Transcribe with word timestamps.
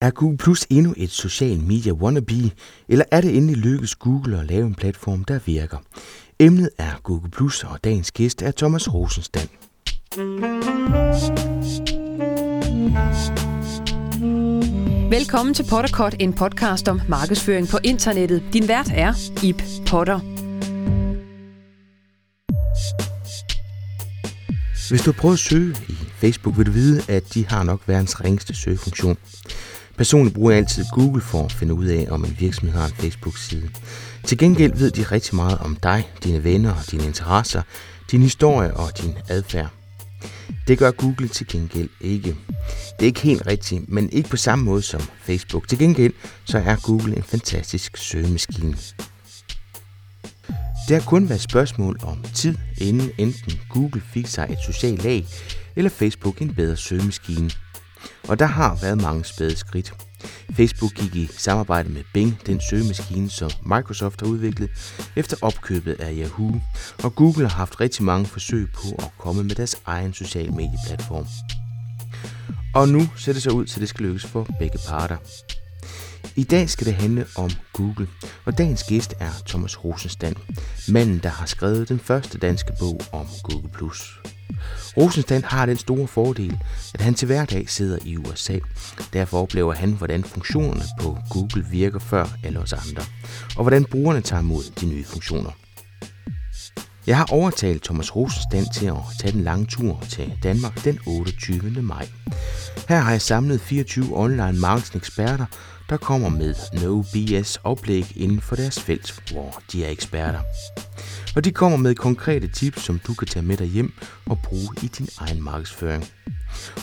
Er 0.00 0.10
Google 0.10 0.36
Plus 0.36 0.66
endnu 0.70 0.94
et 0.96 1.10
social 1.10 1.60
media 1.60 1.92
wannabe, 1.92 2.52
eller 2.88 3.04
er 3.10 3.20
det 3.20 3.36
endelig 3.36 3.56
lykkedes 3.56 3.94
Google 3.94 4.38
at 4.38 4.46
lave 4.46 4.66
en 4.66 4.74
platform, 4.74 5.24
der 5.24 5.38
virker? 5.46 5.78
Emnet 6.38 6.70
er 6.78 7.00
Google 7.02 7.30
Plus, 7.30 7.64
og 7.64 7.84
dagens 7.84 8.12
gæst 8.12 8.42
er 8.42 8.50
Thomas 8.50 8.94
Rosenstand. 8.94 9.48
Velkommen 15.10 15.54
til 15.54 15.66
Potterkort, 15.70 16.16
en 16.20 16.32
podcast 16.32 16.88
om 16.88 17.00
markedsføring 17.08 17.68
på 17.68 17.78
internettet. 17.84 18.42
Din 18.52 18.68
vært 18.68 18.90
er 18.94 19.12
Ip 19.42 19.62
Potter. 19.86 20.18
Hvis 24.88 25.02
du 25.02 25.12
har 25.12 25.20
prøvet 25.20 25.34
at 25.34 25.38
søge 25.38 25.76
i 25.88 25.96
Facebook, 26.16 26.58
vil 26.58 26.66
du 26.66 26.70
vide, 26.70 27.02
at 27.08 27.34
de 27.34 27.46
har 27.46 27.62
nok 27.62 27.80
verdens 27.88 28.24
ringeste 28.24 28.54
søgefunktion. 28.54 29.16
Personligt 29.96 30.34
bruger 30.34 30.50
jeg 30.50 30.58
altid 30.58 30.84
Google 30.92 31.22
for 31.22 31.44
at 31.44 31.52
finde 31.52 31.74
ud 31.74 31.86
af, 31.86 32.06
om 32.10 32.24
en 32.24 32.36
virksomhed 32.38 32.78
har 32.78 32.86
en 32.86 32.94
Facebook-side. 32.94 33.68
Til 34.24 34.38
gengæld 34.38 34.74
ved 34.74 34.90
de 34.90 35.02
rigtig 35.02 35.36
meget 35.36 35.58
om 35.58 35.76
dig, 35.82 36.10
dine 36.24 36.44
venner 36.44 36.74
dine 36.90 37.04
interesser, 37.04 37.62
din 38.10 38.22
historie 38.22 38.74
og 38.74 38.90
din 39.02 39.14
adfærd. 39.28 39.68
Det 40.68 40.78
gør 40.78 40.90
Google 40.90 41.28
til 41.28 41.46
gengæld 41.46 41.88
ikke. 42.00 42.36
Det 42.68 43.02
er 43.02 43.06
ikke 43.06 43.20
helt 43.20 43.46
rigtigt, 43.46 43.88
men 43.88 44.10
ikke 44.10 44.28
på 44.28 44.36
samme 44.36 44.64
måde 44.64 44.82
som 44.82 45.00
Facebook. 45.22 45.68
Til 45.68 45.78
gengæld 45.78 46.12
så 46.44 46.58
er 46.58 46.76
Google 46.82 47.16
en 47.16 47.22
fantastisk 47.22 47.96
søgemaskine. 47.96 48.76
Det 50.88 50.96
har 50.96 51.04
kun 51.06 51.28
været 51.28 51.40
spørgsmål 51.40 51.98
om 52.02 52.24
tid, 52.34 52.54
inden 52.78 53.10
enten 53.18 53.60
Google 53.70 54.02
fik 54.12 54.26
sig 54.26 54.46
et 54.50 54.58
socialt 54.66 55.04
lag, 55.04 55.26
eller 55.76 55.90
Facebook 55.90 56.42
en 56.42 56.54
bedre 56.54 56.76
søgemaskine. 56.76 57.50
Og 58.28 58.38
der 58.38 58.46
har 58.46 58.78
været 58.82 59.02
mange 59.02 59.24
spæde 59.24 59.56
skridt. 59.56 59.94
Facebook 60.56 60.94
gik 60.94 61.16
i 61.16 61.28
samarbejde 61.32 61.88
med 61.88 62.02
Bing, 62.14 62.40
den 62.46 62.60
søgemaskine, 62.70 63.30
som 63.30 63.50
Microsoft 63.62 64.20
har 64.20 64.28
udviklet 64.28 64.70
efter 65.16 65.36
opkøbet 65.42 66.00
af 66.00 66.12
Yahoo, 66.16 66.60
og 67.04 67.14
Google 67.14 67.48
har 67.48 67.56
haft 67.56 67.80
rigtig 67.80 68.04
mange 68.04 68.26
forsøg 68.26 68.68
på 68.74 68.94
at 68.98 69.10
komme 69.18 69.44
med 69.44 69.54
deres 69.54 69.76
egen 69.86 70.14
social 70.14 70.52
medieplatform. 70.52 71.26
Og 72.74 72.88
nu 72.88 73.08
ser 73.16 73.32
det 73.32 73.42
så 73.42 73.50
ud 73.50 73.66
til, 73.66 73.76
at 73.76 73.80
det 73.80 73.88
skal 73.88 74.06
lykkes 74.06 74.26
for 74.26 74.46
begge 74.58 74.78
parter. 74.88 75.16
I 76.38 76.44
dag 76.44 76.70
skal 76.70 76.86
det 76.86 76.94
handle 76.94 77.26
om 77.36 77.50
Google, 77.72 78.08
og 78.44 78.58
dagens 78.58 78.82
gæst 78.82 79.14
er 79.20 79.30
Thomas 79.46 79.84
Rosenstand, 79.84 80.36
manden, 80.88 81.18
der 81.18 81.28
har 81.28 81.46
skrevet 81.46 81.88
den 81.88 81.98
første 81.98 82.38
danske 82.38 82.72
bog 82.78 83.00
om 83.12 83.26
Google+. 83.42 83.90
Rosenstand 84.96 85.44
har 85.44 85.66
den 85.66 85.76
store 85.76 86.06
fordel, 86.06 86.58
at 86.94 87.00
han 87.00 87.14
til 87.14 87.26
hverdag 87.26 87.68
sidder 87.68 87.98
i 88.04 88.16
USA. 88.16 88.58
Derfor 89.12 89.42
oplever 89.42 89.74
han, 89.74 89.92
hvordan 89.92 90.24
funktionerne 90.24 90.82
på 91.00 91.18
Google 91.30 91.66
virker 91.70 91.98
før 91.98 92.26
alle 92.44 92.58
os 92.58 92.72
andre, 92.72 93.02
og 93.56 93.62
hvordan 93.62 93.84
brugerne 93.84 94.20
tager 94.20 94.42
imod 94.42 94.64
de 94.80 94.86
nye 94.86 95.04
funktioner. 95.04 95.50
Jeg 97.06 97.16
har 97.16 97.28
overtalt 97.32 97.82
Thomas 97.84 98.16
Rosenstand 98.16 98.66
til 98.74 98.86
at 98.86 98.96
tage 99.20 99.32
den 99.32 99.42
lange 99.42 99.66
tur 99.66 100.04
til 100.08 100.32
Danmark 100.42 100.84
den 100.84 100.98
28. 101.06 101.82
maj. 101.82 102.08
Her 102.88 103.00
har 103.00 103.10
jeg 103.10 103.22
samlet 103.22 103.60
24 103.60 104.18
online 104.18 104.60
marketing 104.60 104.96
eksperter, 104.96 105.46
der 105.90 105.96
kommer 105.96 106.28
med 106.28 106.54
no 106.82 107.02
BS 107.02 107.58
oplæg 107.64 108.16
inden 108.16 108.40
for 108.40 108.56
deres 108.56 108.80
felt, 108.80 109.22
hvor 109.32 109.62
de 109.72 109.84
er 109.84 109.90
eksperter. 109.90 110.40
Og 111.36 111.44
de 111.44 111.52
kommer 111.52 111.78
med 111.78 111.94
konkrete 111.94 112.48
tips, 112.48 112.82
som 112.82 112.98
du 113.06 113.14
kan 113.14 113.28
tage 113.28 113.44
med 113.44 113.56
dig 113.56 113.66
hjem 113.66 113.92
og 114.26 114.38
bruge 114.44 114.68
i 114.82 114.86
din 114.86 115.08
egen 115.18 115.42
markedsføring. 115.42 116.04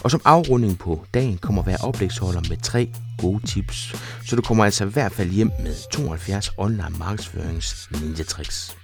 Og 0.04 0.12
som 0.12 0.22
afrunding 0.26 0.80
på 0.80 1.06
dagen 1.14 1.38
kommer 1.38 1.64
hver 1.64 1.78
oplægsholder 1.78 2.42
med 2.50 2.58
tre 2.58 2.94
gode 3.18 3.48
tips, 3.48 3.96
så 4.26 4.36
du 4.36 4.42
kommer 4.42 4.66
altså 4.66 4.86
i 4.86 4.90
hvert 4.90 5.12
fald 5.12 5.30
hjem 5.30 5.52
med 5.60 5.90
72 5.92 6.52
online 6.58 6.96
markedsførings 7.00 7.90
ninja 7.92 8.24
tricks. 8.24 8.83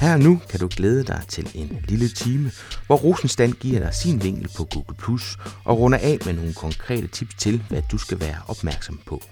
Her 0.00 0.12
og 0.12 0.20
nu 0.20 0.40
kan 0.50 0.60
du 0.60 0.68
glæde 0.76 1.04
dig 1.04 1.22
til 1.28 1.50
en 1.54 1.84
lille 1.88 2.08
time, 2.08 2.50
hvor 2.86 2.96
Rosenstand 2.96 3.52
giver 3.52 3.80
dig 3.80 3.94
sin 3.94 4.22
vinkel 4.22 4.48
på 4.56 4.64
Google 4.64 4.96
Plus 4.98 5.38
og 5.64 5.78
runder 5.78 5.98
af 5.98 6.18
med 6.26 6.32
nogle 6.32 6.54
konkrete 6.54 7.06
tips 7.06 7.34
til, 7.34 7.62
hvad 7.68 7.82
du 7.92 7.98
skal 7.98 8.20
være 8.20 8.36
opmærksom 8.48 9.00
på. 9.06 9.22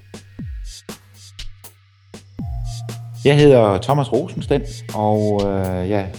Jeg 3.25 3.37
hedder 3.37 3.79
Thomas 3.79 4.13
Rosenstand, 4.13 4.63
og 4.95 5.41
øh, 5.45 5.91
jeg 5.91 6.15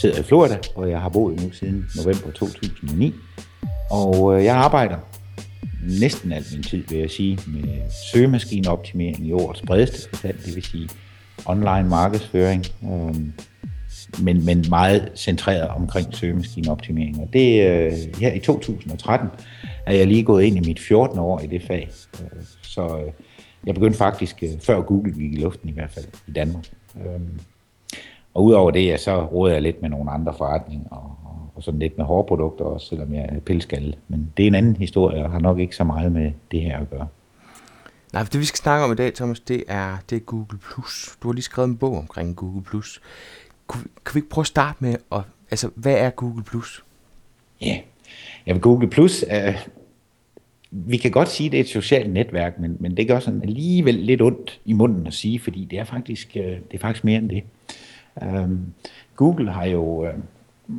sidder 0.00 0.20
i 0.20 0.22
Florida, 0.22 0.58
hvor 0.74 0.86
jeg 0.86 1.00
har 1.00 1.08
boet 1.08 1.42
nu 1.42 1.52
siden 1.52 1.90
november 1.96 2.30
2009. 2.30 3.14
Og 3.90 4.38
øh, 4.38 4.44
jeg 4.44 4.56
arbejder 4.56 4.96
næsten 6.00 6.32
al 6.32 6.44
min 6.52 6.62
tid, 6.62 6.84
vil 6.88 6.98
jeg 6.98 7.10
sige, 7.10 7.38
med 7.46 7.90
søgemaskineoptimering 8.12 9.26
i 9.26 9.32
årets 9.32 9.62
bredeste 9.66 10.08
forstand, 10.08 10.38
det 10.46 10.54
vil 10.54 10.64
sige 10.64 10.88
online 11.46 11.88
markedsføring, 11.88 12.66
øh, 12.84 13.14
men, 14.20 14.44
men 14.46 14.64
meget 14.68 15.12
centreret 15.14 15.68
omkring 15.68 16.14
søgemaskineoptimering. 16.14 17.20
Og 17.20 17.28
det 17.32 17.70
øh, 17.70 17.92
her 18.20 18.32
i 18.32 18.38
2013 18.38 19.28
er 19.86 19.94
jeg 19.94 20.06
lige 20.06 20.22
gået 20.22 20.44
ind 20.44 20.56
i 20.56 20.68
mit 20.68 20.80
14. 20.80 21.18
år 21.18 21.40
i 21.40 21.46
det 21.46 21.62
fag. 21.62 21.88
Øh, 22.22 22.42
så 22.62 22.98
øh, 22.98 23.12
jeg 23.66 23.74
begyndte 23.74 23.98
faktisk 23.98 24.42
øh, 24.42 24.50
før 24.60 24.80
Google 24.80 25.12
gik 25.12 25.32
i 25.32 25.36
luften 25.36 25.68
i 25.68 25.72
hvert 25.72 25.90
fald 25.90 26.06
i 26.26 26.32
Danmark. 26.32 26.64
Øhm, 26.96 27.40
og 28.34 28.44
udover 28.44 28.70
det, 28.70 28.86
ja, 28.86 28.96
så 28.96 29.24
råder 29.24 29.52
jeg 29.52 29.62
lidt 29.62 29.82
med 29.82 29.90
nogle 29.90 30.10
andre 30.10 30.34
forretninger 30.38 30.90
og, 30.90 31.16
og 31.54 31.62
sådan 31.62 31.80
lidt 31.80 31.98
med 31.98 32.06
hårprodukter 32.06 32.64
også, 32.64 32.86
selvom 32.86 33.14
jeg 33.14 33.28
er 33.28 33.40
pilskalle. 33.40 33.94
Men 34.08 34.32
det 34.36 34.42
er 34.42 34.46
en 34.46 34.54
anden 34.54 34.76
historie, 34.76 35.24
og 35.24 35.30
har 35.30 35.38
nok 35.38 35.58
ikke 35.58 35.76
så 35.76 35.84
meget 35.84 36.12
med 36.12 36.32
det 36.50 36.60
her 36.60 36.78
at 36.78 36.90
gøre. 36.90 37.08
Nej, 38.12 38.24
for 38.24 38.30
det 38.30 38.40
vi 38.40 38.44
skal 38.44 38.58
snakke 38.58 38.84
om 38.84 38.92
i 38.92 38.94
dag, 38.94 39.14
Thomas, 39.14 39.40
det 39.40 39.64
er, 39.68 39.96
det 40.10 40.16
er 40.16 40.20
Google+. 40.20 40.58
Du 41.22 41.28
har 41.28 41.32
lige 41.32 41.42
skrevet 41.42 41.68
en 41.68 41.76
bog 41.76 41.98
omkring 41.98 42.36
Google+. 42.36 42.82
Kunne, 43.66 43.84
kan 44.04 44.14
vi 44.14 44.18
ikke 44.18 44.28
prøve 44.28 44.42
at 44.42 44.46
starte 44.46 44.76
med, 44.80 44.96
at, 45.12 45.20
altså, 45.50 45.70
hvad 45.74 45.94
er 45.94 46.10
Google+. 46.10 46.42
Plus? 46.42 46.84
Ja, 47.60 47.80
ja 48.46 48.58
Google 48.58 48.90
Plus 48.90 49.24
er, 49.28 49.54
vi 50.70 50.96
kan 50.96 51.10
godt 51.10 51.28
sige, 51.28 51.46
at 51.46 51.52
det 51.52 51.58
er 51.58 51.64
et 51.64 51.68
socialt 51.68 52.12
netværk, 52.12 52.58
men, 52.58 52.76
men 52.80 52.96
det 52.96 53.08
gør 53.08 53.20
sådan 53.20 53.42
alligevel 53.42 53.94
lidt 53.94 54.22
ondt 54.22 54.60
i 54.64 54.72
munden 54.72 55.06
at 55.06 55.14
sige, 55.14 55.38
fordi 55.40 55.64
det 55.64 55.78
er 55.78 55.84
faktisk, 55.84 56.36
øh, 56.36 56.44
det 56.44 56.74
er 56.74 56.78
faktisk 56.78 57.04
mere 57.04 57.18
end 57.18 57.30
det. 57.30 57.42
Øh, 58.22 58.50
Google 59.16 59.52
har 59.52 59.64
jo, 59.64 60.06
Øh, 60.06 60.14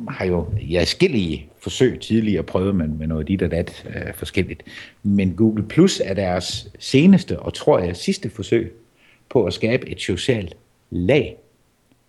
har 0.08 0.24
jo 0.24 0.46
ja, 0.70 0.80
forskellige 0.80 1.46
forsøg 1.58 2.00
tidligere 2.00 2.42
prøvet 2.42 2.74
man 2.74 2.96
med 2.98 3.06
noget 3.06 3.28
dit 3.28 3.42
og 3.42 3.50
dat 3.50 3.86
øh, 3.88 4.14
forskelligt. 4.14 4.62
Men 5.02 5.34
Google 5.34 5.64
Plus 5.68 6.00
er 6.04 6.14
deres 6.14 6.68
seneste 6.78 7.40
og 7.40 7.54
tror 7.54 7.78
jeg 7.78 7.96
sidste 7.96 8.30
forsøg 8.30 8.72
på 9.28 9.44
at 9.44 9.52
skabe 9.52 9.88
et 9.88 10.00
socialt 10.00 10.56
lag 10.90 11.36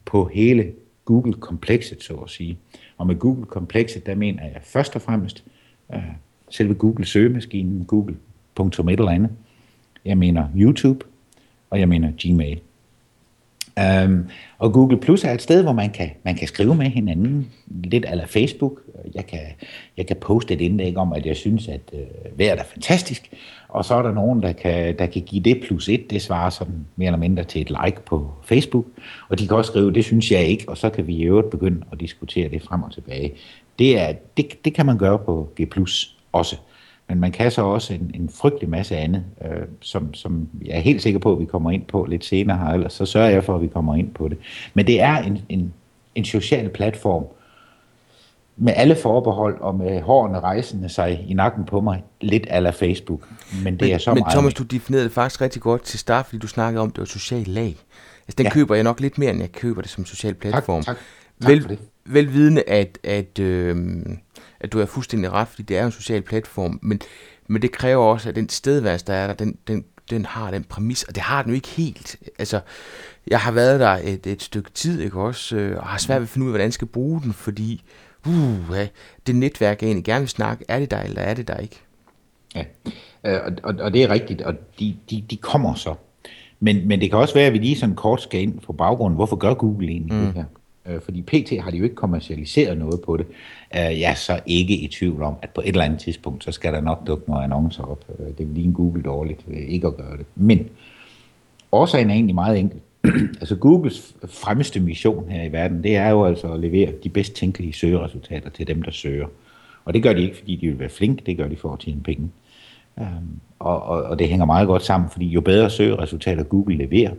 på 0.05 0.29
hele 0.33 0.73
Google-komplekset, 1.05 2.03
så 2.03 2.13
at 2.13 2.29
sige. 2.29 2.57
Og 2.97 3.07
med 3.07 3.15
Google-komplekset, 3.15 4.05
der 4.05 4.15
mener 4.15 4.43
jeg 4.43 4.61
først 4.63 4.95
og 4.95 5.01
fremmest 5.01 5.43
øh, 5.93 6.01
selve 6.49 6.73
Google-søgemaskinen, 6.73 7.85
google.et 7.85 8.99
eller 8.99 9.11
andet. 9.11 9.29
Jeg 10.05 10.17
mener 10.17 10.47
YouTube, 10.55 11.05
og 11.69 11.79
jeg 11.79 11.89
mener 11.89 12.11
Gmail. 12.17 12.61
Øhm, 13.79 14.29
og 14.57 14.73
Google 14.73 14.99
Plus 14.99 15.23
er 15.23 15.31
et 15.31 15.41
sted, 15.41 15.63
hvor 15.63 15.71
man 15.71 15.89
kan, 15.89 16.09
man 16.23 16.35
kan 16.35 16.47
skrive 16.47 16.75
med 16.75 16.85
hinanden, 16.85 17.51
lidt 17.67 18.05
ala 18.07 18.25
Facebook. 18.25 18.79
Jeg 19.15 19.27
kan, 19.27 19.39
jeg 19.97 20.07
kan 20.07 20.15
poste 20.21 20.53
et 20.53 20.61
indlæg 20.61 20.97
om, 20.97 21.13
at 21.13 21.25
jeg 21.25 21.35
synes, 21.35 21.67
at 21.67 21.81
øh, 21.93 22.39
vejret 22.39 22.59
er 22.59 22.63
fantastisk, 22.63 23.29
og 23.67 23.85
så 23.85 23.95
er 23.95 24.01
der 24.01 24.13
nogen, 24.13 24.43
der 24.43 24.51
kan, 24.51 24.99
der 24.99 25.05
kan 25.05 25.21
give 25.21 25.43
det 25.43 25.63
plus 25.67 25.89
et, 25.89 26.09
det 26.09 26.21
svarer 26.21 26.49
sådan 26.49 26.85
mere 26.95 27.07
eller 27.07 27.19
mindre 27.19 27.43
til 27.43 27.61
et 27.61 27.69
like 27.69 28.01
på 28.05 28.31
Facebook, 28.43 28.85
og 29.29 29.39
de 29.39 29.47
kan 29.47 29.57
også 29.57 29.71
skrive, 29.71 29.93
det 29.93 30.05
synes 30.05 30.31
jeg 30.31 30.45
ikke, 30.45 30.69
og 30.69 30.77
så 30.77 30.89
kan 30.89 31.07
vi 31.07 31.15
i 31.15 31.23
øvrigt 31.23 31.49
begynde 31.49 31.81
at 31.91 31.99
diskutere 31.99 32.49
det 32.49 32.61
frem 32.61 32.83
og 32.83 32.93
tilbage. 32.93 33.33
Det, 33.79 33.99
er, 33.99 34.13
det, 34.37 34.65
det 34.65 34.73
kan 34.73 34.85
man 34.85 34.97
gøre 34.97 35.19
på 35.19 35.49
G+, 35.61 35.65
også. 36.31 36.55
Men 37.07 37.19
man 37.19 37.31
kan 37.31 37.51
så 37.51 37.61
også 37.61 37.93
en, 37.93 38.11
en 38.13 38.29
frygtelig 38.29 38.69
masse 38.69 38.97
andet, 38.97 39.23
øh, 39.45 39.61
som, 39.81 40.13
som 40.13 40.47
jeg 40.65 40.75
er 40.77 40.79
helt 40.79 41.01
sikker 41.01 41.19
på, 41.19 41.33
at 41.33 41.39
vi 41.39 41.45
kommer 41.45 41.71
ind 41.71 41.85
på 41.85 42.05
lidt 42.09 42.25
senere 42.25 42.57
her, 42.57 42.65
ellers 42.65 42.93
så 42.93 43.05
sørger 43.05 43.29
jeg 43.29 43.43
for, 43.43 43.55
at 43.55 43.61
vi 43.61 43.67
kommer 43.67 43.95
ind 43.95 44.13
på 44.13 44.27
det. 44.27 44.37
Men 44.73 44.87
det 44.87 45.01
er 45.01 45.17
en, 45.17 45.41
en, 45.49 45.73
en 46.15 46.25
social 46.25 46.69
platform, 46.69 47.25
med 48.57 48.73
alle 48.75 48.95
forbehold 48.95 49.61
og 49.61 49.75
med 49.75 50.01
hårene 50.01 50.39
rejsende 50.39 50.89
sig 50.89 51.25
i 51.27 51.33
nakken 51.33 51.65
på 51.65 51.81
mig, 51.81 52.03
lidt 52.21 52.47
ala 52.49 52.69
Facebook. 52.69 53.27
Men 53.63 53.73
det 53.73 53.81
men, 53.81 53.91
er 53.91 53.97
så 53.97 54.13
men 54.13 54.19
meget... 54.19 54.33
Thomas, 54.33 54.53
du 54.53 54.63
definerede 54.63 55.05
det 55.05 55.11
faktisk 55.11 55.41
rigtig 55.41 55.61
godt 55.61 55.83
til 55.83 55.99
start, 55.99 56.25
fordi 56.25 56.37
du 56.37 56.47
snakkede 56.47 56.81
om, 56.81 56.87
at 56.87 56.95
det 56.95 56.99
var 56.99 57.05
social 57.05 57.43
lag. 57.47 57.75
Altså, 58.27 58.35
den 58.37 58.45
ja. 58.45 58.51
køber 58.51 58.75
jeg 58.75 58.83
nok 58.83 58.99
lidt 58.99 59.17
mere, 59.17 59.31
end 59.31 59.39
jeg 59.39 59.51
køber 59.51 59.81
det 59.81 59.91
som 59.91 60.05
social 60.05 60.33
platform. 60.33 60.83
Tak, 60.83 60.95
tak. 60.95 61.05
tak 61.41 61.49
Vel, 61.49 61.61
for 61.61 61.67
det. 61.69 61.79
Velvidende, 62.05 62.63
at, 62.67 62.97
at, 63.03 63.39
øh, 63.39 64.05
at 64.59 64.73
du 64.73 64.79
er 64.79 64.85
fuldstændig 64.85 65.31
ret, 65.31 65.47
fordi 65.47 65.63
det 65.63 65.77
er 65.77 65.85
en 65.85 65.91
social 65.91 66.21
platform, 66.21 66.79
men, 66.81 67.01
men 67.47 67.61
det 67.61 67.71
kræver 67.71 68.03
også, 68.05 68.29
at 68.29 68.35
den 68.35 68.49
stedværelse, 68.49 69.05
der 69.05 69.13
er 69.13 69.27
der, 69.27 69.33
den, 69.33 69.57
den, 69.67 69.85
den 70.09 70.25
har 70.25 70.51
den 70.51 70.63
præmis, 70.63 71.03
og 71.03 71.15
det 71.15 71.23
har 71.23 71.41
den 71.41 71.51
jo 71.51 71.55
ikke 71.55 71.67
helt. 71.67 72.15
Altså, 72.39 72.59
jeg 73.27 73.39
har 73.39 73.51
været 73.51 73.79
der 73.79 73.99
et, 74.03 74.27
et 74.27 74.43
stykke 74.43 74.71
tid, 74.71 75.01
ikke 75.01 75.19
også, 75.19 75.55
øh, 75.55 75.77
og 75.77 75.87
har 75.87 75.97
svært 75.97 76.21
ved 76.21 76.25
at 76.25 76.29
finde 76.29 76.45
ud 76.45 76.49
af, 76.49 76.51
hvordan 76.51 76.65
jeg 76.65 76.73
skal 76.73 76.87
bruge 76.87 77.21
den, 77.21 77.33
fordi 77.33 77.83
uh, 78.27 78.77
det 79.27 79.35
netværk, 79.35 79.81
jeg 79.81 79.87
egentlig 79.87 80.05
gerne 80.05 80.21
vil 80.21 80.29
snakke, 80.29 80.65
er 80.67 80.79
det 80.79 80.91
der, 80.91 81.01
eller 81.01 81.21
er 81.21 81.33
det 81.33 81.47
der 81.47 81.57
ikke? 81.57 81.81
Ja, 82.55 82.63
øh, 83.23 83.41
og, 83.45 83.51
og, 83.63 83.75
og 83.79 83.93
det 83.93 84.03
er 84.03 84.09
rigtigt, 84.09 84.41
og 84.41 84.53
de, 84.79 84.97
de, 85.09 85.23
de 85.29 85.37
kommer 85.37 85.75
så. 85.75 85.95
Men, 86.59 86.87
men 86.87 87.01
det 87.01 87.09
kan 87.09 87.19
også 87.19 87.33
være, 87.33 87.47
at 87.47 87.53
vi 87.53 87.57
lige 87.57 87.77
sådan 87.77 87.95
kort 87.95 88.21
skal 88.21 88.41
ind 88.41 88.59
på 88.59 88.73
baggrunden. 88.73 89.15
Hvorfor 89.15 89.35
gør 89.35 89.53
Google 89.53 89.87
egentlig 89.87 90.13
mm. 90.13 90.25
det 90.25 90.33
her? 90.33 90.43
Øh, 90.87 91.01
fordi 91.01 91.21
PT 91.21 91.61
har 91.61 91.71
de 91.71 91.77
jo 91.77 91.83
ikke 91.83 91.95
kommercialiseret 91.95 92.77
noget 92.77 93.01
på 93.05 93.17
det. 93.17 93.25
Øh, 93.75 93.99
jeg 93.99 94.11
er 94.11 94.15
så 94.15 94.39
ikke 94.45 94.77
i 94.77 94.87
tvivl 94.87 95.23
om, 95.23 95.35
at 95.41 95.49
på 95.49 95.61
et 95.61 95.67
eller 95.67 95.83
andet 95.83 95.99
tidspunkt, 95.99 96.43
så 96.43 96.51
skal 96.51 96.73
der 96.73 96.81
nok 96.81 97.07
dukke 97.07 97.29
nogle 97.29 97.43
annoncer 97.43 97.83
op. 97.83 98.05
Øh, 98.19 98.25
det 98.25 98.39
vil 98.39 98.47
lige 98.55 98.67
en 98.67 98.73
Google 98.73 99.03
dårligt 99.03 99.45
øh, 99.47 99.57
ikke 99.57 99.87
at 99.87 99.97
gøre 99.97 100.17
det. 100.17 100.25
Men 100.35 100.69
årsagen 101.71 102.09
er 102.09 102.13
egentlig 102.13 102.35
meget 102.35 102.59
enkel. 102.59 102.79
altså 103.41 103.55
Googles 103.55 104.15
fremmeste 104.27 104.79
mission 104.79 105.29
her 105.29 105.43
i 105.43 105.51
verden, 105.51 105.83
det 105.83 105.95
er 105.95 106.09
jo 106.09 106.25
altså 106.25 106.53
at 106.53 106.59
levere 106.59 106.91
de 107.03 107.09
bedst 107.09 107.33
tænkelige 107.33 107.73
søgeresultater 107.73 108.49
til 108.49 108.67
dem, 108.67 108.81
der 108.81 108.91
søger. 108.91 109.27
Og 109.85 109.93
det 109.93 110.03
gør 110.03 110.13
de 110.13 110.21
ikke, 110.21 110.37
fordi 110.37 110.55
de 110.55 110.67
vil 110.67 110.79
være 110.79 110.89
flinke, 110.89 111.23
det 111.25 111.37
gør 111.37 111.47
de 111.47 111.55
for 111.55 111.73
at 111.73 111.79
tjene 111.79 112.01
penge. 112.01 112.29
Um, 112.97 113.39
og, 113.59 113.83
og, 113.83 114.03
og 114.03 114.19
det 114.19 114.29
hænger 114.29 114.45
meget 114.45 114.67
godt 114.67 114.83
sammen, 114.83 115.09
fordi 115.09 115.25
jo 115.25 115.41
bedre 115.41 115.69
søgeresultater 115.69 116.43
Google 116.43 116.77
leverer, 116.77 117.11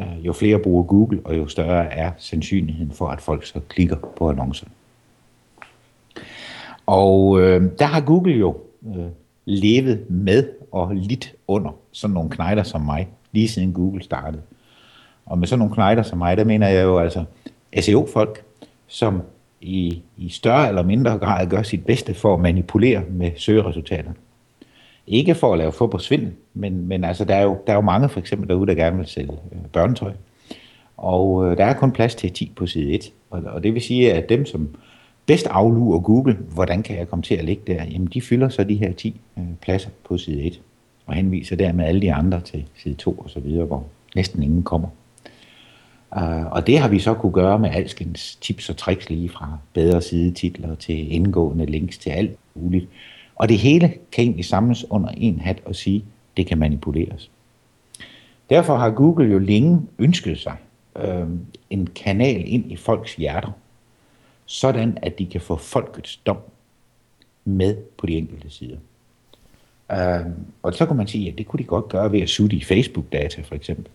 Øh, 0.00 0.26
jo 0.26 0.32
flere 0.32 0.58
bruger 0.58 0.82
Google, 0.82 1.20
og 1.24 1.36
jo 1.36 1.48
større 1.48 1.92
er 1.92 2.12
sandsynligheden 2.18 2.92
for, 2.92 3.08
at 3.08 3.20
folk 3.20 3.46
så 3.46 3.60
klikker 3.68 3.96
på 4.16 4.30
annoncer. 4.30 4.66
Og 6.86 7.40
øh, 7.40 7.70
der 7.78 7.84
har 7.84 8.00
Google 8.00 8.34
jo 8.34 8.56
øh, 8.86 9.06
levet 9.44 10.10
med 10.10 10.48
og 10.72 10.94
lidt 10.94 11.34
under 11.48 11.70
sådan 11.92 12.14
nogle 12.14 12.30
knejder 12.30 12.62
som 12.62 12.80
mig, 12.80 13.08
lige 13.32 13.48
siden 13.48 13.72
Google 13.72 14.02
startede. 14.02 14.42
Og 15.26 15.38
med 15.38 15.46
sådan 15.46 15.58
nogle 15.58 15.74
knejder 15.74 16.02
som 16.02 16.18
mig, 16.18 16.36
der 16.36 16.44
mener 16.44 16.68
jeg 16.68 16.84
jo 16.84 16.98
altså 16.98 17.24
SEO-folk, 17.80 18.44
som 18.86 19.22
i, 19.60 20.02
i 20.16 20.28
større 20.28 20.68
eller 20.68 20.82
mindre 20.82 21.18
grad 21.18 21.46
gør 21.46 21.62
sit 21.62 21.86
bedste 21.86 22.14
for 22.14 22.34
at 22.34 22.40
manipulere 22.40 23.02
med 23.10 23.30
søgeresultaterne. 23.36 24.14
Ikke 25.06 25.34
for 25.34 25.52
at 25.52 25.58
lave 25.58 25.72
få 25.72 25.86
på 25.86 25.98
men, 26.54 26.86
men 26.86 27.04
altså, 27.04 27.24
der, 27.24 27.34
er 27.34 27.42
jo, 27.42 27.58
der 27.66 27.72
er 27.72 27.76
jo 27.76 27.82
mange 27.82 28.08
for 28.08 28.20
eksempel 28.20 28.48
derude, 28.48 28.66
der 28.66 28.74
gerne 28.74 28.96
vil 28.96 29.06
sælge 29.06 29.32
øh, 29.52 29.58
børnetøj. 29.72 30.12
Og 30.96 31.46
øh, 31.46 31.56
der 31.56 31.64
er 31.64 31.74
kun 31.74 31.92
plads 31.92 32.14
til 32.14 32.32
10 32.32 32.52
på 32.56 32.66
side 32.66 32.92
1. 32.92 33.12
Og, 33.30 33.42
og 33.46 33.62
det 33.62 33.74
vil 33.74 33.82
sige, 33.82 34.12
at 34.12 34.28
dem, 34.28 34.46
som 34.46 34.68
bedst 35.26 35.46
aflurer 35.46 36.00
Google, 36.00 36.38
hvordan 36.54 36.82
kan 36.82 36.98
jeg 36.98 37.08
komme 37.08 37.22
til 37.22 37.34
at 37.34 37.44
ligge 37.44 37.62
der, 37.66 37.84
jamen 37.84 38.08
de 38.14 38.20
fylder 38.20 38.48
så 38.48 38.64
de 38.64 38.74
her 38.74 38.92
10 38.92 39.20
øh, 39.38 39.44
pladser 39.62 39.90
på 40.04 40.18
side 40.18 40.42
1, 40.42 40.60
og 41.06 41.14
henviser 41.14 41.56
dermed 41.56 41.84
alle 41.84 42.00
de 42.00 42.12
andre 42.12 42.40
til 42.40 42.64
side 42.76 42.94
2 42.94 43.12
og 43.12 43.30
så 43.30 43.40
videre, 43.40 43.66
hvor 43.66 43.84
næsten 44.14 44.42
ingen 44.42 44.62
kommer. 44.62 44.88
Uh, 46.16 46.52
og 46.52 46.66
det 46.66 46.78
har 46.78 46.88
vi 46.88 46.98
så 46.98 47.14
kunne 47.14 47.32
gøre 47.32 47.58
med 47.58 47.70
alskens 47.70 48.36
tips 48.36 48.70
og 48.70 48.76
tricks 48.76 49.10
lige 49.10 49.28
fra 49.28 49.58
bedre 49.74 50.02
sidetitler 50.02 50.74
til 50.74 51.12
indgående 51.12 51.66
links 51.66 51.98
til 51.98 52.10
alt 52.10 52.36
muligt. 52.54 52.88
Og 53.42 53.48
det 53.48 53.58
hele 53.58 53.94
kan 54.12 54.24
egentlig 54.24 54.44
samles 54.44 54.90
under 54.90 55.08
en 55.08 55.38
hat 55.38 55.62
og 55.64 55.74
sige, 55.74 56.04
det 56.36 56.46
kan 56.46 56.58
manipuleres. 56.58 57.30
Derfor 58.50 58.76
har 58.76 58.90
Google 58.90 59.32
jo 59.32 59.38
længe 59.38 59.82
ønsket 59.98 60.38
sig 60.38 60.56
øh, 60.96 61.26
en 61.70 61.86
kanal 61.86 62.42
ind 62.46 62.72
i 62.72 62.76
folks 62.76 63.14
hjerter, 63.14 63.50
sådan 64.46 64.98
at 65.02 65.18
de 65.18 65.26
kan 65.26 65.40
få 65.40 65.56
folkets 65.56 66.16
dom 66.16 66.36
med 67.44 67.76
på 67.98 68.06
de 68.06 68.16
enkelte 68.16 68.50
sider. 68.50 68.76
Øh, 69.92 70.26
og 70.62 70.74
så 70.74 70.86
kan 70.86 70.96
man 70.96 71.06
sige, 71.06 71.28
at 71.28 71.38
det 71.38 71.46
kunne 71.46 71.58
de 71.58 71.64
godt 71.64 71.88
gøre 71.88 72.12
ved 72.12 72.20
at 72.20 72.28
sutte 72.28 72.56
i 72.56 72.64
Facebook-data 72.64 73.42
for 73.42 73.54
eksempel. 73.54 73.86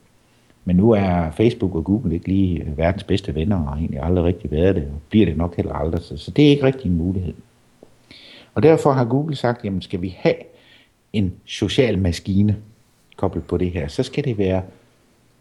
Men 0.66 0.76
nu 0.76 0.92
er 0.92 1.32
Facebook 1.32 1.76
og 1.76 1.84
Google 1.84 2.14
ikke 2.14 2.28
lige 2.28 2.62
øh, 2.62 2.78
verdens 2.78 3.04
bedste 3.04 3.36
venner, 3.36 3.56
og 3.56 3.68
har 3.68 3.76
egentlig 3.76 4.02
aldrig 4.02 4.26
rigtig 4.26 4.52
været 4.52 4.76
det, 4.76 4.84
og 4.84 5.02
bliver 5.10 5.26
det 5.26 5.38
nok 5.38 5.56
heller 5.56 5.74
aldrig. 5.74 6.02
Så, 6.02 6.18
så 6.18 6.32
det 6.32 6.46
er 6.46 6.50
ikke 6.50 6.64
rigtig 6.66 6.90
en 6.90 6.98
mulighed. 6.98 7.34
Og 8.58 8.64
derfor 8.64 8.92
har 8.92 9.06
Google 9.06 9.36
sagt, 9.36 9.66
jamen 9.66 9.82
skal 9.82 10.02
vi 10.02 10.16
have 10.20 10.36
en 11.14 11.34
social 11.46 12.00
maskine 12.00 12.58
koblet 13.16 13.44
på 13.44 13.58
det 13.58 13.72
her, 13.72 13.88
så 13.88 14.04
skal 14.04 14.24
det 14.24 14.38
være 14.38 14.64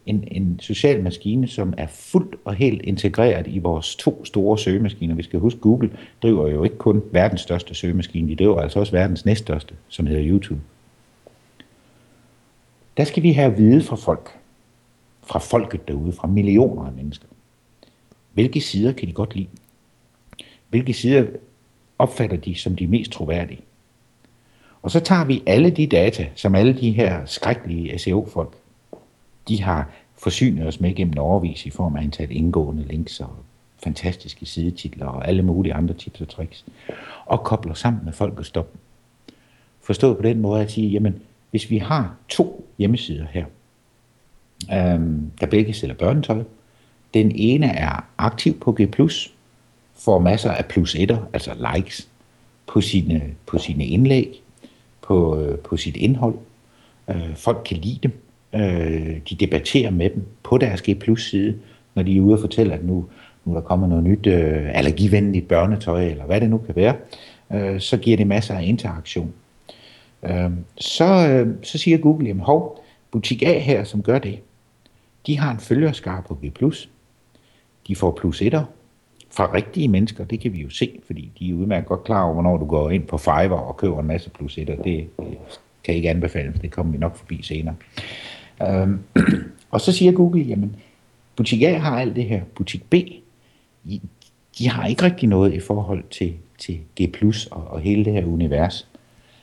en, 0.06 0.28
en 0.30 0.60
social 0.60 1.02
maskine, 1.02 1.48
som 1.48 1.74
er 1.78 1.86
fuldt 1.86 2.34
og 2.44 2.54
helt 2.54 2.82
integreret 2.82 3.46
i 3.46 3.58
vores 3.58 3.96
to 3.96 4.24
store 4.24 4.58
søgemaskiner. 4.58 5.14
Vi 5.14 5.22
skal 5.22 5.40
huske, 5.40 5.60
Google 5.60 5.98
driver 6.22 6.48
jo 6.48 6.64
ikke 6.64 6.76
kun 6.76 7.02
verdens 7.12 7.40
største 7.40 7.74
søgemaskine, 7.74 8.28
de 8.28 8.36
driver 8.36 8.60
altså 8.60 8.80
også 8.80 8.92
verdens 8.92 9.24
næststørste, 9.24 9.74
som 9.88 10.06
hedder 10.06 10.30
YouTube. 10.30 10.60
Der 12.96 13.04
skal 13.04 13.22
vi 13.22 13.32
have 13.32 13.52
at 13.52 13.58
vide 13.58 13.82
fra 13.82 13.96
folk, 13.96 14.38
fra 15.22 15.38
folket 15.38 15.88
derude, 15.88 16.12
fra 16.12 16.28
millioner 16.28 16.86
af 16.86 16.92
mennesker. 16.92 17.26
Hvilke 18.32 18.60
sider 18.60 18.92
kan 18.92 19.08
de 19.08 19.12
godt 19.12 19.34
lide? 19.34 19.48
Hvilke 20.68 20.92
sider 20.92 21.26
opfatter 21.98 22.36
de 22.36 22.54
som 22.54 22.76
de 22.76 22.86
mest 22.86 23.10
troværdige? 23.10 23.60
Og 24.82 24.90
så 24.90 25.00
tager 25.00 25.24
vi 25.24 25.42
alle 25.46 25.70
de 25.70 25.86
data, 25.86 26.26
som 26.34 26.54
alle 26.54 26.72
de 26.72 26.90
her 26.90 27.26
skrækkelige 27.26 27.98
SEO-folk, 27.98 28.56
de 29.48 29.62
har 29.62 29.90
forsynet 30.18 30.66
os 30.66 30.80
med 30.80 30.94
gennem 30.94 31.18
overvis 31.18 31.66
i 31.66 31.70
form 31.70 31.96
af 31.96 32.02
antal 32.02 32.28
indgående 32.30 32.82
links 32.82 33.20
og 33.20 33.30
fantastiske 33.84 34.46
sidetitler 34.46 35.06
og 35.06 35.28
alle 35.28 35.42
mulige 35.42 35.74
andre 35.74 35.94
tips 35.94 36.20
og 36.20 36.28
tricks, 36.28 36.64
og 37.26 37.44
kobler 37.44 37.74
sammen 37.74 38.04
med 38.04 38.12
folkets 38.12 38.48
stop. 38.48 38.72
Forstået 39.80 40.16
på 40.16 40.22
den 40.22 40.40
måde 40.40 40.62
at 40.62 40.70
sige, 40.70 40.88
jamen, 40.88 41.22
hvis 41.50 41.70
vi 41.70 41.78
har 41.78 42.14
to 42.28 42.68
hjemmesider 42.78 43.26
her, 43.30 43.44
øhm, 44.72 45.30
der 45.40 45.46
begge 45.46 45.72
sælger 45.72 45.94
børnetøj. 45.94 46.42
Den 47.14 47.32
ene 47.34 47.66
er 47.66 48.04
aktiv 48.18 48.60
på 48.60 48.72
G+, 48.72 48.86
får 49.98 50.18
masser 50.18 50.50
af 50.50 50.64
plus 50.66 50.94
etter, 50.94 51.18
altså 51.32 51.50
likes, 51.74 52.08
på 52.66 52.80
sine, 52.80 53.22
på 53.46 53.58
sine 53.58 53.86
indlæg, 53.86 54.42
på, 55.02 55.38
øh, 55.40 55.58
på 55.58 55.76
sit 55.76 55.96
indhold. 55.96 56.34
Øh, 57.10 57.36
folk 57.36 57.62
kan 57.64 57.76
lide 57.76 57.98
dem. 58.02 58.12
Øh, 58.54 59.20
de 59.30 59.34
debatterer 59.34 59.90
med 59.90 60.10
dem 60.10 60.26
på 60.42 60.58
deres 60.58 60.82
G 60.82 61.18
side, 61.18 61.58
når 61.94 62.02
de 62.02 62.16
er 62.16 62.20
ude 62.20 62.34
og 62.34 62.40
fortælle, 62.40 62.74
at 62.74 62.84
nu, 62.84 63.06
nu 63.44 63.54
der 63.54 63.60
kommer 63.60 63.86
noget 63.86 64.04
nyt 64.04 64.26
øh, 64.26 64.78
allergivenligt 64.78 65.48
børnetøj, 65.48 66.06
eller 66.06 66.24
hvad 66.24 66.40
det 66.40 66.50
nu 66.50 66.58
kan 66.58 66.76
være, 66.76 66.94
øh, 67.52 67.80
så 67.80 67.96
giver 67.96 68.16
det 68.16 68.26
masser 68.26 68.54
af 68.54 68.64
interaktion. 68.64 69.32
Øh, 70.22 70.50
så, 70.78 71.28
øh, 71.28 71.54
så 71.62 71.78
siger 71.78 71.98
Google, 71.98 72.26
jamen 72.26 72.42
hov, 72.42 72.84
butik 73.10 73.42
A 73.42 73.58
her, 73.58 73.84
som 73.84 74.02
gør 74.02 74.18
det, 74.18 74.38
de 75.26 75.38
har 75.38 75.52
en 75.52 75.60
følgerskare 75.60 76.22
på 76.28 76.34
G+. 76.34 76.62
De 77.88 77.96
får 77.96 78.18
plus 78.20 78.42
etter, 78.42 78.64
fra 79.36 79.52
rigtige 79.54 79.88
mennesker, 79.88 80.24
det 80.24 80.40
kan 80.40 80.52
vi 80.52 80.62
jo 80.62 80.70
se, 80.70 80.98
fordi 81.06 81.32
de 81.38 81.50
er 81.50 81.54
udmærket 81.54 81.88
godt 81.88 82.04
klar 82.04 82.22
over, 82.22 82.32
hvornår 82.32 82.56
du 82.56 82.64
går 82.64 82.90
ind 82.90 83.06
på 83.06 83.18
Fiverr 83.18 83.52
og 83.52 83.76
køber 83.76 84.00
en 84.00 84.06
masse 84.06 84.30
plus 84.30 84.58
1'er. 84.58 84.82
Det 84.82 85.08
øh, 85.20 85.26
kan 85.84 85.94
ikke 85.94 86.10
anbefales, 86.10 86.60
det 86.60 86.70
kommer 86.70 86.92
vi 86.92 86.98
nok 86.98 87.16
forbi 87.16 87.42
senere. 87.42 87.74
Øhm, 88.62 88.98
og 89.70 89.80
så 89.80 89.92
siger 89.92 90.12
Google, 90.12 90.42
jamen, 90.42 90.76
butik 91.36 91.62
A 91.62 91.78
har 91.78 92.00
alt 92.00 92.16
det 92.16 92.24
her, 92.24 92.42
butik 92.54 92.90
B, 92.90 92.94
de 94.58 94.68
har 94.68 94.86
ikke 94.86 95.02
rigtig 95.02 95.28
noget 95.28 95.54
i 95.54 95.60
forhold 95.60 96.04
til, 96.10 96.34
til 96.58 96.78
G+, 97.00 97.24
og, 97.50 97.64
og 97.70 97.80
hele 97.80 98.04
det 98.04 98.12
her 98.12 98.24
univers. 98.24 98.88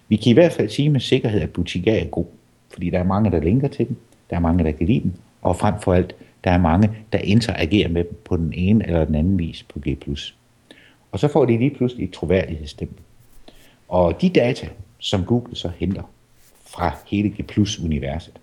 Vi 0.07 0.15
kan 0.15 0.29
i 0.29 0.33
hvert 0.33 0.51
fald 0.51 0.69
sige 0.69 0.89
med 0.89 0.99
sikkerhed, 0.99 1.41
at 1.41 1.49
butik 1.49 1.87
A 1.87 1.99
er 1.99 2.05
god, 2.05 2.25
fordi 2.69 2.89
der 2.89 2.99
er 2.99 3.03
mange, 3.03 3.31
der 3.31 3.39
linker 3.39 3.67
til 3.67 3.87
dem, 3.87 3.95
der 4.29 4.35
er 4.35 4.39
mange, 4.39 4.63
der 4.63 4.71
kan 4.71 4.87
lide 4.87 4.99
dem, 4.99 5.13
og 5.41 5.55
frem 5.55 5.73
for 5.81 5.93
alt, 5.93 6.15
der 6.43 6.51
er 6.51 6.57
mange, 6.57 6.91
der 7.13 7.19
interagerer 7.19 7.89
med 7.89 8.03
dem 8.03 8.19
på 8.25 8.37
den 8.37 8.53
ene 8.53 8.85
eller 8.87 9.05
den 9.05 9.15
anden 9.15 9.39
vis 9.39 9.63
på 9.63 9.79
G+. 9.79 9.87
Og 11.11 11.19
så 11.19 11.27
får 11.27 11.45
de 11.45 11.57
lige 11.57 11.75
pludselig 11.75 12.03
et 12.03 12.11
troværdighedsstempel. 12.11 13.03
Og 13.87 14.21
de 14.21 14.29
data, 14.29 14.67
som 14.99 15.25
Google 15.25 15.55
så 15.55 15.71
henter 15.77 16.03
fra 16.65 16.95
hele 17.07 17.29
G+-universet, 17.29 18.33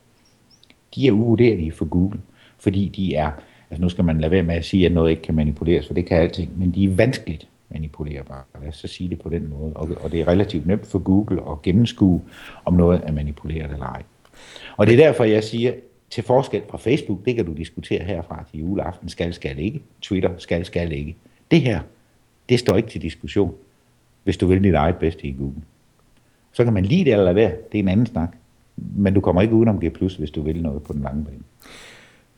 de 0.95 1.07
er 1.07 1.13
uvurderlige 1.13 1.73
for 1.73 1.85
Google, 1.85 2.21
fordi 2.59 2.89
de 2.89 3.15
er, 3.15 3.31
altså 3.71 3.83
nu 3.83 3.89
skal 3.89 4.05
man 4.05 4.21
lade 4.21 4.31
være 4.31 4.43
med 4.43 4.55
at 4.55 4.65
sige, 4.65 4.87
at 4.87 4.93
noget 4.93 5.11
ikke 5.11 5.23
kan 5.23 5.35
manipuleres, 5.35 5.87
for 5.87 5.95
det 5.95 6.07
kan 6.07 6.19
alting, 6.19 6.59
men 6.59 6.71
de 6.71 6.85
er 6.85 6.89
vanskeligt 6.89 7.49
manipulerbare. 7.69 8.43
Lad 8.61 8.69
os 8.69 8.77
så 8.77 8.89
sige 8.89 9.11
det 9.11 9.21
på 9.21 9.29
den 9.29 9.51
måde. 9.51 9.73
Og, 9.75 9.89
og 10.01 10.13
det 10.13 10.21
er 10.21 10.29
relativt 10.29 10.67
nemt 10.67 10.87
for 10.87 10.99
Google 10.99 11.41
at 11.51 11.63
gennemskue, 11.63 12.23
om 12.65 12.75
noget 12.75 13.01
er 13.05 13.13
manipuleret 13.13 13.71
eller 13.73 13.87
ej. 13.87 14.03
Og 14.77 14.87
det 14.87 14.93
er 14.93 15.07
derfor, 15.07 15.25
jeg 15.25 15.45
siger, 15.45 15.73
til 16.11 16.25
forskel 16.25 16.63
fra 16.71 16.79
Facebook, 16.79 17.25
det 17.25 17.37
kan 17.37 17.47
du 17.47 17.53
diskutere 17.53 18.05
herfra 18.05 18.45
til 18.51 18.61
juleaften, 18.61 19.09
skal, 19.09 19.35
skal 19.35 19.59
ikke. 19.59 19.83
Twitter, 20.03 20.31
skal, 20.39 20.65
skal 20.65 20.93
ikke. 20.93 21.17
Det 21.51 21.61
her, 21.61 21.81
det 22.49 22.59
står 22.59 22.77
ikke 22.77 22.89
til 22.89 23.03
diskussion, 23.03 23.55
hvis 24.25 24.37
du 24.37 24.47
vil 24.47 24.65
dit 24.65 24.75
eget 24.75 24.97
bedste 24.97 25.27
i 25.27 25.33
Google. 25.33 25.63
Så 26.53 26.65
kan 26.65 26.73
man 26.73 26.85
lide 26.85 27.05
det 27.05 27.13
eller 27.13 27.25
lade 27.25 27.37
være, 27.37 27.53
det 27.73 27.79
er 27.79 27.83
en 27.83 27.89
anden 27.89 28.07
snak. 28.07 28.37
Men 28.77 29.15
du 29.15 29.21
kommer 29.21 29.43
ikke 29.43 29.55
udenom 29.55 29.81
G+, 29.81 29.89
hvis 30.19 30.31
du 30.31 30.43
vil 30.43 30.63
noget 30.63 30.83
på 30.83 30.93
den 30.93 31.03
lange 31.03 31.25
bane. 31.25 31.43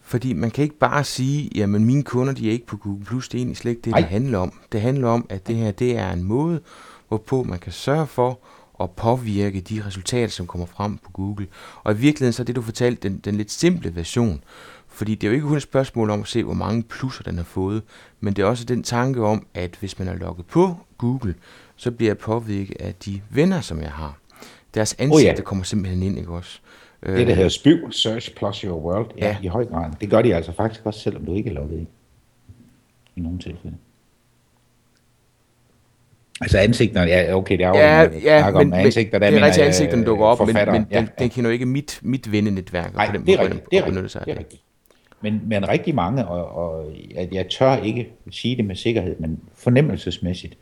Fordi 0.00 0.32
man 0.32 0.50
kan 0.50 0.64
ikke 0.64 0.78
bare 0.78 1.04
sige, 1.04 1.50
jamen 1.54 1.84
mine 1.84 2.02
kunder 2.02 2.34
de 2.34 2.48
er 2.48 2.52
ikke 2.52 2.66
på 2.66 2.76
Google+, 2.76 3.04
det 3.04 3.34
er 3.34 3.38
egentlig 3.38 3.56
slet 3.56 3.70
ikke 3.70 3.82
det, 3.84 3.94
det 3.96 4.04
handler 4.04 4.38
om. 4.38 4.52
Det 4.72 4.80
handler 4.80 5.08
om, 5.08 5.26
at 5.28 5.48
det 5.48 5.56
her 5.56 5.70
det 5.70 5.98
er 5.98 6.12
en 6.12 6.22
måde, 6.22 6.60
hvorpå 7.08 7.42
man 7.42 7.58
kan 7.58 7.72
sørge 7.72 8.06
for 8.06 8.38
at 8.82 8.90
påvirke 8.90 9.60
de 9.60 9.82
resultater, 9.86 10.28
som 10.28 10.46
kommer 10.46 10.66
frem 10.66 10.98
på 10.98 11.10
Google. 11.10 11.46
Og 11.84 11.92
i 11.92 11.96
virkeligheden 11.96 12.32
så 12.32 12.42
er 12.42 12.44
det, 12.44 12.56
du 12.56 12.62
fortalte, 12.62 13.08
den, 13.08 13.18
den 13.18 13.34
lidt 13.34 13.50
simple 13.50 13.96
version. 13.96 14.44
Fordi 14.88 15.14
det 15.14 15.26
er 15.26 15.28
jo 15.28 15.34
ikke 15.34 15.46
kun 15.46 15.56
et 15.56 15.62
spørgsmål 15.62 16.10
om 16.10 16.20
at 16.20 16.28
se, 16.28 16.44
hvor 16.44 16.54
mange 16.54 16.82
plusser 16.82 17.22
den 17.22 17.36
har 17.36 17.44
fået, 17.44 17.82
men 18.20 18.34
det 18.34 18.42
er 18.42 18.46
også 18.46 18.64
den 18.64 18.82
tanke 18.82 19.22
om, 19.22 19.46
at 19.54 19.76
hvis 19.80 19.98
man 19.98 20.08
er 20.08 20.14
logget 20.14 20.46
på 20.46 20.76
Google, 20.98 21.34
så 21.76 21.90
bliver 21.90 22.10
jeg 22.10 22.18
påvirket 22.18 22.76
af 22.80 22.94
de 22.94 23.20
venner, 23.30 23.60
som 23.60 23.80
jeg 23.80 23.90
har. 23.92 24.18
Deres 24.74 24.94
ansigter 24.98 25.32
oh, 25.32 25.38
ja. 25.38 25.42
kommer 25.42 25.64
simpelthen 25.64 26.02
ind, 26.02 26.18
ikke 26.18 26.32
også? 26.32 26.60
Det, 27.06 27.26
der 27.26 27.34
hedder 27.34 27.48
SPIV, 27.48 27.92
Search 27.92 28.34
Plus 28.34 28.60
Your 28.60 28.80
World, 28.80 29.10
ja, 29.18 29.26
ja. 29.26 29.36
i 29.42 29.46
høj 29.46 29.64
grad. 29.64 29.90
Det 30.00 30.10
gør 30.10 30.22
de 30.22 30.34
altså 30.34 30.52
faktisk 30.52 30.86
også, 30.86 31.00
selvom 31.00 31.24
du 31.24 31.34
ikke 31.34 31.50
er 31.50 31.54
logget 31.54 31.78
ind. 31.78 31.86
I 33.16 33.20
nogle 33.20 33.38
tilfælde. 33.38 33.76
Altså 36.42 36.58
ansigterne, 36.58 37.10
ja, 37.10 37.34
okay, 37.34 37.58
det 37.58 37.64
er 37.64 37.68
jo 37.68 37.74
ja, 37.74 38.00
ja, 38.24 38.50
men, 38.50 38.56
om 38.56 38.72
ansigter, 38.72 39.18
der 39.18 39.30
det 39.30 39.38
er 39.38 39.44
rigtigt, 39.44 39.66
ansigterne 39.66 40.04
dukker 40.04 40.24
op, 40.24 40.46
men, 40.46 40.56
men 40.72 40.86
ja, 40.90 40.98
den, 40.98 41.08
den 41.18 41.30
kender 41.30 41.50
jo 41.50 41.52
ikke 41.52 41.66
mit, 41.66 42.00
mit 42.02 42.32
vennenetværk. 42.32 42.94
Nej, 42.94 43.06
det 43.26 43.34
er 43.34 43.42
rigtigt, 43.42 43.70
det 43.70 43.78
er 43.78 43.86
rigtigt, 43.86 44.24
det 44.24 44.32
er 44.32 44.38
rigtigt. 44.38 44.62
Men, 45.22 45.40
men 45.46 45.68
rigtig 45.68 45.94
mange, 45.94 46.26
og, 46.26 46.66
og 46.66 46.92
at 47.16 47.32
jeg 47.32 47.48
tør 47.48 47.76
ikke 47.76 48.08
sige 48.30 48.56
det 48.56 48.64
med 48.64 48.76
sikkerhed, 48.76 49.16
men 49.18 49.40
fornemmelsesmæssigt, 49.54 50.56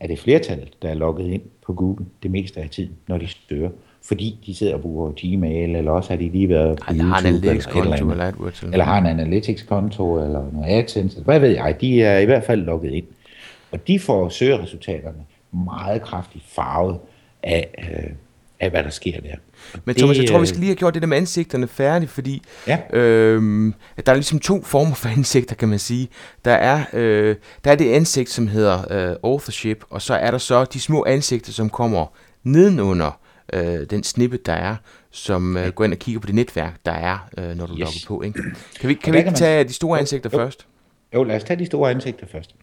er 0.00 0.06
det 0.06 0.18
flertallet, 0.18 0.68
der 0.82 0.88
er 0.88 0.94
logget 0.94 1.26
ind 1.26 1.42
på 1.66 1.72
Google 1.72 2.06
det 2.22 2.30
meste 2.30 2.60
af 2.60 2.70
tiden, 2.70 2.92
når 3.08 3.18
de 3.18 3.26
stører. 3.26 3.70
Fordi 4.04 4.38
de 4.46 4.54
sidder 4.54 4.74
og 4.74 4.80
bruger 4.80 5.12
Gmail, 5.16 5.76
eller 5.76 5.90
også 5.90 6.10
har 6.10 6.16
de 6.16 6.28
lige 6.28 6.48
været 6.48 6.78
på 6.78 6.84
Ej, 6.88 6.94
YouTube, 6.94 7.08
har 7.08 7.20
en 7.20 7.26
analytics-konto, 7.26 8.10
eller, 8.10 8.12
eller, 8.12 8.26
eller, 8.26 8.72
eller 8.72 8.84
har 8.84 8.98
en 8.98 9.06
analytics-konto, 9.06 10.24
eller 10.24 10.52
noget 10.52 10.78
AdSense, 10.78 11.22
hvad 11.22 11.40
ved 11.40 11.48
jeg, 11.48 11.76
de 11.80 12.02
er 12.02 12.18
i 12.18 12.24
hvert 12.24 12.44
fald 12.44 12.60
logget 12.60 12.92
ind. 12.92 13.04
Og 13.70 13.88
de 13.88 14.00
får 14.00 14.28
søgeresultaterne 14.28 15.24
meget 15.52 16.02
kraftigt 16.02 16.44
farvet 16.48 16.98
af, 17.42 17.68
øh, 17.78 18.10
af 18.60 18.70
hvad 18.70 18.82
der 18.82 18.90
sker 18.90 19.20
der. 19.20 19.34
Men 19.84 19.94
Thomas, 19.94 20.16
det, 20.16 20.22
jeg 20.22 20.30
tror, 20.30 20.40
vi 20.40 20.46
skal 20.46 20.60
lige 20.60 20.68
have 20.68 20.76
gjort 20.76 20.94
det 20.94 21.02
der 21.02 21.08
med 21.08 21.16
ansigterne 21.16 21.68
færdigt, 21.68 22.10
fordi 22.10 22.42
ja. 22.66 22.78
øh, 22.92 23.72
der 24.06 24.12
er 24.12 24.14
ligesom 24.14 24.38
to 24.38 24.62
former 24.62 24.94
for 24.94 25.08
ansigter, 25.16 25.54
kan 25.54 25.68
man 25.68 25.78
sige. 25.78 26.08
Der 26.44 26.52
er, 26.52 26.84
øh, 26.92 27.36
der 27.64 27.70
er 27.70 27.76
det 27.76 27.92
ansigt, 27.92 28.30
som 28.30 28.48
hedder 28.48 29.10
øh, 29.10 29.16
authorship, 29.22 29.84
og 29.90 30.02
så 30.02 30.14
er 30.14 30.30
der 30.30 30.38
så 30.38 30.64
de 30.64 30.80
små 30.80 31.04
ansigter, 31.04 31.52
som 31.52 31.70
kommer 31.70 32.06
nedenunder 32.42 33.20
øh, 33.52 33.86
den 33.90 34.02
snippet, 34.02 34.46
der 34.46 34.52
er, 34.52 34.76
som 35.10 35.56
øh, 35.56 35.68
går 35.68 35.84
ind 35.84 35.92
og 35.92 35.98
kigger 35.98 36.20
på 36.20 36.26
det 36.26 36.34
netværk, 36.34 36.76
der 36.86 36.92
er, 36.92 37.28
øh, 37.38 37.56
når 37.56 37.66
du 37.66 37.72
yes. 37.72 37.78
logger 37.78 38.00
på. 38.06 38.22
Ikke? 38.22 38.42
Kan 38.80 38.88
vi, 38.88 38.94
kan 38.94 39.12
vi 39.12 39.18
ikke 39.18 39.30
tage 39.30 39.64
de 39.64 39.72
store 39.72 39.98
ansigter 39.98 40.30
jo, 40.32 40.38
først? 40.38 40.66
Jo, 41.14 41.22
lad 41.22 41.36
os 41.36 41.44
tage 41.44 41.58
de 41.58 41.66
store 41.66 41.90
ansigter 41.90 42.26
først. 42.26 42.54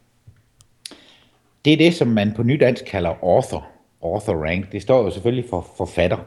Det 1.65 1.73
er 1.73 1.77
det, 1.77 1.93
som 1.93 2.07
man 2.07 2.31
på 2.35 2.43
nydansk 2.43 2.85
kalder 2.85 3.09
author. 3.23 3.67
Author 4.03 4.33
rank. 4.33 4.71
Det 4.71 4.81
står 4.81 5.03
jo 5.03 5.09
selvfølgelig 5.09 5.49
for 5.49 5.67
forfatter 5.77 6.17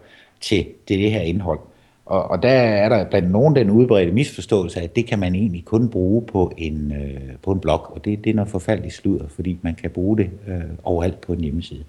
til 0.41 0.67
det, 0.89 0.99
det 0.99 1.11
her 1.11 1.21
indhold. 1.21 1.59
Og, 2.07 2.31
og 2.31 2.43
der 2.43 2.49
er 2.51 2.89
der 2.89 3.05
blandt 3.05 3.31
nogen 3.31 3.57
den 3.57 3.71
udbredte 3.71 4.13
misforståelse, 4.13 4.81
at 4.81 4.97
det 4.97 5.07
kan 5.07 5.19
man 5.19 5.35
egentlig 5.35 5.65
kun 5.65 5.89
bruge 5.89 6.23
på 6.23 6.53
en, 6.57 6.93
øh, 6.93 7.37
på 7.43 7.53
en 7.53 7.61
blog, 7.61 7.93
og 7.95 8.05
det, 8.05 8.25
det 8.25 8.31
er 8.31 8.35
noget 8.35 8.51
forfærdeligt 8.51 8.95
sludder, 8.95 9.29
fordi 9.29 9.59
man 9.63 9.75
kan 9.75 9.91
bruge 9.91 10.19
det 10.19 10.31
øh, 10.49 10.61
overalt 10.83 11.21
på 11.21 11.33
en 11.33 11.41
hjemmeside. 11.41 11.85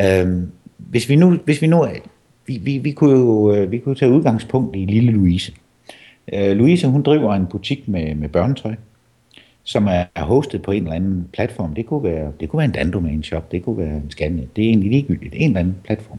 Øh, 0.00 0.42
hvis 0.76 1.08
vi 1.08 1.16
nu, 1.16 1.38
hvis 1.44 1.62
vi 1.62 1.66
nu 1.66 1.86
vi, 2.46 2.58
vi, 2.58 2.78
vi, 2.78 2.92
kunne 2.92 3.18
jo, 3.18 3.52
øh, 3.54 3.70
vi 3.70 3.78
kunne 3.78 3.94
tage 3.94 4.12
udgangspunkt 4.12 4.76
i 4.76 4.84
lille 4.84 5.12
Louise. 5.12 5.52
Øh, 6.32 6.56
Louise, 6.56 6.86
hun 6.86 7.02
driver 7.02 7.34
en 7.34 7.46
butik 7.46 7.88
med, 7.88 8.14
med 8.14 8.28
børnetøj, 8.28 8.74
som 9.66 9.86
er, 9.86 10.04
hostet 10.16 10.62
på 10.62 10.70
en 10.70 10.82
eller 10.82 10.96
anden 10.96 11.28
platform. 11.32 11.74
Det 11.74 11.86
kunne 11.86 12.02
være, 12.02 12.32
det 12.40 12.48
kunne 12.48 12.58
være 12.58 12.64
en 12.64 12.72
Dandomain 12.72 13.22
shop, 13.22 13.52
det 13.52 13.64
kunne 13.64 13.78
være 13.78 13.96
en 13.96 14.10
Scannet. 14.10 14.56
Det 14.56 14.64
er 14.64 14.68
egentlig 14.68 14.90
ligegyldigt. 14.90 15.34
En 15.34 15.50
eller 15.50 15.60
anden 15.60 15.76
platform. 15.84 16.18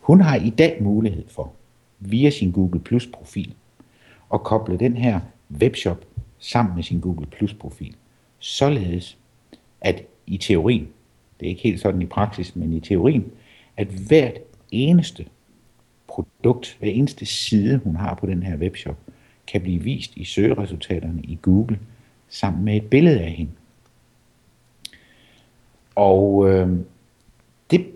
Hun 0.00 0.20
har 0.20 0.36
i 0.36 0.50
dag 0.50 0.82
mulighed 0.82 1.24
for, 1.28 1.52
via 2.00 2.30
sin 2.30 2.52
Google 2.52 2.80
Plus 2.80 3.06
profil, 3.06 3.54
at 4.34 4.42
koble 4.42 4.78
den 4.78 4.96
her 4.96 5.20
webshop 5.60 6.04
sammen 6.38 6.74
med 6.74 6.82
sin 6.82 7.00
Google 7.00 7.26
Plus 7.26 7.54
profil. 7.54 7.94
Således, 8.38 9.16
at 9.80 10.02
i 10.26 10.36
teorien, 10.36 10.88
det 11.40 11.46
er 11.46 11.50
ikke 11.50 11.62
helt 11.62 11.80
sådan 11.80 12.02
i 12.02 12.06
praksis, 12.06 12.56
men 12.56 12.72
i 12.72 12.80
teorien, 12.80 13.32
at 13.76 13.86
hvert 13.86 14.38
eneste 14.70 15.26
produkt, 16.08 16.76
hver 16.80 16.90
eneste 16.90 17.26
side, 17.26 17.80
hun 17.84 17.96
har 17.96 18.14
på 18.14 18.26
den 18.26 18.42
her 18.42 18.56
webshop, 18.56 18.96
kan 19.46 19.60
blive 19.60 19.82
vist 19.82 20.16
i 20.16 20.24
søgeresultaterne 20.24 21.22
i 21.22 21.38
Google 21.42 21.78
sammen 22.34 22.64
med 22.64 22.76
et 22.76 22.90
billede 22.90 23.20
af 23.20 23.30
hende. 23.30 23.50
Og 25.94 26.50
øh, 26.50 26.68
det, 27.70 27.86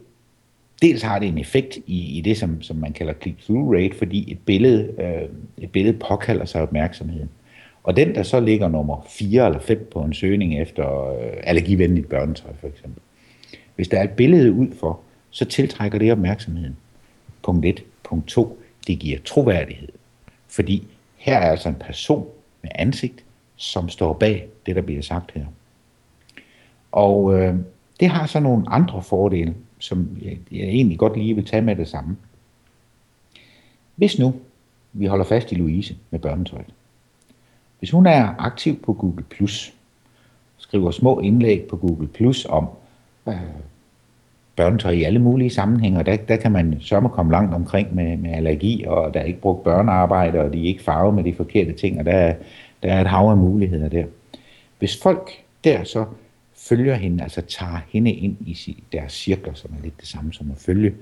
dels 0.82 1.02
har 1.02 1.18
det 1.18 1.28
en 1.28 1.38
effekt 1.38 1.76
i, 1.86 2.18
i 2.18 2.20
det, 2.20 2.38
som, 2.38 2.62
som 2.62 2.76
man 2.76 2.92
kalder 2.92 3.12
click-through 3.12 3.74
rate, 3.74 3.96
fordi 3.98 4.32
et 4.32 4.38
billede, 4.38 4.94
øh, 4.98 5.28
et 5.64 5.72
billede 5.72 5.98
påkalder 5.98 6.44
sig 6.44 6.62
opmærksomheden. 6.62 7.30
Og 7.82 7.96
den, 7.96 8.14
der 8.14 8.22
så 8.22 8.40
ligger 8.40 8.68
nummer 8.68 9.06
4 9.08 9.46
eller 9.46 9.60
5 9.60 9.88
på 9.92 10.00
en 10.00 10.14
søgning 10.14 10.60
efter 10.60 11.08
øh, 11.08 11.32
allergivenligt 11.42 12.08
børnetøj 12.08 12.50
for 12.60 12.68
eksempel, 12.68 13.02
hvis 13.76 13.88
der 13.88 13.98
er 13.98 14.04
et 14.04 14.16
billede 14.16 14.52
ud 14.52 14.68
for, 14.80 15.00
så 15.30 15.44
tiltrækker 15.44 15.98
det 15.98 16.12
opmærksomheden. 16.12 16.76
Punkt 17.42 17.66
1. 17.66 17.84
Punkt 18.04 18.28
2. 18.28 18.62
Det 18.86 18.98
giver 18.98 19.18
troværdighed. 19.24 19.88
Fordi 20.48 20.86
her 21.16 21.36
er 21.38 21.50
altså 21.50 21.68
en 21.68 21.82
person 21.86 22.26
med 22.62 22.70
ansigt, 22.74 23.24
som 23.58 23.88
står 23.88 24.12
bag 24.12 24.48
det, 24.66 24.76
der 24.76 24.82
bliver 24.82 25.02
sagt 25.02 25.32
her. 25.34 25.44
Og 26.92 27.40
øh, 27.40 27.54
det 28.00 28.08
har 28.08 28.26
så 28.26 28.40
nogle 28.40 28.64
andre 28.68 29.02
fordele, 29.02 29.54
som 29.78 30.18
jeg, 30.22 30.38
jeg 30.52 30.68
egentlig 30.68 30.98
godt 30.98 31.16
lige 31.16 31.34
vil 31.34 31.46
tage 31.46 31.62
med 31.62 31.76
det 31.76 31.88
samme. 31.88 32.16
Hvis 33.96 34.18
nu 34.18 34.34
vi 34.92 35.06
holder 35.06 35.24
fast 35.24 35.52
i 35.52 35.54
Louise 35.54 35.96
med 36.10 36.18
børnetøjet. 36.18 36.74
Hvis 37.78 37.90
hun 37.90 38.06
er 38.06 38.34
aktiv 38.38 38.82
på 38.82 38.92
Google+, 38.92 39.24
skriver 40.56 40.90
små 40.90 41.20
indlæg 41.20 41.62
på 41.70 41.76
Google 41.76 42.08
Plus 42.08 42.44
om 42.44 42.68
øh, 43.28 43.34
børnetøj 44.56 44.90
i 44.90 45.02
alle 45.02 45.18
mulige 45.18 45.50
sammenhænge, 45.50 45.98
og 45.98 46.06
der, 46.06 46.16
der 46.16 46.36
kan 46.36 46.52
man 46.52 46.76
sørme 46.80 47.08
komme 47.08 47.32
langt 47.32 47.54
omkring 47.54 47.94
med, 47.94 48.16
med 48.16 48.30
allergi, 48.30 48.84
og 48.86 49.14
der 49.14 49.20
er 49.20 49.24
ikke 49.24 49.40
brugt 49.40 49.64
børnearbejde, 49.64 50.40
og 50.40 50.52
de 50.52 50.60
er 50.60 50.66
ikke 50.66 50.82
farvet 50.82 51.14
med 51.14 51.24
de 51.24 51.34
forkerte 51.34 51.72
ting, 51.72 51.98
og 51.98 52.04
der, 52.04 52.34
der 52.82 52.92
er 52.92 53.00
et 53.00 53.06
hav 53.06 53.30
af 53.30 53.36
muligheder 53.36 53.88
der. 53.88 54.06
Hvis 54.78 55.02
folk 55.02 55.30
der 55.64 55.84
så 55.84 56.06
følger 56.54 56.94
hende, 56.94 57.22
altså 57.22 57.40
tager 57.40 57.80
hende 57.88 58.12
ind 58.12 58.36
i 58.40 58.82
deres 58.92 59.12
cirkler, 59.12 59.54
som 59.54 59.70
er 59.78 59.82
lidt 59.82 60.00
det 60.00 60.08
samme 60.08 60.32
som 60.32 60.50
at 60.50 60.56
følge, 60.56 60.94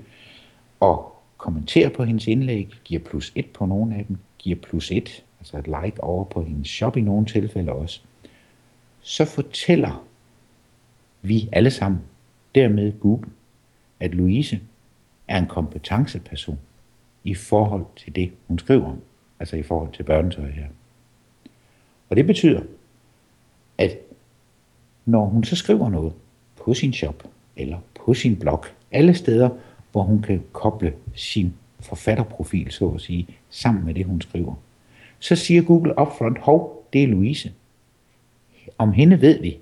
og 0.79 1.15
kommenterer 1.37 1.89
på 1.89 2.03
hendes 2.03 2.27
indlæg, 2.27 2.69
giver 2.83 2.99
plus 2.99 3.31
et 3.35 3.45
på 3.45 3.65
nogle 3.65 3.95
af 3.95 4.05
dem, 4.05 4.17
giver 4.37 4.55
plus 4.55 4.91
et, 4.91 5.23
altså 5.39 5.57
et 5.57 5.67
like 5.67 6.03
over 6.03 6.23
på 6.23 6.43
hendes 6.43 6.67
shop 6.67 6.97
i 6.97 7.01
nogle 7.01 7.25
tilfælde 7.25 7.71
også, 7.71 8.01
så 9.01 9.25
fortæller 9.25 10.05
vi 11.21 11.49
alle 11.51 11.71
sammen 11.71 12.01
dermed 12.55 12.99
Google, 12.99 13.29
at 13.99 14.15
Louise 14.15 14.59
er 15.27 15.37
en 15.37 15.47
kompetenceperson 15.47 16.59
i 17.23 17.33
forhold 17.33 17.85
til 17.95 18.15
det, 18.15 18.31
hun 18.47 18.59
skriver 18.59 18.95
altså 19.39 19.55
i 19.55 19.63
forhold 19.63 19.93
til 19.93 20.03
børnetøj 20.03 20.49
her. 20.49 20.67
Og 22.09 22.15
det 22.15 22.27
betyder, 22.27 22.61
at 23.77 23.97
når 25.05 25.25
hun 25.25 25.43
så 25.43 25.55
skriver 25.55 25.89
noget 25.89 26.13
på 26.63 26.73
sin 26.73 26.93
shop 26.93 27.23
eller 27.55 27.77
på 28.05 28.13
sin 28.13 28.35
blog, 28.35 28.65
alle 28.91 29.13
steder, 29.13 29.49
hvor 29.91 30.01
hun 30.01 30.21
kan 30.21 30.43
koble 30.51 30.93
sin 31.15 31.53
forfatterprofil, 31.79 32.71
så 32.71 32.89
at 32.89 33.01
sige, 33.01 33.27
sammen 33.49 33.85
med 33.85 33.93
det, 33.93 34.05
hun 34.05 34.21
skriver, 34.21 34.55
så 35.19 35.35
siger 35.35 35.61
Google 35.61 35.99
upfront, 36.01 36.37
hov, 36.37 36.87
det 36.93 37.03
er 37.03 37.07
Louise. 37.07 37.51
Om 38.77 38.91
hende 38.91 39.21
ved 39.21 39.41
vi, 39.41 39.57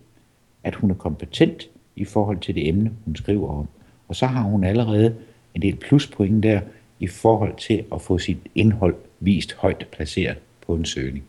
at 0.64 0.76
hun 0.76 0.92
er 0.92 0.96
kompetent 0.96 1.70
i 1.96 2.06
forhold 2.06 2.40
til 2.40 2.56
det 2.56 2.68
emne, 2.68 2.92
hun 3.06 3.16
skriver 3.16 3.50
om. 3.50 3.68
Og 4.08 4.16
så 4.16 4.26
har 4.26 4.42
hun 4.42 4.64
allerede 4.64 5.16
en 5.54 5.62
del 5.62 5.76
pluspoint 5.76 6.44
der 6.44 6.62
i 7.00 7.08
forhold 7.08 7.56
til 7.58 7.86
at 7.94 8.02
få 8.02 8.18
sit 8.18 8.38
indhold 8.56 8.96
vist 9.20 9.54
højt 9.54 9.88
placeret 9.92 10.38
på 10.66 10.76
en 10.76 10.86
søgning. 10.86 11.26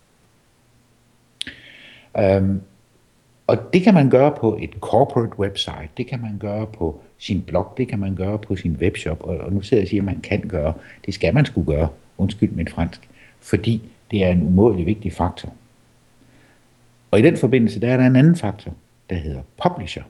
Øhm, 2.18 2.60
og 3.46 3.72
det 3.72 3.82
kan 3.82 3.94
man 3.94 4.10
gøre 4.10 4.34
på 4.40 4.58
et 4.60 4.70
corporate 4.80 5.38
website, 5.38 5.88
det 5.96 6.06
kan 6.06 6.20
man 6.20 6.38
gøre 6.38 6.66
på 6.66 7.00
sin 7.18 7.42
blog, 7.42 7.74
det 7.76 7.88
kan 7.88 7.98
man 7.98 8.14
gøre 8.14 8.38
på 8.38 8.56
sin 8.56 8.76
webshop, 8.80 9.20
og, 9.20 9.36
og 9.36 9.52
nu 9.52 9.60
sidder 9.60 9.80
jeg 9.80 9.84
og 9.84 9.88
siger, 9.88 10.00
at 10.00 10.06
man 10.06 10.20
kan 10.20 10.40
gøre, 10.48 10.72
det 11.06 11.14
skal 11.14 11.34
man 11.34 11.44
skulle 11.44 11.66
gøre, 11.76 11.88
undskyld 12.18 12.50
mit 12.50 12.70
fransk, 12.70 13.08
fordi 13.40 13.82
det 14.10 14.24
er 14.24 14.28
en 14.28 14.42
umådelig 14.42 14.86
vigtig 14.86 15.12
faktor. 15.12 15.52
Og 17.10 17.18
i 17.18 17.22
den 17.22 17.36
forbindelse, 17.36 17.80
der 17.80 17.88
er 17.88 17.96
der 17.96 18.06
en 18.06 18.16
anden 18.16 18.36
faktor, 18.36 18.72
der 19.10 19.16
hedder 19.16 19.40
publisher, 19.62 20.02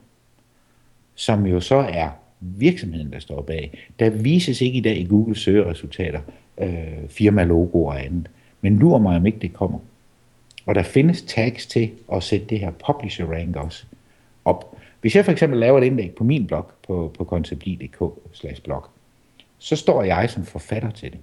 som 1.14 1.46
jo 1.46 1.60
så 1.60 1.76
er 1.76 2.08
virksomheden, 2.40 3.12
der 3.12 3.18
står 3.18 3.42
bag. 3.42 3.78
Der 3.98 4.10
vises 4.10 4.60
ikke 4.60 4.78
i 4.78 4.80
dag 4.80 4.96
i 4.96 5.06
Google 5.06 5.36
søgeresultater 5.36 6.20
øh, 6.58 7.08
firma, 7.08 7.44
logo 7.44 7.84
og 7.84 8.04
andet. 8.04 8.30
Men 8.60 8.78
lurer 8.78 8.98
mig, 8.98 9.16
om 9.16 9.26
ikke 9.26 9.38
det 9.38 9.52
kommer. 9.52 9.78
Og 10.66 10.74
der 10.74 10.82
findes 10.82 11.22
tags 11.22 11.66
til 11.66 11.90
at 12.12 12.22
sætte 12.22 12.46
det 12.46 12.60
her 12.60 12.70
publisher 12.70 13.26
rank 13.26 13.56
også 13.56 13.84
op. 14.44 14.76
Hvis 15.00 15.16
jeg 15.16 15.24
for 15.24 15.32
eksempel 15.32 15.60
laver 15.60 15.78
et 15.78 15.84
indlæg 15.84 16.14
på 16.14 16.24
min 16.24 16.46
blog, 16.46 16.70
på, 16.86 17.12
på 17.18 17.24
konceptidk 17.24 17.98
blog, 18.64 18.86
så 19.58 19.76
står 19.76 20.02
jeg 20.02 20.30
som 20.30 20.44
forfatter 20.44 20.90
til 20.90 21.12
det, 21.12 21.20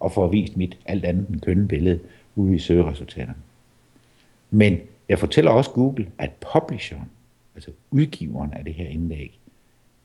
og 0.00 0.12
får 0.12 0.28
vist 0.28 0.56
mit 0.56 0.78
alt 0.86 1.04
andet 1.04 1.28
end 1.28 1.40
kønne 1.40 1.68
billede 1.68 2.00
ude 2.34 2.54
i 2.54 2.58
søgeresultaterne. 2.58 3.38
Men 4.50 4.80
jeg 5.08 5.18
fortæller 5.18 5.50
også 5.50 5.70
Google, 5.70 6.10
at 6.18 6.30
publisheren, 6.52 7.10
altså 7.54 7.70
udgiveren 7.90 8.52
af 8.52 8.64
det 8.64 8.74
her 8.74 8.88
indlæg, 8.88 9.38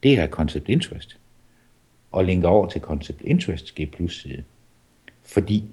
det 0.03 0.19
er 0.19 0.27
concept 0.27 0.69
interest. 0.69 1.17
og 2.11 2.25
linker 2.25 2.47
over 2.49 2.67
til 2.67 2.81
Concept 2.81 3.21
Interest 3.21 3.75
G 3.75 3.91
Plus 3.91 4.21
side. 4.21 4.43
Fordi 5.23 5.65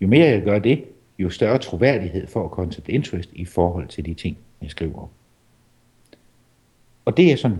jo 0.00 0.06
mere 0.08 0.26
jeg 0.26 0.42
gør 0.42 0.58
det, 0.58 0.84
jo 1.18 1.30
større 1.30 1.58
troværdighed 1.58 2.26
får 2.26 2.48
Concept 2.48 2.88
Interest 2.88 3.28
i 3.32 3.44
forhold 3.44 3.88
til 3.88 4.06
de 4.06 4.14
ting, 4.14 4.36
jeg 4.62 4.70
skriver 4.70 5.02
om. 5.02 5.08
Og 7.04 7.16
det 7.16 7.32
er 7.32 7.36
sådan 7.36 7.58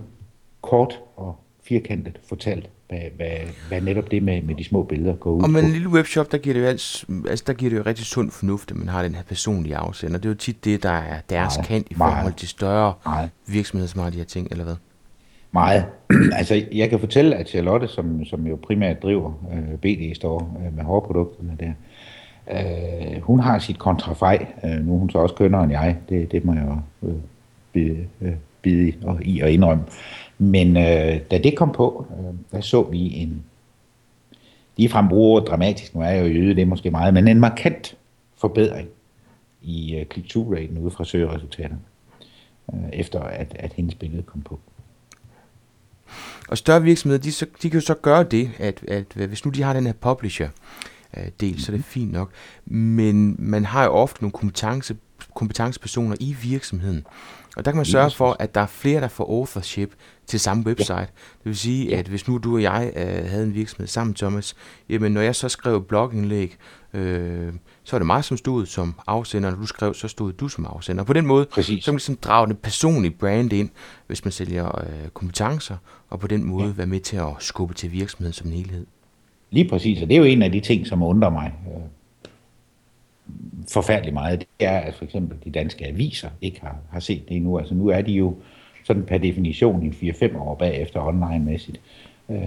kort 0.61 0.99
og 1.15 1.35
firkantet 1.63 2.19
fortalt, 2.29 2.69
hvad, 2.89 2.99
hvad, 3.15 3.27
hvad 3.67 3.81
netop 3.81 4.11
det 4.11 4.23
med, 4.23 4.41
med 4.41 4.55
de 4.55 4.63
små 4.63 4.83
billeder 4.83 5.15
går 5.15 5.31
ud 5.31 5.43
Og 5.43 5.49
med 5.49 5.61
på. 5.61 5.65
en 5.67 5.73
lille 5.73 5.89
webshop, 5.89 6.31
der 6.31 6.37
giver 6.37 6.53
det 6.53 6.61
jo, 6.61 6.65
altså, 6.65 7.05
altså, 7.29 7.43
der 7.47 7.53
giver 7.53 7.69
det 7.69 7.77
jo 7.77 7.83
rigtig 7.85 8.05
sund 8.05 8.31
fornuft, 8.31 8.71
at 8.71 8.77
man 8.77 8.87
har 8.87 9.03
den 9.03 9.15
her 9.15 9.23
personlige 9.23 9.75
afsender. 9.75 10.17
Det 10.17 10.25
er 10.25 10.29
jo 10.29 10.35
tit 10.35 10.65
det, 10.65 10.83
der 10.83 10.89
er 10.89 11.19
deres 11.29 11.57
Meget, 11.57 11.67
kant 11.67 11.87
i 11.91 11.95
meget. 11.97 12.13
forhold 12.13 12.33
til 12.33 12.47
større 12.47 12.93
Meget. 13.05 13.29
virksomheder, 13.47 13.87
som 13.89 14.01
har 14.01 14.09
de 14.09 14.17
her 14.17 14.23
ting, 14.25 14.47
eller 14.51 14.63
hvad? 14.63 14.75
Meget. 15.51 15.85
altså, 16.39 16.65
jeg 16.73 16.89
kan 16.89 16.99
fortælle, 16.99 17.35
at 17.35 17.49
Charlotte, 17.49 17.87
som, 17.87 18.25
som 18.25 18.47
jo 18.47 18.55
primært 18.55 19.01
driver 19.03 19.33
øh, 19.53 19.77
BD 19.79 20.15
Store 20.15 20.47
øh, 20.67 20.75
med 20.75 20.83
hårprodukterne 20.83 21.57
der, 21.59 21.67
øh, 21.67 21.73
Øh, 22.51 23.21
hun 23.21 23.39
har 23.39 23.59
sit 23.59 23.79
kontrafej. 23.79 24.47
Øh, 24.63 24.85
nu 24.85 24.93
er 24.93 24.99
hun 24.99 25.09
så 25.09 25.17
også 25.17 25.35
kønnere 25.35 25.63
end 25.63 25.71
jeg. 25.71 25.97
Det, 26.09 26.31
det 26.31 26.45
må 26.45 26.53
jeg 26.53 26.65
jo 26.67 27.07
øh, 27.07 27.15
bide, 27.73 28.07
øh, 28.21 28.33
bide 28.61 28.89
i 28.89 28.95
og, 29.03 29.19
i 29.25 29.39
og 29.39 29.51
indrømme. 29.51 29.83
Men 30.37 30.77
øh, 30.77 31.19
da 31.31 31.37
det 31.37 31.57
kom 31.57 31.71
på, 31.71 32.07
øh, 32.19 32.33
der 32.51 32.61
så 32.61 32.81
vi 32.81 33.15
en, 33.15 33.43
ligefrem 34.77 35.07
bruger 35.07 35.39
dramatisk, 35.39 35.95
nu 35.95 36.01
er 36.01 36.09
jeg 36.09 36.23
jo 36.23 36.33
jøde, 36.33 36.55
det 36.55 36.61
er 36.61 36.65
måske 36.65 36.91
meget, 36.91 37.13
men 37.13 37.27
en 37.27 37.39
markant 37.39 37.97
forbedring 38.37 38.89
i 39.61 39.95
øh, 39.95 40.05
click-to-raten 40.05 40.77
ude 40.77 40.91
fra 40.91 41.05
søgeresultaterne, 41.05 41.79
øh, 42.73 42.89
efter 42.93 43.19
at, 43.19 43.55
at 43.59 43.73
hendes 43.73 43.95
billede 43.95 44.23
kom 44.23 44.41
på. 44.41 44.59
Og 46.49 46.57
større 46.57 46.83
virksomheder, 46.83 47.21
de, 47.21 47.31
så, 47.31 47.45
de 47.61 47.69
kan 47.69 47.79
jo 47.79 47.85
så 47.85 47.93
gøre 47.93 48.23
det, 48.23 48.49
at, 48.59 48.83
at 48.87 49.27
hvis 49.27 49.45
nu 49.45 49.51
de 49.51 49.63
har 49.63 49.73
den 49.73 49.85
her 49.85 49.93
publisher 49.93 50.47
øh, 50.47 50.94
del, 51.39 51.61
så 51.61 51.71
er 51.71 51.75
det 51.75 51.85
fint 51.85 52.11
nok. 52.11 52.31
Men 52.65 53.35
man 53.39 53.65
har 53.65 53.83
jo 53.83 53.91
ofte 53.91 54.23
nogle 54.23 54.31
kompetence, 54.31 54.95
kompetencepersoner 55.35 56.15
i 56.19 56.35
virksomheden. 56.41 57.05
Og 57.55 57.65
der 57.65 57.71
kan 57.71 57.75
man 57.77 57.85
sørge 57.85 58.11
for, 58.11 58.35
at 58.39 58.55
der 58.55 58.61
er 58.61 58.67
flere, 58.67 59.01
der 59.01 59.07
får 59.07 59.29
authorship 59.39 59.95
til 60.27 60.39
samme 60.39 60.65
website. 60.65 60.99
Det 60.99 61.45
vil 61.45 61.57
sige, 61.57 61.97
at 61.97 62.07
hvis 62.07 62.27
nu 62.27 62.37
du 62.37 62.55
og 62.55 62.61
jeg 62.61 62.93
øh, 62.95 63.29
havde 63.29 63.43
en 63.43 63.53
virksomhed 63.53 63.87
sammen, 63.87 64.13
Thomas, 64.13 64.55
jamen 64.89 65.11
når 65.11 65.21
jeg 65.21 65.35
så 65.35 65.49
skrev 65.49 65.83
blogindlæg, 65.83 66.57
øh, 66.93 67.53
så 67.83 67.91
var 67.91 67.99
det 67.99 68.05
mig, 68.05 68.23
som 68.23 68.37
stod 68.37 68.65
som 68.65 68.95
afsender, 69.07 69.49
og 69.49 69.53
når 69.53 69.61
du 69.61 69.67
skrev, 69.67 69.93
så 69.93 70.07
stod 70.07 70.33
du 70.33 70.47
som 70.47 70.65
afsender. 70.65 71.01
Og 71.03 71.07
på 71.07 71.13
den 71.13 71.25
måde, 71.25 71.45
Præcis. 71.45 71.83
så 71.83 71.85
kan 71.85 71.93
man 71.93 71.97
ligesom 71.97 72.15
drage 72.15 72.47
det 72.47 72.57
personlige 72.57 73.15
brand 73.19 73.53
ind, 73.53 73.69
hvis 74.07 74.25
man 74.25 74.31
sælger 74.31 74.79
øh, 74.81 75.09
kompetencer, 75.13 75.77
og 76.09 76.19
på 76.19 76.27
den 76.27 76.43
måde 76.43 76.67
ja. 76.67 76.73
være 76.73 76.87
med 76.87 76.99
til 76.99 77.17
at 77.17 77.33
skubbe 77.39 77.73
til 77.73 77.91
virksomheden 77.91 78.33
som 78.33 78.47
en 78.47 78.53
helhed. 78.53 78.85
Lige 79.51 79.69
præcis, 79.69 80.01
og 80.01 80.07
det 80.07 80.15
er 80.15 80.19
jo 80.19 80.25
en 80.25 80.41
af 80.41 80.51
de 80.51 80.59
ting, 80.59 80.87
som 80.87 81.03
undrer 81.03 81.29
mig 81.29 81.51
øh, 81.67 81.81
forfærdeligt 83.69 84.13
meget. 84.13 84.39
Det 84.39 84.67
er, 84.67 84.79
at 84.79 84.93
for 84.95 85.05
eksempel 85.05 85.37
de 85.43 85.49
danske 85.49 85.87
aviser 85.87 86.29
ikke 86.41 86.61
har, 86.61 86.77
har 86.91 86.99
set 86.99 87.29
det 87.29 87.35
endnu. 87.35 87.57
Altså 87.57 87.73
nu 87.73 87.87
er 87.87 88.01
de 88.01 88.11
jo 88.11 88.35
sådan 88.83 89.03
per 89.03 89.17
definition 89.17 89.93
i 90.01 90.09
4-5 90.09 90.37
år 90.37 90.55
bagefter 90.55 91.01
online-mæssigt. 91.01 91.79
Øh, 92.29 92.37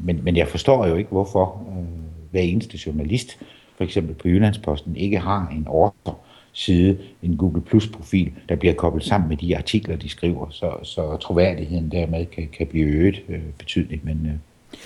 men, 0.00 0.20
men 0.22 0.36
jeg 0.36 0.48
forstår 0.48 0.86
jo 0.86 0.94
ikke, 0.94 1.10
hvorfor 1.10 1.66
øh, 1.78 1.84
hver 2.30 2.40
eneste 2.40 2.78
journalist, 2.86 3.38
for 3.76 3.84
eksempel 3.84 4.14
på 4.14 4.28
Jyllandsposten, 4.28 4.96
ikke 4.96 5.18
har 5.18 5.48
en 5.56 5.64
ordre 5.68 6.14
side, 6.52 6.98
en 7.22 7.36
Google 7.36 7.62
Plus 7.62 7.88
profil, 7.88 8.32
der 8.48 8.56
bliver 8.56 8.74
koblet 8.74 9.04
sammen 9.04 9.28
med 9.28 9.36
de 9.36 9.56
artikler, 9.56 9.96
de 9.96 10.08
skriver, 10.08 10.50
så, 10.50 10.72
så 10.82 11.16
troværdigheden 11.16 11.90
dermed 11.90 12.26
kan, 12.26 12.48
kan 12.52 12.66
blive 12.66 12.86
øget 12.86 13.22
øh, 13.28 13.40
betydeligt. 13.58 14.04
Men, 14.04 14.26
øh, 14.26 14.78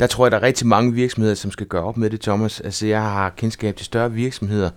der 0.00 0.06
tror 0.06 0.26
jeg, 0.26 0.30
der 0.32 0.38
er 0.38 0.42
rigtig 0.42 0.66
mange 0.66 0.92
virksomheder, 0.92 1.34
som 1.34 1.50
skal 1.50 1.66
gøre 1.66 1.82
op 1.84 1.96
med 1.96 2.10
det, 2.10 2.20
Thomas. 2.20 2.60
Altså, 2.60 2.86
jeg 2.86 3.02
har 3.02 3.30
kendskab 3.30 3.76
til 3.76 3.86
større 3.86 4.12
virksomheder, 4.12 4.70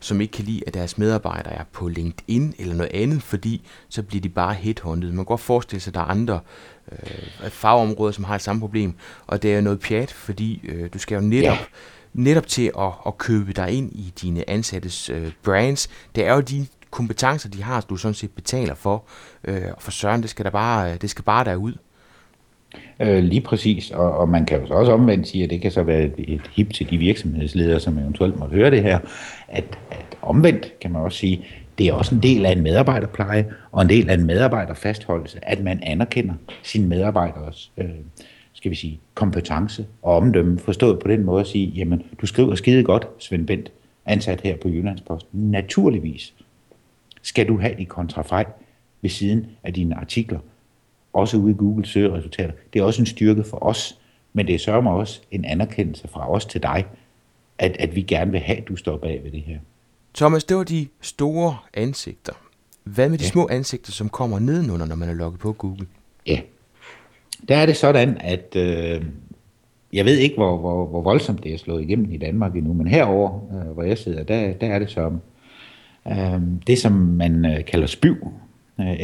som 0.00 0.20
ikke 0.20 0.32
kan 0.32 0.44
lide, 0.44 0.62
at 0.66 0.74
deres 0.74 0.98
medarbejdere 0.98 1.52
er 1.54 1.64
på 1.72 1.88
LinkedIn 1.88 2.54
eller 2.58 2.74
noget 2.74 2.92
andet, 2.94 3.22
fordi 3.22 3.66
så 3.88 4.02
bliver 4.02 4.20
de 4.22 4.28
bare 4.28 4.54
headhunted. 4.54 5.08
Man 5.08 5.16
kan 5.16 5.24
godt 5.24 5.40
forestille 5.40 5.80
sig, 5.80 5.90
at 5.90 5.94
der 5.94 6.00
er 6.00 6.04
andre 6.04 6.40
øh, 6.92 7.50
fagområder, 7.50 8.12
som 8.12 8.24
har 8.24 8.34
et 8.34 8.42
samme 8.42 8.60
problem, 8.60 8.94
og 9.26 9.42
det 9.42 9.52
er 9.52 9.56
jo 9.56 9.62
noget 9.62 9.80
pjat, 9.80 10.12
fordi 10.12 10.60
øh, 10.68 10.90
du 10.94 10.98
skal 10.98 11.14
jo 11.14 11.20
netop, 11.20 11.56
Ja. 11.58 11.64
netop 12.14 12.46
til 12.46 12.70
at, 12.78 12.90
at 13.06 13.18
købe 13.18 13.52
dig 13.52 13.70
ind 13.70 13.92
i 13.92 14.12
dine 14.22 14.50
ansattes 14.50 15.10
øh, 15.10 15.32
brands. 15.42 15.88
Det 16.14 16.26
er 16.26 16.34
jo 16.34 16.40
de 16.40 16.66
kompetencer, 16.90 17.48
de 17.48 17.62
har, 17.62 17.80
du 17.80 17.96
sådan 17.96 18.14
set 18.14 18.30
betaler 18.30 18.74
for, 18.74 19.04
øh, 19.44 19.62
og 19.76 19.82
for 19.82 19.90
søren, 19.90 20.22
det 20.22 20.30
skal, 20.30 20.44
der 20.44 20.50
bare, 20.50 20.96
det 20.96 21.10
skal 21.10 21.24
bare 21.24 21.44
derud. 21.44 21.72
Øh, 23.00 23.24
lige 23.24 23.40
præcis, 23.40 23.90
og, 23.90 24.12
og 24.12 24.28
man 24.28 24.46
kan 24.46 24.60
jo 24.60 24.66
så 24.66 24.74
også 24.74 24.92
omvendt 24.92 25.28
sige, 25.28 25.44
at 25.44 25.50
det 25.50 25.60
kan 25.60 25.70
så 25.70 25.82
være 25.82 26.02
et, 26.02 26.14
et 26.18 26.50
hip 26.54 26.72
til 26.72 26.90
de 26.90 26.98
virksomhedsledere, 26.98 27.80
som 27.80 27.98
eventuelt 27.98 28.38
måtte 28.38 28.54
høre 28.56 28.70
det 28.70 28.82
her, 28.82 28.98
at, 29.48 29.78
at 29.90 30.18
omvendt 30.22 30.78
kan 30.80 30.92
man 30.92 31.02
også 31.02 31.18
sige, 31.18 31.44
det 31.78 31.88
er 31.88 31.92
også 31.92 32.14
en 32.14 32.22
del 32.22 32.46
af 32.46 32.52
en 32.52 32.62
medarbejderpleje, 32.62 33.46
og 33.72 33.82
en 33.82 33.88
del 33.88 34.10
af 34.10 34.14
en 34.14 34.26
medarbejderfastholdelse, 34.26 35.38
at 35.42 35.64
man 35.64 35.80
anerkender 35.82 36.34
sine 36.62 36.88
medarbejderes, 36.88 37.72
øh, 37.76 37.90
skal 38.52 38.70
vi 38.70 38.76
sige, 38.76 39.00
kompetence 39.14 39.86
og 40.02 40.16
omdømme, 40.16 40.58
forstået 40.58 40.98
på 40.98 41.08
den 41.08 41.24
måde 41.24 41.40
at 41.40 41.46
sige, 41.46 41.66
jamen, 41.66 42.02
du 42.20 42.26
skriver 42.26 42.54
skide 42.54 42.84
godt, 42.84 43.08
Svend 43.18 43.46
Bent, 43.46 43.72
ansat 44.06 44.40
her 44.40 44.56
på 44.56 44.68
Jyllandsposten. 44.68 45.50
Naturligvis 45.50 46.34
skal 47.22 47.48
du 47.48 47.58
have 47.58 47.74
de 47.78 47.84
kontrafej 47.84 48.44
ved 49.02 49.10
siden 49.10 49.46
af 49.64 49.72
dine 49.72 49.94
artikler, 49.94 50.38
også 51.16 51.36
ude 51.36 51.50
i 51.50 51.54
Google 51.54 51.86
søgeresultater. 51.86 52.52
Det 52.72 52.80
er 52.80 52.84
også 52.84 53.02
en 53.02 53.06
styrke 53.06 53.44
for 53.44 53.64
os, 53.64 53.98
men 54.32 54.46
det 54.46 54.60
sørger 54.60 54.80
mig 54.80 54.92
også 54.92 55.20
en 55.30 55.44
anerkendelse 55.44 56.08
fra 56.08 56.30
os 56.30 56.44
til 56.46 56.62
dig, 56.62 56.84
at, 57.58 57.76
at 57.78 57.96
vi 57.96 58.02
gerne 58.02 58.30
vil 58.30 58.40
have, 58.40 58.58
at 58.58 58.68
du 58.68 58.76
står 58.76 58.96
bag 58.96 59.20
ved 59.24 59.30
det 59.30 59.42
her. 59.42 59.58
Thomas, 60.14 60.44
det 60.44 60.56
var 60.56 60.64
de 60.64 60.86
store 61.00 61.56
ansigter. 61.74 62.32
Hvad 62.84 63.08
med 63.08 63.18
de 63.18 63.24
ja. 63.24 63.30
Små 63.30 63.48
ansigter, 63.50 63.92
som 63.92 64.08
kommer 64.08 64.38
nedenunder, 64.38 64.86
når 64.86 64.96
man 64.96 65.08
er 65.08 65.14
logget 65.14 65.40
på 65.40 65.52
Google? 65.52 65.86
Ja, 66.26 66.40
der 67.48 67.56
er 67.56 67.66
det 67.66 67.76
sådan, 67.76 68.16
at 68.20 68.56
øh, 68.56 69.04
jeg 69.92 70.04
ved 70.04 70.18
ikke, 70.18 70.36
hvor, 70.36 70.56
hvor, 70.56 70.86
hvor 70.86 71.02
voldsomt 71.02 71.44
det 71.44 71.54
er 71.54 71.58
slået 71.58 71.82
igennem 71.82 72.12
i 72.12 72.16
Danmark 72.16 72.56
endnu, 72.56 72.72
men 72.72 72.86
herover, 72.86 73.40
øh, 73.52 73.70
hvor 73.70 73.82
jeg 73.82 73.98
sidder, 73.98 74.22
der, 74.22 74.52
der 74.52 74.66
er 74.66 74.78
det 74.78 74.90
som 74.90 75.20
øh, 76.08 76.40
det, 76.66 76.78
som 76.78 76.92
man 76.92 77.44
øh, 77.44 77.64
kalder 77.64 77.86
SPYW, 77.86 78.28
øh, 78.80 79.02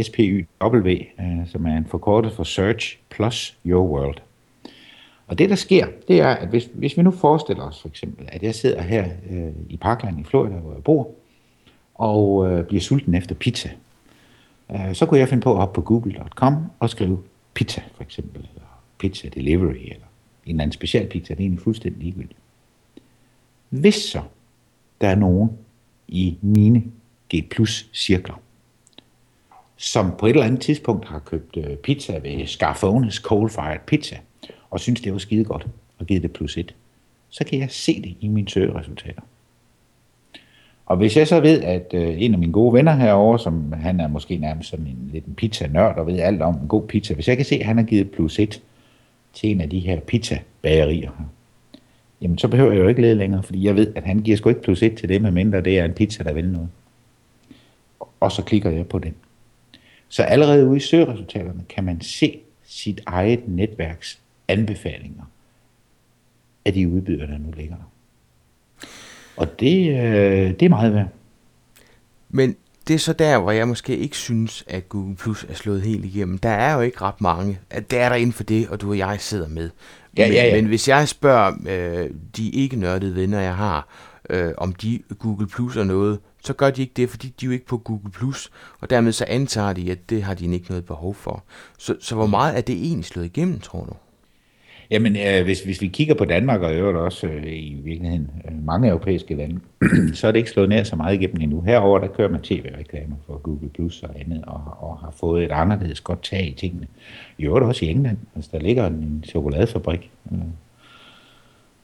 øh, 1.21 1.47
som 1.47 1.67
er 1.67 1.77
en 1.77 1.87
forkortet 1.87 2.33
for 2.33 2.45
Search 2.45 2.99
Plus 3.11 3.59
Your 3.67 3.89
World. 3.89 4.19
Og 5.27 5.39
det, 5.39 5.51
der 5.51 5.57
sker, 5.57 5.87
det 6.09 6.21
er, 6.21 6.29
at 6.29 6.49
hvis, 6.49 6.69
hvis 6.75 6.97
vi 6.97 7.03
nu 7.03 7.11
forestiller 7.11 7.63
os 7.63 7.81
for 7.81 7.89
eksempel, 7.89 8.29
at 8.33 8.43
jeg 8.43 8.55
sidder 8.55 8.83
her 8.83 9.09
øh, 9.31 9.53
i 9.69 9.77
Parkland 9.77 10.21
i 10.21 10.25
Florida, 10.25 10.55
hvor 10.55 10.73
jeg 10.73 10.83
bor, 10.83 11.11
og 11.95 12.51
øh, 12.51 12.65
bliver 12.65 12.81
sulten 12.81 13.15
efter 13.15 13.35
pizza, 13.35 13.71
øh, 14.73 14.95
så 14.95 15.07
kunne 15.07 15.21
jeg 15.21 15.29
finde 15.29 15.43
på 15.43 15.53
at 15.53 15.59
hoppe 15.59 15.75
på 15.75 15.81
google.com 15.81 16.57
og 16.79 16.91
skrive 16.91 17.23
pizza 17.55 17.83
for 17.95 18.03
eksempel, 18.03 18.41
eller 18.41 18.83
pizza 18.99 19.29
delivery, 19.29 19.75
eller 19.75 20.07
en 20.47 20.51
eller 20.51 20.63
anden 20.63 20.73
speciel 20.73 21.07
pizza, 21.07 21.35
det 21.35 21.41
er 21.41 21.45
egentlig 21.45 21.63
fuldstændig 21.63 22.03
ligegyldigt. 22.03 22.39
Hvis 23.69 23.95
så 23.95 24.23
der 25.01 25.09
er 25.09 25.15
nogen 25.15 25.51
i 26.09 26.39
mine 26.41 26.85
G 27.35 27.51
plus 27.51 27.91
cirkler, 27.95 28.41
som 29.83 30.13
på 30.19 30.27
et 30.27 30.31
eller 30.31 30.47
andet 30.47 30.61
tidspunkt 30.61 31.09
har 31.09 31.19
købt 31.19 31.57
øh, 31.57 31.77
pizza 31.77 32.19
ved 32.19 32.47
Scarfones 32.47 33.15
Coal 33.15 33.51
Fired 33.51 33.81
Pizza, 33.87 34.17
og 34.71 34.81
synes, 34.81 35.01
det 35.01 35.13
var 35.13 35.19
skide 35.19 35.45
godt, 35.45 35.67
og 35.99 36.07
givet 36.07 36.23
det 36.23 36.33
plus 36.33 36.57
et, 36.57 36.75
så 37.31 37.45
kan 37.45 37.59
jeg 37.59 37.71
se 37.71 38.03
det 38.03 38.15
i 38.21 38.29
mine 38.29 38.49
søgeresultater. 38.49 39.23
Og 40.87 40.97
hvis 40.97 41.17
jeg 41.17 41.29
så 41.29 41.41
ved, 41.41 41.63
at 41.63 41.91
øh, 41.95 42.23
en 42.23 42.33
af 42.33 42.39
mine 42.39 42.53
gode 42.53 42.75
venner 42.75 42.95
herovre, 42.95 43.39
som 43.39 43.73
han 43.73 44.01
er 44.01 44.09
måske 44.09 44.37
nærmest 44.37 44.71
sådan 44.71 44.87
en 44.87 45.11
lidt 45.13 45.25
en 45.25 45.35
pizza-nørd 45.35 45.99
og 45.99 46.07
ved 46.07 46.19
alt 46.19 46.43
om 46.43 46.55
en 46.55 46.69
god 46.69 46.87
pizza, 46.87 47.15
hvis 47.15 47.29
jeg 47.29 47.37
kan 47.37 47.47
se, 47.47 47.55
at 47.55 47.67
han 47.67 47.77
har 47.77 47.85
givet 47.85 48.11
plus 48.11 48.39
et 48.39 48.63
til 49.33 49.51
en 49.51 49.61
af 49.61 49.71
de 49.71 49.79
her 49.79 50.01
pizza-bagerier 50.01 51.11
her, 51.19 51.25
jamen 52.21 52.39
så 52.39 52.49
behøver 52.49 52.73
jeg 52.73 52.81
jo 52.81 52.89
ikke 52.89 53.03
lede 53.03 53.15
længere, 53.15 53.43
fordi 53.43 53.65
jeg 53.65 53.77
ved, 53.77 53.93
at 53.97 54.05
han 54.05 54.19
giver 54.19 54.37
sgu 54.37 54.49
ikke 54.49 54.63
plus 54.63 54.83
et 54.83 54.95
til 54.95 55.09
det, 55.09 55.23
medmindre 55.23 55.61
det 55.61 55.79
er 55.79 55.85
en 55.85 55.93
pizza, 55.93 56.25
der 56.25 56.33
vil 56.33 56.49
noget. 56.49 56.69
Og 58.21 58.33
så 58.33 58.43
klikker 58.43 58.71
jeg 58.71 58.87
på 58.87 58.99
den. 58.99 59.15
Så 60.13 60.23
allerede 60.23 60.67
ude 60.67 60.77
i 60.77 60.81
søgeresultaterne 60.81 61.65
kan 61.69 61.85
man 61.85 62.01
se 62.01 62.41
sit 62.65 63.01
eget 63.07 63.49
netværks 63.49 64.21
anbefalinger 64.49 65.25
af 66.65 66.73
de 66.73 66.89
udbydere, 66.89 67.27
der 67.27 67.39
nu 67.39 67.53
ligger 67.57 67.77
der. 67.77 67.85
Og 69.37 69.61
det, 69.61 69.89
øh, 69.89 70.51
det 70.51 70.63
er 70.63 70.69
meget 70.69 70.95
værd. 70.95 71.09
Men 72.31 72.57
det 72.89 72.95
er 72.95 72.99
så 72.99 73.13
der, 73.13 73.39
hvor 73.39 73.51
jeg 73.51 73.69
måske 73.69 73.97
ikke 73.97 74.17
synes, 74.17 74.65
at 74.67 74.89
Google 74.89 75.17
Plus 75.17 75.47
er 75.49 75.55
slået 75.55 75.83
helt 75.83 76.05
igennem. 76.05 76.39
Der 76.39 76.51
er 76.51 76.75
jo 76.75 76.81
ikke 76.81 77.01
ret 77.03 77.21
mange. 77.21 77.59
At 77.71 77.91
Det 77.91 77.99
er 77.99 78.09
der 78.09 78.17
inden 78.17 78.33
for 78.33 78.45
det, 78.45 78.69
og 78.69 78.81
du 78.81 78.91
og 78.91 78.99
jeg 78.99 79.17
sidder 79.21 79.49
med. 79.49 79.71
Ja, 80.17 80.27
men, 80.27 80.35
ja, 80.35 80.45
ja. 80.45 80.55
men 80.55 80.67
hvis 80.67 80.89
jeg 80.89 81.09
spørger 81.09 81.53
øh, 81.69 82.11
de 82.37 82.51
ikke 82.51 82.77
nørdede 82.77 83.15
venner, 83.15 83.41
jeg 83.41 83.57
har, 83.57 83.89
øh, 84.31 84.53
om 84.57 84.73
de 84.73 85.03
Google 85.19 85.47
Plus 85.47 85.77
er 85.77 85.85
noget, 85.85 86.19
så 86.45 86.53
gør 86.53 86.71
de 86.71 86.83
ikke 86.83 86.93
det, 86.97 87.09
fordi 87.11 87.29
de 87.29 87.47
er 87.47 87.47
jo 87.47 87.53
ikke 87.53 87.67
på 87.67 87.79
Google 87.79 88.11
Plus, 88.11 88.51
og 88.81 88.91
dermed 88.91 89.13
så 89.13 89.25
antager 89.29 89.73
de, 89.73 89.91
at 89.91 90.11
det 90.11 90.23
har 90.23 90.35
de 90.35 90.55
ikke 90.55 90.69
noget 90.69 90.85
behov 90.85 91.15
for. 91.15 91.45
Så, 91.79 91.97
så 92.01 92.15
hvor 92.15 92.27
meget 92.27 92.57
er 92.57 92.61
det 92.61 92.75
egentlig 92.75 93.05
slået 93.05 93.27
igennem, 93.27 93.61
tror 93.61 93.85
du? 93.85 93.93
Jamen, 94.93 95.17
øh, 95.17 95.45
hvis, 95.45 95.61
hvis 95.61 95.81
vi 95.83 95.89
kigger 95.89 96.15
på 96.15 96.25
Danmark 96.25 96.61
og 96.61 96.75
øvrigt 96.75 96.99
også 96.99 97.27
øh, 97.27 97.53
i 97.53 97.81
virkeligheden 97.85 98.31
øh, 98.45 98.65
mange 98.67 98.89
europæiske 98.89 99.35
lande, 99.35 99.61
så 100.19 100.27
er 100.27 100.33
det 100.33 100.39
ikke 100.39 100.51
slået 100.51 100.69
ned 100.69 100.85
så 100.85 100.97
meget 100.97 101.15
igennem 101.15 101.41
endnu. 101.41 101.61
Herover 101.61 101.99
der 101.99 102.07
kører 102.07 102.29
man 102.29 102.41
tv-reklamer 102.41 103.17
for 103.27 103.39
Google 103.39 103.69
Plus 103.69 104.03
og 104.03 104.11
andet, 104.21 104.45
og, 104.47 104.63
og 104.79 104.99
har 104.99 105.15
fået 105.21 105.45
et 105.45 105.51
anderledes 105.51 106.01
godt 106.01 106.23
tag 106.23 106.47
i 106.49 106.53
tingene. 106.53 106.87
I 107.39 107.45
øvrigt 107.45 107.67
også 107.67 107.85
i 107.85 107.89
England. 107.89 108.19
Altså, 108.37 108.51
der 108.53 108.59
ligger 108.59 108.87
en, 108.87 108.95
en 108.95 109.25
chokoladefabrik. 109.29 110.11
Øh, 110.33 110.39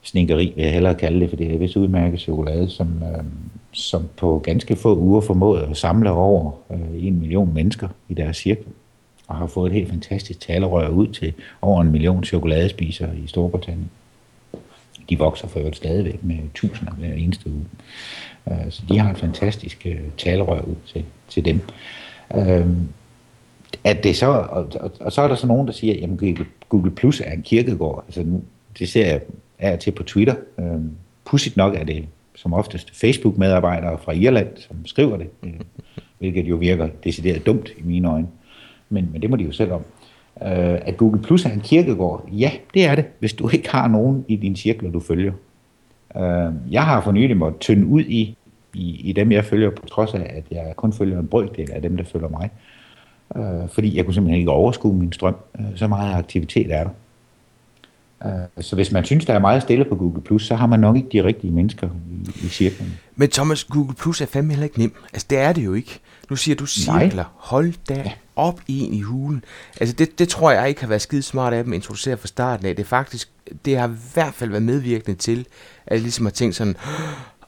snikkeri 0.01 0.53
vil 0.55 0.63
jeg 0.63 0.73
hellere 0.73 0.95
kalde 0.95 1.19
det, 1.19 1.29
for 1.29 1.37
det 1.37 1.53
er 1.53 1.57
vist 1.57 1.75
udmærket 1.75 2.19
chokolade, 2.19 2.69
som, 2.69 3.03
øh, 3.03 3.23
som 3.71 4.07
på 4.17 4.39
ganske 4.43 4.75
få 4.75 4.97
uger 4.97 5.21
formåede 5.21 5.67
at 5.69 5.77
samle 5.77 6.11
over 6.11 6.51
øh, 6.71 7.05
en 7.05 7.19
million 7.19 7.53
mennesker 7.53 7.87
i 8.09 8.13
deres 8.13 8.37
cirkel 8.37 8.65
og 9.27 9.35
har 9.35 9.47
fået 9.47 9.69
et 9.69 9.73
helt 9.73 9.89
fantastisk 9.89 10.39
talerør 10.39 10.89
ud 10.89 11.07
til 11.07 11.33
over 11.61 11.81
en 11.81 11.91
million 11.91 12.23
chokoladespisere 12.23 13.17
i 13.17 13.27
Storbritannien. 13.27 13.89
De 15.09 15.17
vokser 15.17 15.47
for 15.47 15.59
øvrigt 15.59 15.77
stadigvæk 15.77 16.23
med 16.23 16.37
tusinder 16.53 16.93
hver 16.93 17.13
eneste 17.13 17.49
uge. 17.49 17.65
Øh, 18.51 18.71
så 18.71 18.83
de 18.89 18.99
har 18.99 19.11
et 19.11 19.17
fantastisk 19.17 19.85
øh, 19.85 19.99
talerør 20.17 20.61
ud 20.61 20.75
til, 20.93 21.05
til 21.29 21.45
dem. 21.45 21.61
Øh, 22.35 22.67
at 23.83 24.03
det 24.03 24.15
så, 24.15 24.27
og, 24.27 24.67
og, 24.79 24.91
og 24.99 25.11
så 25.11 25.21
er 25.21 25.27
der 25.27 25.35
så 25.35 25.47
nogen, 25.47 25.67
der 25.67 25.73
siger, 25.73 26.03
at 26.03 26.17
Google, 26.17 26.45
Google 26.69 26.91
Plus 26.91 27.21
er 27.21 27.31
en 27.31 27.41
kirkegård. 27.41 28.03
Altså 28.07 28.23
nu, 28.23 28.41
det 28.79 28.89
ser 28.89 29.07
jeg 29.07 29.21
af 29.59 29.79
til 29.79 29.91
på 29.91 30.03
Twitter. 30.03 30.35
Øhm, 30.59 30.91
pudsigt 31.25 31.57
nok 31.57 31.75
er 31.75 31.83
det 31.83 32.05
som 32.35 32.53
oftest 32.53 32.99
Facebook-medarbejdere 32.99 33.97
fra 33.97 34.11
Irland, 34.11 34.57
som 34.57 34.85
skriver 34.85 35.17
det, 35.17 35.27
øh, 35.43 35.53
hvilket 36.19 36.45
jo 36.45 36.55
virker 36.55 36.89
decideret 37.03 37.45
dumt 37.45 37.69
i 37.77 37.81
mine 37.83 38.09
øjne 38.09 38.27
men, 38.89 39.09
men 39.11 39.21
det 39.21 39.29
må 39.29 39.35
de 39.35 39.43
jo 39.43 39.51
selv 39.51 39.71
om. 39.71 39.81
Øh, 40.41 40.79
at 40.81 40.97
Google 40.97 41.21
Plus 41.21 41.45
er 41.45 41.49
en 41.49 41.59
kirkegård, 41.59 42.29
ja, 42.31 42.51
det 42.73 42.85
er 42.85 42.95
det, 42.95 43.05
hvis 43.19 43.33
du 43.33 43.49
ikke 43.49 43.69
har 43.69 43.87
nogen 43.87 44.25
i 44.27 44.35
din 44.35 44.55
cirkel, 44.55 44.93
du 44.93 44.99
følger. 44.99 45.33
Øh, 46.15 46.53
jeg 46.71 46.85
har 46.85 47.01
for 47.01 47.11
nylig 47.11 47.37
måttet 47.37 47.59
tynde 47.59 47.85
ud 47.85 48.01
i, 48.01 48.37
i, 48.73 49.01
i 49.09 49.11
dem, 49.11 49.31
jeg 49.31 49.45
følger, 49.45 49.69
på 49.69 49.85
trods 49.85 50.13
af, 50.13 50.33
at 50.35 50.43
jeg 50.51 50.73
kun 50.75 50.93
følger 50.93 51.19
en 51.19 51.27
brøkdel 51.27 51.71
af 51.71 51.81
dem, 51.81 51.97
der 51.97 52.03
følger 52.03 52.29
mig. 52.29 52.49
Øh, 53.35 53.69
fordi 53.69 53.97
jeg 53.97 54.05
kunne 54.05 54.13
simpelthen 54.13 54.39
ikke 54.39 54.51
overskue 54.51 54.93
min 54.93 55.11
strøm. 55.11 55.35
Øh, 55.59 55.65
så 55.75 55.87
meget 55.87 56.15
aktivitet 56.15 56.71
er 56.73 56.83
der. 56.83 56.89
Øh, 58.25 58.63
så 58.63 58.75
hvis 58.75 58.91
man 58.91 59.05
synes, 59.05 59.25
der 59.25 59.33
er 59.33 59.39
meget 59.39 59.61
stille 59.61 59.85
på 59.85 59.95
Google+, 59.95 60.21
Plus, 60.21 60.47
så 60.47 60.55
har 60.55 60.67
man 60.67 60.79
nok 60.79 60.95
ikke 60.95 61.09
de 61.11 61.23
rigtige 61.23 61.51
mennesker 61.51 61.89
i, 62.11 62.45
i 62.45 62.49
cirklen. 62.49 62.99
Men 63.15 63.29
Thomas, 63.29 63.63
Google 63.63 63.95
Plus 63.95 64.21
er 64.21 64.25
fandme 64.25 64.53
heller 64.53 64.63
ikke 64.63 64.79
nem. 64.79 64.93
Altså, 65.13 65.27
det 65.29 65.37
er 65.37 65.53
det 65.53 65.65
jo 65.65 65.73
ikke. 65.73 65.99
Nu 66.29 66.35
siger 66.35 66.55
du 66.55 66.65
cirkler. 66.65 67.09
Nej. 67.15 67.25
Hold 67.35 67.73
da 67.89 67.93
ja. 67.93 68.11
op 68.35 68.61
en 68.67 68.93
i 68.93 69.01
hulen. 69.01 69.43
Altså, 69.79 69.95
det, 69.95 70.19
det 70.19 70.29
tror 70.29 70.51
jeg 70.51 70.69
ikke 70.69 70.81
har 70.81 70.87
været 70.87 71.01
skide 71.01 71.21
smart 71.21 71.53
af 71.53 71.63
dem 71.63 71.73
at 71.73 71.75
introducere 71.75 72.17
fra 72.17 72.27
starten 72.27 72.65
af. 72.65 72.75
Det 72.75 72.83
er 72.83 72.87
faktisk, 72.87 73.29
det 73.65 73.77
har 73.77 73.87
i 73.87 73.91
hvert 74.13 74.33
fald 74.33 74.49
været 74.49 74.63
medvirkende 74.63 75.17
til, 75.17 75.45
at 75.85 75.93
jeg 75.93 76.01
ligesom 76.01 76.25
har 76.25 76.31
tænkt 76.31 76.55
sådan, 76.55 76.75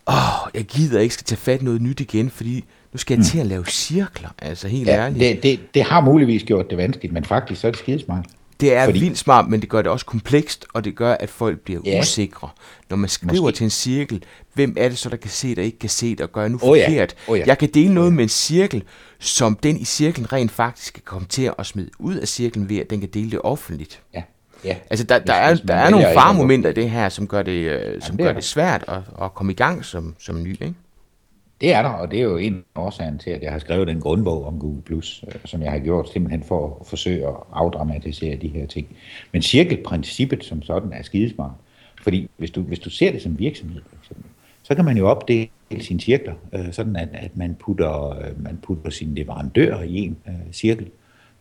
åh, 0.07 0.43
oh, 0.45 0.49
jeg 0.53 0.63
gider 0.63 0.99
ikke 0.99 1.13
skal 1.13 1.25
tage 1.25 1.37
fat 1.37 1.61
noget 1.61 1.81
nyt 1.81 1.99
igen, 1.99 2.29
fordi 2.29 2.65
nu 2.93 2.97
skal 2.97 3.13
jeg 3.13 3.19
mm. 3.19 3.23
til 3.23 3.39
at 3.39 3.45
lave 3.45 3.65
cirkler, 3.65 4.29
altså 4.39 4.67
helt 4.67 4.87
ja, 4.87 4.95
ærligt. 4.95 5.19
Det, 5.19 5.43
det, 5.43 5.73
det 5.73 5.83
har 5.83 6.01
muligvis 6.01 6.43
gjort 6.43 6.69
det 6.69 6.77
vanskeligt, 6.77 7.13
men 7.13 7.25
faktisk 7.25 7.61
så 7.61 7.67
er 7.67 7.71
det 7.71 7.79
skidesmart. 7.79 8.25
Det 8.61 8.75
er 8.75 8.85
Fordi... 8.85 8.99
vildt 8.99 9.17
smart, 9.17 9.47
men 9.47 9.61
det 9.61 9.69
gør 9.69 9.81
det 9.81 9.91
også 9.91 10.05
komplekst, 10.05 10.65
og 10.73 10.83
det 10.83 10.95
gør, 10.95 11.13
at 11.13 11.29
folk 11.29 11.59
bliver 11.59 11.81
ja. 11.85 11.99
usikre. 11.99 12.49
Når 12.89 12.97
man 12.97 13.09
skriver 13.09 13.41
Måske. 13.41 13.55
til 13.55 13.63
en 13.63 13.69
cirkel, 13.69 14.23
hvem 14.53 14.75
er 14.77 14.89
det 14.89 14.97
så, 14.97 15.09
der 15.09 15.17
kan 15.17 15.29
se, 15.29 15.55
der 15.55 15.61
ikke 15.61 15.79
kan 15.79 15.89
se 15.89 16.09
det, 16.09 16.21
og 16.21 16.31
gør 16.31 16.47
nu 16.47 16.55
oh, 16.55 16.59
forkert? 16.59 17.15
Ja. 17.27 17.31
Oh, 17.31 17.39
ja. 17.39 17.43
Jeg 17.47 17.57
kan 17.57 17.69
dele 17.73 17.93
noget 17.93 18.07
oh, 18.07 18.13
ja. 18.13 18.15
med 18.15 18.23
en 18.23 18.29
cirkel, 18.29 18.83
som 19.19 19.55
den 19.55 19.77
i 19.77 19.85
cirklen 19.85 20.33
rent 20.33 20.51
faktisk 20.51 20.93
kan 20.93 21.03
komme 21.05 21.27
til 21.27 21.51
at 21.59 21.65
smide 21.65 21.89
ud 21.99 22.15
af 22.15 22.27
cirklen 22.27 22.69
ved, 22.69 22.77
at 22.77 22.89
den 22.89 22.99
kan 22.99 23.09
dele 23.09 23.31
det 23.31 23.39
offentligt. 23.43 24.01
Ja. 24.13 24.23
Ja. 24.65 24.75
Altså, 24.89 25.05
der, 25.05 25.19
der, 25.19 25.33
er, 25.33 25.55
der 25.55 25.75
er 25.75 25.89
nogle 25.89 26.07
farmomenter 26.13 26.69
i 26.69 26.73
det 26.73 26.89
her, 26.89 27.09
som 27.09 27.27
gør 27.27 27.43
det, 27.43 27.51
øh, 27.51 27.79
som 27.79 27.85
Jamen, 27.85 28.17
det 28.17 28.25
gør 28.25 28.33
det 28.33 28.43
svært 28.43 28.85
at, 28.87 28.97
at 29.21 29.33
komme 29.33 29.51
i 29.51 29.55
gang 29.55 29.85
som, 29.85 30.15
som 30.19 30.43
ny, 30.43 30.51
ikke? 30.51 30.73
Det 31.61 31.73
er 31.73 31.81
der, 31.81 31.89
og 31.89 32.11
det 32.11 32.19
er 32.19 32.23
jo 32.23 32.37
en 32.37 32.63
af 32.75 32.81
årsagen 32.81 33.17
til, 33.17 33.29
at 33.29 33.41
jeg 33.41 33.51
har 33.51 33.59
skrevet 33.59 33.87
den 33.87 33.99
grundbog 33.99 34.45
om 34.45 34.59
Google+, 34.59 34.81
Plus, 34.81 35.23
øh, 35.27 35.41
som 35.45 35.61
jeg 35.61 35.71
har 35.71 35.79
gjort 35.79 36.09
simpelthen 36.09 36.43
for 36.43 36.77
at 36.81 36.87
forsøge 36.87 37.27
at 37.27 37.35
afdramatisere 37.53 38.35
de 38.35 38.47
her 38.47 38.65
ting. 38.65 38.87
Men 39.31 39.41
cirkelprincippet 39.41 40.43
som 40.45 40.61
sådan 40.61 40.93
er 40.93 41.01
skidesmart, 41.01 41.51
fordi 42.03 42.29
hvis 42.37 42.51
du, 42.51 42.61
hvis 42.61 42.79
du 42.79 42.89
ser 42.89 43.11
det 43.11 43.21
som 43.21 43.39
virksomhed, 43.39 43.81
for 43.89 43.95
eksempel, 44.01 44.25
så 44.63 44.75
kan 44.75 44.85
man 44.85 44.97
jo 44.97 45.07
opdele 45.07 45.49
sine 45.79 45.99
cirkler, 45.99 46.33
øh, 46.53 46.73
sådan 46.73 46.95
at, 46.95 47.09
at 47.13 47.37
man, 47.37 47.55
putter, 47.55 48.09
øh, 48.09 48.43
man 48.43 48.57
putter 48.63 48.91
sine 48.91 49.15
leverandører 49.15 49.83
i 49.83 49.95
en 49.95 50.17
øh, 50.27 50.53
cirkel, 50.53 50.89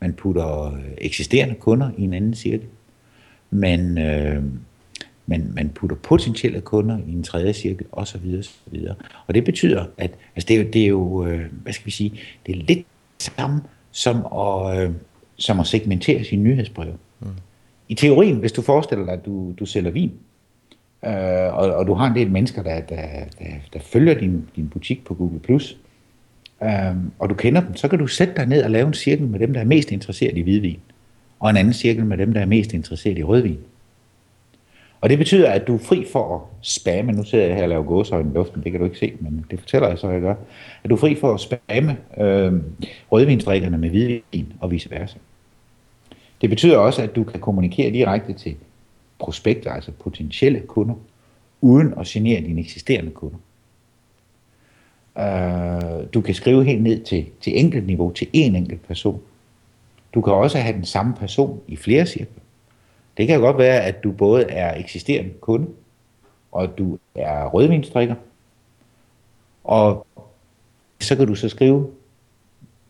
man 0.00 0.12
putter 0.12 0.64
øh, 0.64 0.83
eksisterende 0.98 1.54
kunder 1.54 1.90
i 1.98 2.02
en 2.02 2.12
anden 2.12 2.35
cirkel, 2.35 2.66
man, 3.50 3.98
øh, 3.98 4.42
man, 5.31 5.53
man 5.55 5.69
putter 5.69 5.97
potentielle 5.97 6.61
kunder 6.61 6.99
i 7.09 7.12
en 7.12 7.23
tredje 7.23 7.53
cirkel, 7.53 7.87
osv. 7.93 8.38
osv. 8.38 8.79
Og 9.27 9.35
det 9.35 9.45
betyder, 9.45 9.85
at 9.99 10.11
altså 10.37 10.47
det, 10.49 10.55
er 10.55 10.59
jo, 10.59 10.71
det 10.73 10.83
er 10.83 10.87
jo, 10.87 11.27
øh, 11.27 11.40
hvad 11.62 11.73
skal 11.73 11.87
vi 11.87 11.90
sige, 11.90 12.21
det 12.47 12.59
er 12.59 12.62
lidt 12.69 12.87
samme 13.19 13.61
som 13.90 14.16
at, 14.16 14.81
øh, 14.81 14.90
som 15.37 15.61
at 15.61 15.66
segmentere 15.66 16.25
sine 16.25 16.43
nyhedsbreve. 16.43 16.95
Mm. 17.21 17.27
I 17.88 17.95
teorien, 17.95 18.37
hvis 18.37 18.53
du 18.53 18.62
forestiller 18.62 19.05
dig, 19.05 19.14
at 19.14 19.27
du, 19.27 19.53
du 19.59 19.66
sælger 19.66 19.90
vin, 19.90 20.12
øh, 21.05 21.55
og, 21.55 21.75
og 21.75 21.87
du 21.87 21.95
har 21.95 22.07
en 22.07 22.16
del 22.16 22.31
mennesker, 22.31 22.62
der, 22.62 22.81
der, 22.81 23.07
der, 23.38 23.47
der 23.73 23.79
følger 23.81 24.14
din, 24.14 24.49
din 24.57 24.69
butik 24.69 25.05
på 25.05 25.14
Google+, 25.14 25.40
øh, 26.62 26.97
og 27.19 27.31
du 27.31 27.35
kender 27.35 27.61
dem, 27.61 27.77
så 27.77 27.88
kan 27.88 27.99
du 27.99 28.07
sætte 28.07 28.35
dig 28.37 28.47
ned 28.47 28.62
og 28.62 28.71
lave 28.71 28.87
en 28.87 28.95
cirkel 28.95 29.27
med 29.27 29.38
dem, 29.38 29.53
der 29.53 29.61
er 29.61 29.64
mest 29.64 29.90
interesseret 29.90 30.38
i 30.38 30.40
hvidvin, 30.40 30.81
og 31.40 31.51
en 31.51 31.57
anden 31.57 31.75
cirkel 31.75 32.05
med 32.05 32.19
dem, 32.19 32.33
der 32.33 32.40
er 32.40 32.47
mest 32.47 32.73
interesseret 32.73 33.19
i 33.19 33.23
rødvin. 33.23 33.59
Og 35.00 35.10
det 35.10 35.18
betyder, 35.18 35.50
at 35.50 35.66
du 35.66 35.74
er 35.74 35.78
fri 35.78 36.06
for 36.12 36.34
at 36.36 36.40
spamme, 36.62 37.12
nu 37.12 37.24
sidder 37.24 37.46
jeg 37.46 37.54
her 37.54 37.62
og 37.62 37.68
laver 37.68 37.82
gåsøjne 37.82 38.30
i 38.30 38.34
luften, 38.34 38.62
det 38.62 38.72
kan 38.72 38.80
du 38.80 38.86
ikke 38.86 38.98
se, 38.98 39.12
men 39.20 39.44
det 39.50 39.60
fortæller 39.60 39.88
jeg 39.88 39.98
så, 39.98 40.06
at 40.06 40.12
jeg 40.12 40.22
gør, 40.22 40.34
at 40.84 40.90
du 40.90 40.94
er 40.94 40.98
fri 40.98 41.14
for 41.14 41.34
at 41.34 41.40
spamme 41.40 41.98
øh, 42.18 42.52
rødvinsdrikkerne 43.12 43.78
med 43.78 43.90
hvidvin 43.90 44.52
og 44.60 44.70
vice 44.70 44.90
versa. 44.90 45.18
Det 46.40 46.50
betyder 46.50 46.78
også, 46.78 47.02
at 47.02 47.16
du 47.16 47.24
kan 47.24 47.40
kommunikere 47.40 47.90
direkte 47.90 48.32
til 48.32 48.56
prospekter, 49.18 49.72
altså 49.72 49.90
potentielle 49.92 50.60
kunder, 50.60 50.94
uden 51.60 51.94
at 51.98 52.06
genere 52.06 52.40
dine 52.40 52.60
eksisterende 52.60 53.10
kunder. 53.10 53.38
Øh, 55.18 56.06
du 56.14 56.20
kan 56.20 56.34
skrive 56.34 56.64
helt 56.64 56.82
ned 56.82 57.04
til, 57.04 57.26
til 57.40 57.58
enkelt 57.58 57.86
niveau, 57.86 58.10
til 58.10 58.28
en 58.32 58.56
enkelt 58.56 58.86
person. 58.86 59.20
Du 60.14 60.20
kan 60.20 60.32
også 60.32 60.58
have 60.58 60.76
den 60.76 60.84
samme 60.84 61.14
person 61.14 61.60
i 61.68 61.76
flere 61.76 62.06
cirkler. 62.06 62.39
Det 63.16 63.27
kan 63.27 63.40
godt 63.40 63.59
være, 63.59 63.81
at 63.81 64.05
du 64.05 64.12
både 64.12 64.42
er 64.42 64.79
eksisterende 64.79 65.31
kunde, 65.40 65.66
og 66.53 66.79
du 66.79 66.99
er 67.14 67.46
rødvinstrikker, 67.46 68.14
og 69.64 70.07
så 71.01 71.16
kan 71.16 71.27
du 71.27 71.35
så 71.35 71.49
skrive, 71.49 71.90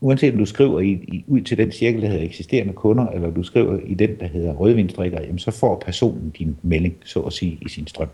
uanset 0.01 0.33
om 0.33 0.39
du 0.39 0.45
skriver 0.45 0.79
i, 0.79 0.91
i, 0.91 1.25
ud 1.27 1.41
til 1.41 1.57
den 1.57 1.71
cirkel, 1.71 2.01
der 2.01 2.07
hedder 2.07 2.25
eksisterende 2.25 2.73
kunder, 2.73 3.07
eller 3.07 3.31
du 3.31 3.43
skriver 3.43 3.79
i 3.85 3.93
den, 3.93 4.19
der 4.19 4.27
hedder 4.27 4.53
rødvinstrikker, 4.53 5.21
jamen 5.21 5.39
så 5.39 5.51
får 5.51 5.79
personen 5.85 6.29
din 6.29 6.57
melding, 6.61 6.95
så 7.05 7.19
at 7.19 7.33
sige, 7.33 7.57
i 7.61 7.69
sin 7.69 7.87
strøm. 7.87 8.09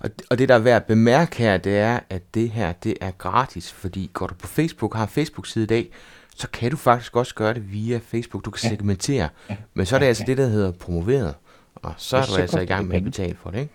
Og, 0.00 0.10
og 0.30 0.38
det, 0.38 0.48
der 0.48 0.54
er 0.54 0.58
værd 0.58 0.76
at 0.76 0.84
bemærke 0.84 1.36
her, 1.36 1.56
det 1.56 1.78
er, 1.78 2.00
at 2.10 2.22
det 2.34 2.50
her, 2.50 2.72
det 2.72 2.94
er 3.00 3.10
gratis, 3.10 3.72
fordi 3.72 4.10
går 4.12 4.26
du 4.26 4.34
på 4.34 4.46
Facebook, 4.46 4.94
har 4.94 5.02
en 5.02 5.08
Facebook-side 5.08 5.64
i 5.64 5.66
dag, 5.66 5.88
så 6.36 6.48
kan 6.50 6.70
du 6.70 6.76
faktisk 6.76 7.16
også 7.16 7.34
gøre 7.34 7.54
det 7.54 7.72
via 7.72 8.00
Facebook. 8.02 8.44
Du 8.44 8.50
kan 8.50 8.58
segmentere, 8.58 9.28
ja. 9.50 9.56
men 9.74 9.86
så 9.86 9.94
er 9.94 9.98
det 9.98 10.06
altså 10.06 10.24
det, 10.26 10.38
der 10.38 10.46
hedder 10.46 10.72
promoveret. 10.72 11.34
Og 11.74 11.94
så 11.96 12.16
er 12.16 12.22
du 12.22 12.34
altså 12.34 12.60
i 12.60 12.66
gang 12.66 12.88
med 12.88 12.96
at 12.96 13.04
betale 13.04 13.34
for 13.34 13.50
det, 13.50 13.60
ikke? 13.60 13.72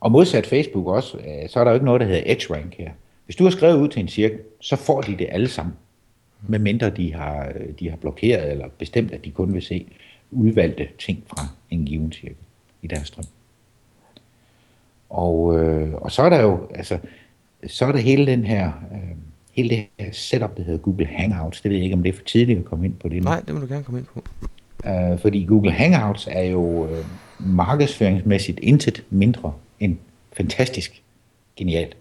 Og 0.00 0.12
modsat 0.12 0.46
Facebook 0.46 0.86
også, 0.86 1.18
øh, 1.18 1.48
så 1.48 1.60
er 1.60 1.64
der 1.64 1.70
jo 1.70 1.74
ikke 1.74 1.86
noget, 1.86 2.00
der 2.00 2.06
hedder 2.06 2.22
edge 2.26 2.54
rank 2.54 2.74
her. 2.74 2.90
Hvis 3.24 3.36
du 3.36 3.44
har 3.44 3.50
skrevet 3.50 3.78
ud 3.78 3.88
til 3.88 4.00
en 4.00 4.08
cirkel, 4.08 4.38
så 4.60 4.76
får 4.76 5.00
de 5.00 5.16
det 5.18 5.26
alle 5.30 5.48
sammen. 5.48 5.74
Medmindre 6.48 6.90
de 6.90 7.14
har, 7.14 7.52
de 7.80 7.90
har 7.90 7.96
blokeret 7.96 8.50
eller 8.50 8.68
bestemt, 8.78 9.12
at 9.12 9.24
de 9.24 9.30
kun 9.30 9.54
vil 9.54 9.62
se 9.62 9.86
udvalgte 10.30 10.88
ting 10.98 11.24
fra 11.26 11.46
en 11.70 11.84
given 11.84 12.12
cirkel 12.12 12.36
i 12.82 12.86
deres 12.86 13.08
strøm. 13.08 13.24
Og, 15.10 15.58
øh, 15.58 15.94
og 15.94 16.12
så 16.12 16.22
er 16.22 16.28
der 16.28 16.40
jo, 16.40 16.68
altså, 16.74 16.98
så 17.66 17.84
er 17.84 17.92
der 17.92 17.98
hele 17.98 18.26
den 18.26 18.44
her, 18.44 18.72
øh, 18.92 19.16
hele 19.56 19.68
det 19.68 19.86
her 20.00 20.12
setup, 20.12 20.56
der 20.56 20.62
hedder 20.62 20.78
Google 20.78 21.06
Hangouts. 21.06 21.60
Det 21.60 21.70
ved 21.70 21.76
jeg 21.76 21.84
ikke, 21.84 21.94
om 21.94 22.02
det 22.02 22.08
er 22.08 22.16
for 22.16 22.24
tidligt 22.24 22.58
at 22.58 22.64
komme 22.64 22.84
ind 22.84 22.94
på 22.94 23.08
det 23.08 23.16
nu. 23.16 23.22
Nej, 23.22 23.40
det 23.40 23.54
vil 23.54 23.62
du 23.62 23.66
gerne 23.66 23.84
komme 23.84 24.00
ind 24.00 24.06
på. 24.14 24.24
Uh, 24.84 25.18
fordi 25.18 25.44
Google 25.44 25.72
Hangouts 25.72 26.28
er 26.30 26.42
jo 26.42 26.60
uh, 26.60 26.90
markedsføringsmæssigt 27.38 28.60
intet 28.62 29.04
mindre 29.10 29.52
end 29.80 29.96
fantastisk 30.32 31.02
genialt. 31.56 31.96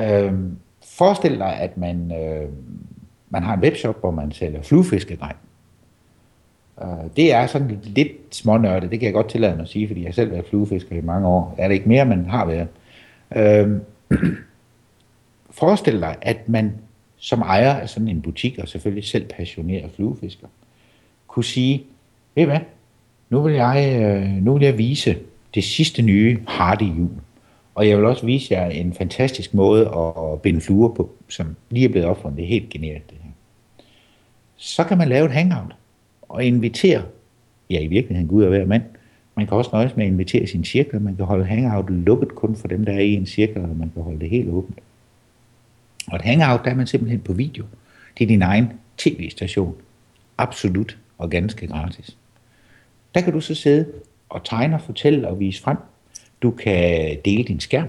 Uh, 0.00 0.32
forestil 0.84 1.38
dig, 1.38 1.56
at 1.56 1.78
man, 1.78 1.96
uh, 1.96 2.52
man 3.30 3.42
har 3.42 3.54
en 3.54 3.60
webshop, 3.60 4.00
hvor 4.00 4.10
man 4.10 4.32
sælger 4.32 4.62
fluefiskegrej. 4.62 5.32
Uh, 6.76 6.88
det 7.16 7.32
er 7.32 7.46
sådan 7.46 7.68
lidt, 7.68 7.86
lidt 7.86 8.12
smånørdet, 8.30 8.90
det 8.90 9.00
kan 9.00 9.06
jeg 9.06 9.14
godt 9.14 9.28
tillade 9.28 9.54
mig 9.54 9.62
at 9.62 9.68
sige, 9.68 9.86
fordi 9.86 10.04
jeg 10.04 10.14
selv 10.14 10.28
har 10.28 10.34
været 10.34 10.48
fluefisker 10.48 10.96
i 10.96 11.00
mange 11.00 11.28
år. 11.28 11.54
Er 11.58 11.68
det 11.68 11.74
ikke 11.74 11.88
mere, 11.88 12.04
man 12.04 12.26
har 12.26 12.46
været? 12.46 12.68
Uh, 13.36 14.18
forestil 15.58 16.00
dig, 16.00 16.16
at 16.22 16.48
man 16.48 16.72
som 17.16 17.40
ejer 17.40 17.74
af 17.74 17.88
sådan 17.88 18.08
en 18.08 18.22
butik, 18.22 18.58
og 18.58 18.68
selvfølgelig 18.68 19.04
selv 19.04 19.24
passioneret 19.24 19.90
fluefisker, 19.96 20.46
kunne 21.26 21.44
sige, 21.44 21.82
ved 22.34 22.44
hvad, 22.44 22.60
nu 23.30 23.40
vil 23.40 23.54
jeg, 23.54 24.02
øh, 24.02 24.44
nu 24.44 24.52
vil 24.52 24.62
jeg 24.62 24.78
vise 24.78 25.16
det 25.54 25.64
sidste 25.64 26.02
nye 26.02 26.38
Hardy 26.46 26.98
jul. 26.98 27.10
Og 27.74 27.88
jeg 27.88 27.98
vil 27.98 28.06
også 28.06 28.26
vise 28.26 28.54
jer 28.54 28.66
en 28.66 28.94
fantastisk 28.94 29.54
måde 29.54 29.86
at 29.96 30.42
binde 30.42 30.60
fluer 30.60 30.88
på, 30.88 31.10
som 31.28 31.56
lige 31.70 31.84
er 31.84 31.88
blevet 31.88 32.08
opfundet. 32.08 32.36
Det 32.36 32.44
er 32.44 32.48
helt 32.48 32.70
genialt 32.70 33.10
det 33.10 33.18
her. 33.22 33.30
Så 34.56 34.84
kan 34.84 34.98
man 34.98 35.08
lave 35.08 35.26
et 35.26 35.32
hangout 35.32 35.74
og 36.22 36.44
invitere, 36.44 37.02
ja 37.70 37.80
i 37.80 37.86
virkeligheden 37.86 38.28
Gud 38.28 38.42
og 38.42 38.48
hver 38.48 38.66
mand, 38.66 38.82
man 39.36 39.46
kan 39.46 39.56
også 39.56 39.70
nøjes 39.72 39.96
med 39.96 40.04
at 40.04 40.10
invitere 40.10 40.46
sin 40.46 40.64
cirkel. 40.64 41.00
Man 41.00 41.16
kan 41.16 41.24
holde 41.24 41.44
hangout 41.44 41.90
lukket 41.90 42.34
kun 42.34 42.56
for 42.56 42.68
dem, 42.68 42.84
der 42.84 42.92
er 42.92 43.00
i 43.00 43.14
en 43.14 43.26
cirkel, 43.26 43.62
og 43.62 43.76
man 43.76 43.90
kan 43.94 44.02
holde 44.02 44.20
det 44.20 44.30
helt 44.30 44.48
åbent. 44.50 44.78
Og 46.10 46.16
et 46.16 46.22
hangout, 46.22 46.64
der 46.64 46.70
er 46.70 46.74
man 46.74 46.86
simpelthen 46.86 47.20
på 47.20 47.32
video. 47.32 47.64
Det 48.18 48.24
er 48.24 48.28
din 48.28 48.42
egen 48.42 48.72
tv-station. 48.98 49.74
Absolut 50.38 50.98
og 51.18 51.30
ganske 51.30 51.66
gratis. 51.66 52.16
Der 53.14 53.20
kan 53.20 53.32
du 53.32 53.40
så 53.40 53.54
sidde 53.54 53.86
og 54.28 54.44
tegne 54.44 54.74
og 54.74 54.80
fortælle 54.80 55.28
og 55.28 55.40
vise 55.40 55.62
frem. 55.62 55.76
Du 56.42 56.50
kan 56.50 57.16
dele 57.24 57.44
din 57.44 57.60
skærm, 57.60 57.88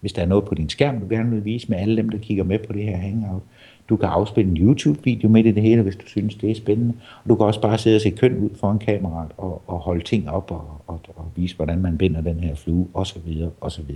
hvis 0.00 0.12
der 0.12 0.22
er 0.22 0.26
noget 0.26 0.44
på 0.44 0.54
din 0.54 0.68
skærm, 0.68 1.00
du 1.00 1.06
gerne 1.08 1.30
vil 1.30 1.44
vise 1.44 1.68
med 1.68 1.78
alle 1.78 1.96
dem, 1.96 2.08
der 2.08 2.18
kigger 2.18 2.44
med 2.44 2.58
på 2.58 2.72
det 2.72 2.84
her 2.84 2.96
hangout. 2.96 3.42
Du 3.88 3.96
kan 3.96 4.08
afspille 4.08 4.50
en 4.50 4.56
YouTube-video 4.56 5.28
med 5.28 5.44
i 5.44 5.52
det 5.52 5.62
hele, 5.62 5.82
hvis 5.82 5.96
du 5.96 6.06
synes, 6.06 6.34
det 6.34 6.50
er 6.50 6.54
spændende. 6.54 6.94
Og 7.24 7.28
du 7.28 7.34
kan 7.34 7.46
også 7.46 7.60
bare 7.60 7.78
sidde 7.78 7.96
og 7.96 8.00
se 8.00 8.10
køn 8.10 8.38
ud 8.38 8.50
foran 8.60 8.78
kameraet 8.78 9.30
og, 9.36 9.62
og 9.66 9.78
holde 9.78 10.04
ting 10.04 10.30
op 10.30 10.50
og, 10.50 10.82
og, 10.86 11.00
og 11.16 11.30
vise, 11.36 11.56
hvordan 11.56 11.78
man 11.78 11.98
binder 11.98 12.20
den 12.20 12.40
her 12.40 12.54
flue, 12.54 12.88
osv. 12.94 13.44
osv. 13.60 13.90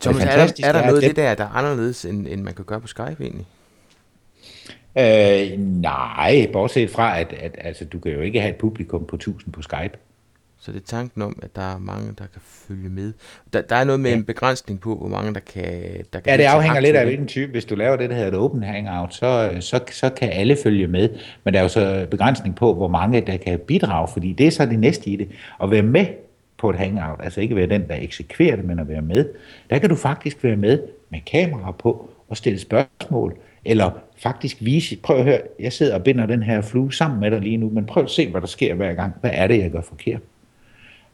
Thomas, 0.00 0.24
er 0.24 0.36
der, 0.36 0.68
er 0.68 0.72
der 0.72 0.86
noget 0.86 1.02
af 1.02 1.08
det 1.08 1.16
der, 1.16 1.34
der 1.34 1.44
er 1.44 1.48
anderledes, 1.48 2.04
end, 2.04 2.26
end 2.28 2.42
man 2.42 2.54
kan 2.54 2.64
gøre 2.64 2.80
på 2.80 2.86
Skype 2.86 3.16
egentlig? 3.20 3.46
Øh, 4.98 5.58
nej, 5.58 6.48
bortset 6.52 6.90
fra, 6.90 7.20
at, 7.20 7.32
at 7.32 7.56
altså, 7.58 7.84
du 7.84 7.98
kan 7.98 8.12
jo 8.12 8.20
ikke 8.20 8.40
have 8.40 8.50
et 8.50 8.56
publikum 8.56 9.06
på 9.06 9.16
1000 9.16 9.52
på 9.52 9.62
Skype. 9.62 9.98
Så 10.58 10.72
det 10.72 10.80
er 10.80 10.86
tanken 10.86 11.22
om, 11.22 11.38
at 11.42 11.56
der 11.56 11.62
er 11.62 11.78
mange, 11.78 12.06
der 12.06 12.24
kan 12.32 12.40
følge 12.44 12.88
med. 12.88 13.12
Der, 13.52 13.60
der 13.60 13.76
er 13.76 13.84
noget 13.84 14.00
med 14.00 14.10
ja. 14.10 14.16
en 14.16 14.24
begrænsning 14.24 14.80
på, 14.80 14.96
hvor 14.96 15.08
mange 15.08 15.34
der 15.34 15.40
kan... 15.40 15.64
Der 16.12 16.20
kan 16.20 16.30
ja, 16.32 16.36
det 16.36 16.44
afhænger 16.44 16.80
lidt 16.80 16.96
af 16.96 17.04
hvilken 17.04 17.26
type. 17.26 17.52
Hvis 17.52 17.64
du 17.64 17.74
laver 17.74 17.96
det, 17.96 18.10
der 18.10 18.16
hedder 18.16 18.30
et 18.30 18.38
open 18.38 18.62
hangout, 18.62 19.14
så, 19.14 19.56
så, 19.60 19.80
så 19.90 20.10
kan 20.10 20.30
alle 20.32 20.56
følge 20.62 20.86
med. 20.86 21.08
Men 21.44 21.54
der 21.54 21.60
er 21.60 21.62
jo 21.62 21.68
så 21.68 22.06
begrænsning 22.10 22.56
på, 22.56 22.74
hvor 22.74 22.88
mange 22.88 23.20
der 23.20 23.36
kan 23.36 23.58
bidrage, 23.58 24.08
fordi 24.12 24.32
det 24.32 24.46
er 24.46 24.50
så 24.50 24.66
det 24.66 24.78
næste 24.78 25.10
i 25.10 25.16
det. 25.16 25.28
At 25.62 25.70
være 25.70 25.82
med 25.82 26.06
på 26.64 26.70
et 26.70 26.76
hangout, 26.76 27.20
altså 27.22 27.40
ikke 27.40 27.56
være 27.56 27.66
den, 27.66 27.88
der 27.88 27.96
eksekverer 28.00 28.56
det, 28.56 28.64
men 28.64 28.78
at 28.78 28.88
være 28.88 29.02
med, 29.02 29.28
der 29.70 29.78
kan 29.78 29.90
du 29.90 29.96
faktisk 29.96 30.44
være 30.44 30.56
med 30.56 30.82
med 31.10 31.20
kamera 31.20 31.70
på 31.70 32.10
og 32.28 32.36
stille 32.36 32.58
spørgsmål, 32.58 33.36
eller 33.64 33.90
faktisk 34.16 34.56
vise, 34.60 34.96
prøv 34.96 35.16
at 35.16 35.24
høre, 35.24 35.40
jeg 35.60 35.72
sidder 35.72 35.94
og 35.94 36.04
binder 36.04 36.26
den 36.26 36.42
her 36.42 36.60
flue 36.60 36.92
sammen 36.92 37.20
med 37.20 37.30
dig 37.30 37.40
lige 37.40 37.56
nu, 37.56 37.70
men 37.70 37.86
prøv 37.86 38.02
at 38.02 38.10
se, 38.10 38.30
hvad 38.30 38.40
der 38.40 38.46
sker 38.46 38.74
hver 38.74 38.94
gang. 38.94 39.14
Hvad 39.20 39.30
er 39.34 39.46
det, 39.46 39.58
jeg 39.58 39.70
gør 39.70 39.80
forkert? 39.80 40.20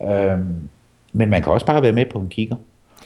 Øhm, 0.02 0.68
men 1.12 1.30
man 1.30 1.42
kan 1.42 1.52
også 1.52 1.66
bare 1.66 1.82
være 1.82 1.92
med 1.92 2.06
på 2.06 2.18
en 2.18 2.28
kigger. 2.28 2.56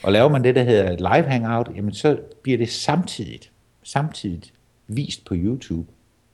Og 0.03 0.11
laver 0.11 0.29
man 0.29 0.43
det, 0.43 0.55
der 0.55 0.63
hedder 0.63 0.91
et 0.91 0.99
live 0.99 1.29
hangout, 1.29 1.71
jamen 1.75 1.93
så 1.93 2.17
bliver 2.41 2.57
det 2.57 2.69
samtidig, 2.69 3.39
samtidig 3.83 4.43
vist 4.87 5.25
på 5.25 5.35
YouTube, 5.37 5.87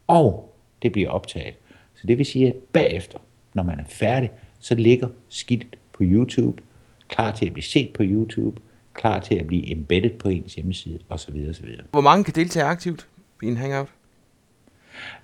og 0.07 0.55
det 0.81 0.91
bliver 0.91 1.09
optaget. 1.09 1.53
Så 1.95 2.07
det 2.07 2.17
vil 2.17 2.25
sige, 2.25 2.47
at 2.47 2.55
bagefter, 2.73 3.17
når 3.53 3.63
man 3.63 3.79
er 3.79 3.83
færdig, 3.87 4.31
så 4.59 4.75
ligger 4.75 5.07
skidtet 5.29 5.75
på 5.93 6.03
YouTube, 6.03 6.61
klar 7.07 7.31
til 7.31 7.45
at 7.45 7.53
blive 7.53 7.63
set 7.63 7.93
på 7.93 8.03
YouTube, 8.05 8.61
klar 8.93 9.19
til 9.19 9.35
at 9.35 9.47
blive 9.47 9.71
embedded 9.71 10.09
på 10.09 10.29
ens 10.29 10.53
hjemmeside, 10.53 10.99
osv. 11.09 11.47
osv. 11.49 11.67
Hvor 11.91 12.01
mange 12.01 12.23
kan 12.23 12.35
deltage 12.35 12.65
aktivt 12.65 13.07
i 13.43 13.45
en 13.45 13.57
hangout? 13.57 13.87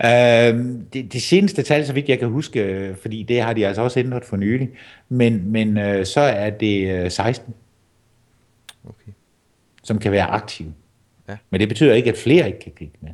Øh, 0.06 0.10
det, 0.94 1.14
det 1.14 1.22
seneste 1.22 1.64
tal, 1.64 1.86
så 1.86 1.94
vidt 1.94 2.10
jeg 2.10 2.20
kan 2.20 2.28
huske, 2.28 2.96
fordi 3.02 3.24
det 3.24 3.42
har 3.42 3.54
de 3.54 3.68
altså 3.68 3.82
også 3.82 4.00
ændret 4.00 4.26
for 4.26 4.38
nylig, 4.38 4.70
men, 5.10 5.52
men 5.52 5.78
øh, 5.78 6.06
så 6.06 6.22
er 6.22 6.50
det 6.50 7.12
16, 7.12 7.54
øh, 7.54 8.90
okay. 8.90 9.12
som 9.84 10.00
kan 10.00 10.12
være 10.12 10.26
aktive. 10.26 10.74
Ja. 11.30 11.38
Men 11.50 11.60
det 11.60 11.68
betyder 11.68 11.94
ikke, 11.94 12.10
at 12.10 12.18
flere 12.18 12.48
ikke 12.48 12.60
kan 12.60 12.72
kigge 12.78 12.98
med. 13.02 13.12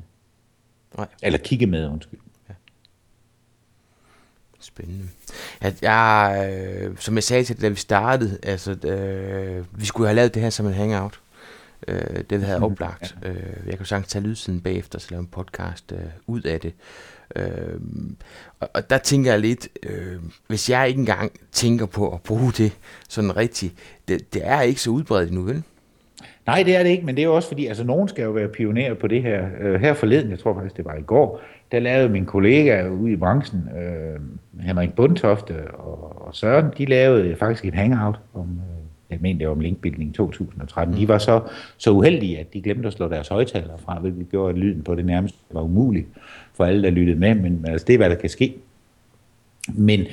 Nej. 0.98 1.08
Eller 1.24 1.40
kigge 1.40 1.68
med, 1.68 1.88
undskyld. 1.88 2.20
Spændende. 4.64 5.08
Jeg, 5.62 5.74
jeg, 5.82 6.50
øh, 6.52 6.98
som 6.98 7.16
jeg 7.16 7.24
sagde 7.24 7.44
til 7.44 7.62
da 7.62 7.68
vi 7.68 7.76
startede, 7.76 8.38
altså, 8.44 8.72
øh, 8.72 9.66
vi 9.72 9.86
skulle 9.86 10.08
have 10.08 10.16
lavet 10.16 10.34
det 10.34 10.42
her 10.42 10.50
som 10.50 10.68
en 10.68 10.74
hangout. 10.74 11.20
Øh, 11.88 12.24
det 12.30 12.44
havde 12.44 12.64
oplagt. 12.64 13.16
Ja. 13.24 13.30
Øh, 13.30 13.68
jeg 13.68 13.78
kan 13.78 13.86
sagtens 13.86 14.12
tage 14.12 14.24
lydsiden 14.24 14.62
bagefter, 14.62 15.00
så 15.00 15.08
lave 15.12 15.20
en 15.20 15.28
podcast 15.28 15.92
øh, 15.92 16.00
ud 16.28 16.42
af 16.42 16.60
det. 16.60 16.74
Øh, 17.36 17.80
og, 18.60 18.70
og 18.74 18.90
der 18.90 18.98
tænker 18.98 19.32
jeg 19.32 19.40
lidt, 19.40 19.68
øh, 19.84 20.16
hvis 20.48 20.70
jeg 20.70 20.88
ikke 20.88 21.00
engang 21.00 21.32
tænker 21.52 21.86
på 21.86 22.14
at 22.14 22.22
bruge 22.22 22.52
det 22.52 22.72
sådan 23.10 23.38
rigtigt, 23.38 23.74
det, 24.08 24.34
det 24.34 24.42
er 24.46 24.62
ikke 24.62 24.82
så 24.82 24.90
udbredt 24.90 25.32
nu, 25.32 25.42
vel? 25.42 25.64
Nej, 26.46 26.64
det 26.64 26.76
er 26.76 26.84
det 26.84 26.90
ikke, 26.90 27.06
men 27.06 27.16
det 27.16 27.22
er 27.22 27.26
jo 27.26 27.36
også 27.36 27.48
fordi, 27.48 27.66
altså 27.66 27.84
nogen 27.84 28.08
skal 28.08 28.24
jo 28.24 28.32
være 28.32 28.48
pionerer 28.48 28.94
på 28.94 29.08
det 29.08 29.22
her. 29.22 29.46
Øh, 29.62 29.82
her 29.82 29.94
forleden, 29.94 30.32
jeg 30.32 30.40
tror 30.40 30.54
faktisk, 30.54 30.78
det 30.78 30.86
var 30.86 30.96
i 30.96 31.02
går, 31.02 31.42
der 31.74 31.80
lavede 31.80 32.10
min 32.10 32.26
kollega 32.26 32.88
ude 32.88 33.12
i 33.12 33.16
branchen, 33.16 33.70
øh, 33.78 34.20
Henrik 34.66 34.94
Bundtofte 34.94 35.72
og, 35.72 36.28
og 36.28 36.36
Søren, 36.36 36.66
de 36.78 36.86
lavede 36.86 37.36
faktisk 37.36 37.66
et 37.66 37.74
hangout 37.74 38.20
om, 38.34 38.50
øh, 38.50 38.84
jeg 39.10 39.20
mener 39.22 39.38
det 39.38 39.48
var 39.48 39.54
om 39.54 39.60
linkbuilding 39.60 40.16
2013, 40.16 40.94
mm. 40.94 41.00
de 41.00 41.08
var 41.08 41.18
så, 41.18 41.42
så 41.78 41.92
uheldige, 41.92 42.40
at 42.40 42.54
de 42.54 42.62
glemte 42.62 42.88
at 42.88 42.94
slå 42.94 43.08
deres 43.08 43.28
højtalere 43.28 43.78
fra, 43.78 44.00
hvilket 44.00 44.30
gjorde, 44.30 44.50
at 44.50 44.60
lyden 44.60 44.84
på 44.84 44.96
det 44.96 45.06
nærmest 45.06 45.36
var 45.52 45.62
umuligt 45.62 46.08
for 46.54 46.66
alle, 46.66 46.84
der 46.84 46.90
lyttede 46.90 47.20
med, 47.20 47.36
men 47.36 47.66
altså, 47.68 47.86
det 47.86 47.94
er, 47.94 47.98
hvad 47.98 48.10
der 48.10 48.16
kan 48.16 48.30
ske. 48.30 48.56
Men 49.68 50.06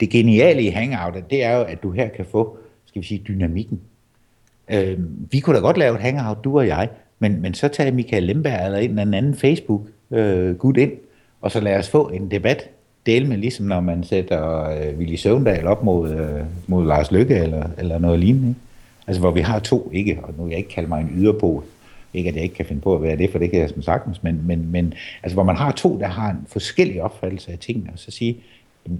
det 0.00 0.10
geniale 0.10 0.62
i 0.62 0.68
Hangout, 0.68 1.30
det 1.30 1.44
er 1.44 1.56
jo, 1.56 1.62
at 1.62 1.82
du 1.82 1.90
her 1.90 2.08
kan 2.08 2.24
få, 2.24 2.58
skal 2.86 3.02
vi 3.02 3.06
sige, 3.06 3.22
dynamikken. 3.28 3.80
Øh, 4.70 4.98
vi 5.32 5.40
kunne 5.40 5.56
da 5.56 5.60
godt 5.60 5.76
lave 5.76 5.94
et 5.94 6.00
Hangout, 6.00 6.44
du 6.44 6.58
og 6.58 6.66
jeg, 6.66 6.88
men, 7.18 7.42
men 7.42 7.54
så 7.54 7.68
tager 7.68 7.92
Michael 7.92 8.22
Lemberg 8.22 8.64
eller 8.64 8.78
en 8.78 8.98
eller 8.98 9.18
anden 9.18 9.34
Facebook 9.34 9.82
øh, 10.10 10.56
gut 10.56 10.76
ind, 10.76 10.92
og 11.40 11.50
så 11.50 11.60
lad 11.60 11.78
os 11.78 11.90
få 11.90 12.08
en 12.08 12.30
debat 12.30 12.70
Del 13.06 13.28
med, 13.28 13.36
ligesom 13.36 13.66
når 13.66 13.80
man 13.80 14.04
sætter 14.04 14.64
øh, 14.70 14.98
Willy 14.98 15.14
Søvndal 15.14 15.66
op 15.66 15.84
mod, 15.84 16.10
øh, 16.10 16.44
mod 16.66 16.86
Lars 16.86 17.12
Lykke 17.12 17.34
eller, 17.34 17.68
eller 17.78 17.98
noget 17.98 18.18
lignende. 18.18 18.48
Ikke? 18.48 18.60
Altså 19.06 19.20
hvor 19.20 19.30
vi 19.30 19.40
har 19.40 19.58
to, 19.58 19.90
ikke, 19.92 20.18
og 20.22 20.34
nu 20.36 20.42
vil 20.42 20.50
jeg 20.50 20.58
ikke 20.58 20.70
kalde 20.70 20.88
mig 20.88 21.00
en 21.00 21.10
yderpol, 21.16 21.64
ikke 22.14 22.28
at 22.28 22.34
jeg 22.34 22.42
ikke 22.42 22.54
kan 22.54 22.66
finde 22.66 22.80
på 22.80 22.94
at 22.94 23.02
være 23.02 23.16
det, 23.16 23.30
for 23.30 23.38
det 23.38 23.50
kan 23.50 23.60
jeg 23.60 23.70
som 23.70 23.82
sagtens, 23.82 24.22
men, 24.22 24.46
men, 24.46 24.72
men 24.72 24.94
altså 25.22 25.36
hvor 25.36 25.42
man 25.42 25.56
har 25.56 25.72
to, 25.72 25.98
der 25.98 26.06
har 26.06 26.30
en 26.30 26.46
forskellig 26.46 27.02
opfattelse 27.02 27.52
af 27.52 27.58
tingene, 27.58 27.90
og 27.92 27.98
så 27.98 28.10
sige, 28.10 28.36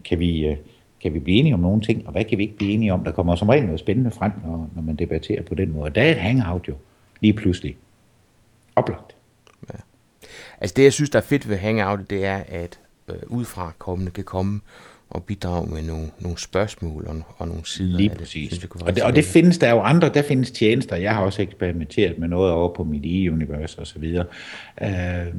kan 0.05 0.18
vi, 0.18 0.46
øh, 0.46 0.57
kan 1.03 1.14
vi 1.14 1.18
blive 1.18 1.38
enige 1.38 1.55
om 1.55 1.61
nogle 1.61 1.81
ting, 1.81 2.07
og 2.07 2.12
hvad 2.12 2.25
kan 2.25 2.38
vi 2.38 2.42
ikke 2.42 2.57
blive 2.57 2.73
enige 2.73 2.92
om? 2.92 3.05
Der 3.05 3.12
kommer 3.12 3.37
som 3.37 3.49
regel 3.49 3.64
noget 3.64 3.81
spændende 3.81 4.11
frem, 4.11 4.33
når, 4.44 4.70
når 4.75 4.83
man 4.83 4.96
debatterer 4.96 5.42
på 5.42 5.55
den 5.55 5.73
måde. 5.73 5.90
Der 5.90 6.03
er 6.03 6.11
et 6.11 6.16
hangout 6.16 6.68
jo, 6.68 6.75
lige 7.20 7.33
pludselig. 7.33 7.77
Oplagt. 8.77 9.14
Ja. 9.73 9.79
Altså 10.61 10.75
det, 10.75 10.83
jeg 10.83 10.92
synes, 10.92 11.11
der 11.11 11.18
er 11.18 11.23
fedt 11.23 11.49
ved 11.49 11.57
hangout, 11.57 12.11
det 12.11 12.25
er, 12.25 12.42
at 12.49 12.79
øh, 13.09 13.16
udefra 13.27 13.73
kommende 13.79 14.11
kan 14.11 14.25
komme 14.25 14.61
og 15.11 15.25
bidrage 15.25 15.70
med 15.75 15.83
nogle, 15.83 16.11
nogle 16.18 16.38
spørgsmål 16.38 17.07
og, 17.07 17.23
og 17.38 17.49
nogle 17.49 17.66
sider 17.66 17.96
Lige 17.96 18.11
præcis. 18.11 18.51
det. 18.51 18.59
Synes, 18.59 18.83
og, 18.83 18.94
det, 18.94 19.03
og 19.03 19.16
det 19.16 19.25
findes 19.25 19.59
der 19.59 19.70
jo 19.70 19.81
andre, 19.81 20.09
der 20.09 20.23
findes 20.23 20.51
tjenester. 20.51 20.96
Jeg 20.96 21.14
har 21.14 21.23
også 21.23 21.42
eksperimenteret 21.42 22.18
med 22.18 22.29
noget 22.29 22.53
over 22.53 22.75
på 22.75 22.85
mit 22.85 23.05
e-univers 23.05 23.79
og 23.79 23.87
så 23.87 23.99
videre. 23.99 24.25
Øh, 24.83 25.35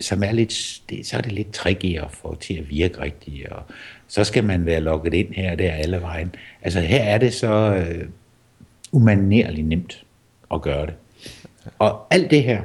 som 0.00 0.22
er 0.22 0.32
lidt, 0.32 0.82
det, 0.90 1.06
så 1.06 1.16
er 1.16 1.20
det 1.20 1.32
lidt 1.32 1.52
tricky 1.52 1.98
at 1.98 2.10
få 2.10 2.36
til 2.40 2.54
at 2.54 2.70
virke 2.70 3.00
rigtigt, 3.00 3.48
og 3.48 3.62
så 4.08 4.24
skal 4.24 4.44
man 4.44 4.66
være 4.66 4.80
logget 4.80 5.14
ind 5.14 5.34
her 5.34 5.52
og 5.52 5.58
der 5.58 5.72
alle 5.72 6.00
vejen. 6.00 6.34
Altså 6.62 6.80
her 6.80 7.02
er 7.02 7.18
det 7.18 7.34
så 7.34 7.74
øh, 7.74 8.08
umanerligt 8.92 9.66
nemt 9.66 10.04
at 10.54 10.62
gøre 10.62 10.86
det. 10.86 10.94
Og 11.78 12.06
alt 12.10 12.30
det 12.30 12.42
her, 12.42 12.62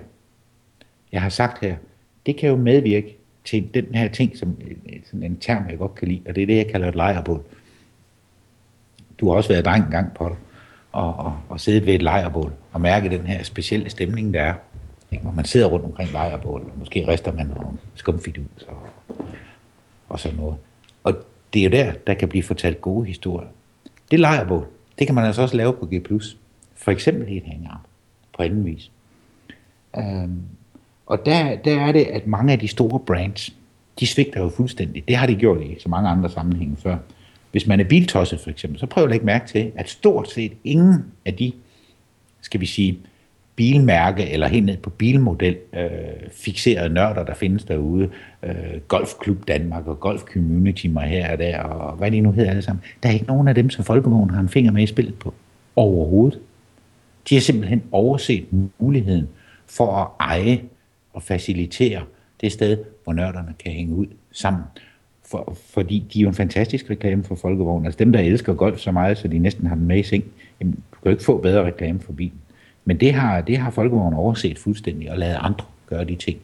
jeg 1.14 1.22
har 1.22 1.30
sagt 1.30 1.66
her, 1.66 1.76
det 2.26 2.38
kan 2.38 2.50
jo 2.50 2.56
medvirke 2.56 3.18
til 3.46 3.70
den 3.74 3.96
her 3.96 4.08
ting, 4.08 4.38
som 4.38 4.58
øh, 4.68 5.00
sådan 5.06 5.24
en 5.24 5.38
term, 5.38 5.70
jeg 5.70 5.78
godt 5.78 5.96
kan 5.96 6.08
lide, 6.08 6.22
og 6.28 6.36
det 6.36 6.44
er 6.44 6.48
det, 6.48 6.58
jeg 6.58 6.68
kalder 6.68 6.88
et 6.88 6.96
lejrbål. 6.96 7.44
Du 9.20 9.30
har 9.30 9.36
også 9.36 9.50
været 9.50 9.66
dreng 9.66 9.86
en 9.86 9.92
gang 9.92 10.14
på 10.14 10.30
det, 10.30 10.38
og, 10.92 11.16
og, 11.16 11.38
og 11.50 11.60
siddet 11.60 11.86
ved 11.86 11.94
et 11.94 12.02
lejrbål, 12.02 12.54
og 12.72 12.82
mærke 12.82 13.10
den 13.10 13.22
her 13.22 13.44
specielle 13.44 13.90
stemning, 13.90 14.34
der 14.34 14.42
er, 14.42 14.54
ikke? 15.12 15.24
hvor 15.24 15.34
man 15.34 15.46
sidder 15.46 15.68
rundt 15.68 15.86
omkring 15.86 16.12
lejrbålet, 16.12 16.68
og 16.68 16.80
måske 16.80 17.08
rister 17.08 17.34
man 17.34 17.48
nogle 17.48 17.78
skumfidus 17.96 18.64
og, 18.68 18.88
og 20.10 20.20
sådan 20.20 20.38
noget. 20.38 20.58
Og 21.04 21.14
det 21.54 21.60
er 21.60 21.64
jo 21.64 21.70
der, 21.70 21.94
der 22.08 22.14
kan 22.14 22.30
blive 22.30 22.44
fortalt 22.44 22.82
gode 22.82 23.06
historier. 23.06 23.50
Det 24.12 24.20
lejrbål, 24.20 24.68
det 25.00 25.08
kan 25.08 25.16
man 25.16 25.26
altså 25.26 25.42
også 25.42 25.58
lave 25.58 25.74
på 25.74 25.86
G+. 25.86 26.02
For 26.76 26.92
eksempel 26.92 27.34
i 27.34 27.38
et 27.38 27.44
hangout, 27.44 27.82
på 28.38 28.44
anden 28.44 28.66
vis. 28.66 28.92
Um, 29.98 30.44
og 31.06 31.26
der, 31.26 31.56
der 31.56 31.80
er 31.80 31.92
det, 31.92 32.04
at 32.04 32.28
mange 32.28 32.54
af 32.54 32.60
de 32.60 32.68
store 32.68 33.00
brands, 33.00 33.54
de 34.00 34.08
svigter 34.08 34.42
jo 34.42 34.50
fuldstændig. 34.50 35.08
Det 35.08 35.16
har 35.16 35.28
de 35.28 35.36
gjort 35.36 35.62
i 35.62 35.76
så 35.80 35.90
mange 35.90 36.10
andre 36.10 36.30
sammenhænge 36.30 36.76
før. 36.78 36.98
Hvis 37.52 37.68
man 37.68 37.80
er 37.80 37.84
biltosset 37.84 38.40
for 38.40 38.50
eksempel, 38.50 38.80
så 38.80 38.86
prøv 38.86 39.04
at 39.04 39.10
lægge 39.10 39.26
mærke 39.26 39.48
til, 39.48 39.72
at 39.76 39.90
stort 39.90 40.32
set 40.32 40.54
ingen 40.64 41.06
af 41.26 41.34
de, 41.34 41.52
skal 42.42 42.60
vi 42.62 42.66
sige, 42.66 43.00
bilmærke 43.56 44.30
eller 44.30 44.48
helt 44.48 44.66
ned 44.66 44.78
på 44.78 44.90
bilmodel 44.90 45.58
øh, 45.74 45.90
fixerede 46.32 46.94
nørder, 46.94 47.26
der 47.26 47.34
findes 47.34 47.64
derude. 47.64 48.10
Øh, 48.44 48.54
Golfklub 48.88 49.48
Danmark 49.48 49.88
og 49.88 50.00
Golf 50.00 50.22
Community 50.22 50.88
mig 50.88 51.08
her 51.08 51.32
og 51.32 51.40
der, 51.40 51.60
og 51.60 51.96
hvad 51.98 52.12
de 52.12 52.22
nu 52.22 52.32
hedder 52.32 52.50
alle 52.50 52.62
sammen. 52.62 52.84
Der 53.04 53.10
er 53.10 53.14
ikke 53.14 53.26
nogen 53.26 53.48
af 53.48 53.56
dem, 53.56 53.70
som 53.70 53.86
Folkevogn 53.86 54.30
har 54.30 54.40
en 54.40 54.50
finger 54.50 54.72
med 54.72 54.84
i 54.84 54.88
spillet 54.88 55.16
på. 55.16 55.34
Overhovedet. 55.76 56.40
De 57.30 57.36
har 57.36 57.42
simpelthen 57.42 57.84
overset 57.92 58.46
muligheden 58.80 59.28
for 59.68 59.96
at 59.96 60.08
eje 60.20 60.62
og 61.14 61.24
facilitere 61.24 62.02
det 62.42 62.52
sted, 62.52 62.78
hvor 63.04 63.14
nørderne 63.14 63.54
kan 63.64 63.72
hænge 63.72 63.96
ud 63.96 64.06
sammen. 64.32 64.64
For, 65.26 65.58
fordi 65.70 66.06
de 66.14 66.20
er 66.20 66.24
jo 66.24 66.28
en 66.28 66.36
fantastisk 66.36 66.90
reklame 66.90 67.24
for 67.24 67.36
folkevognen. 67.36 67.86
Altså 67.86 67.98
dem, 67.98 68.12
der 68.12 68.20
elsker 68.20 68.54
golf 68.54 68.80
så 68.80 68.92
meget, 68.92 69.18
så 69.18 69.28
de 69.28 69.40
næsten 69.40 69.68
har 69.68 69.76
den 69.76 69.86
med 69.86 69.98
i 69.98 70.04
seng, 70.04 70.24
jamen, 70.60 70.74
du 70.74 70.98
kan 71.04 71.06
jo 71.06 71.12
ikke 71.12 71.24
få 71.24 71.38
bedre 71.38 71.66
reklame 71.66 72.00
for 72.00 72.14
bilen. 72.14 72.42
Men 72.86 73.00
det 73.00 73.14
har, 73.14 73.42
det 73.42 73.58
har 73.58 73.72
folkevognen 73.72 74.20
overset 74.20 74.60
fuldstændig 74.60 75.12
og 75.12 75.18
lavet 75.18 75.38
andre 75.40 75.66
gøre 75.90 76.06
de 76.06 76.16
ting. 76.16 76.38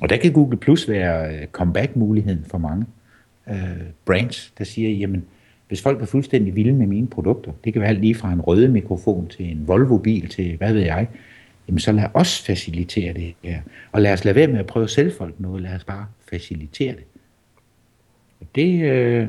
Og 0.00 0.08
der 0.08 0.16
kan 0.16 0.32
Google 0.32 0.56
Plus 0.56 0.88
være 0.88 1.34
øh, 1.34 1.46
comeback-muligheden 1.46 2.44
for 2.48 2.58
mange 2.58 2.86
øh, 3.48 3.56
brands, 4.04 4.52
der 4.58 4.64
siger, 4.64 4.90
jamen, 4.90 5.24
hvis 5.68 5.82
folk 5.82 6.02
er 6.02 6.06
fuldstændig 6.06 6.56
vilde 6.56 6.72
med 6.72 6.86
mine 6.86 7.06
produkter, 7.06 7.52
det 7.64 7.72
kan 7.72 7.82
være 7.82 7.94
lige 7.94 8.14
fra 8.14 8.32
en 8.32 8.40
røde 8.40 8.68
mikrofon 8.68 9.28
til 9.28 9.50
en 9.50 9.68
Volvo-bil 9.68 10.28
til 10.28 10.56
hvad 10.56 10.72
ved 10.72 10.82
jeg, 10.82 11.08
jamen 11.68 11.78
så 11.78 11.92
lad 11.92 12.04
os 12.14 12.42
facilitere 12.42 13.12
det 13.12 13.34
her. 13.42 13.60
Og 13.92 14.02
lad 14.02 14.12
os 14.12 14.24
lade 14.24 14.36
være 14.36 14.46
med 14.46 14.58
at 14.58 14.66
prøve 14.66 14.84
at 14.84 14.90
sælge 14.90 15.12
folk 15.18 15.40
noget, 15.40 15.62
lad 15.62 15.74
os 15.74 15.84
bare 15.84 16.06
facilitere 16.30 16.94
det. 16.94 17.04
Det, 18.54 18.82
øh, 18.82 19.28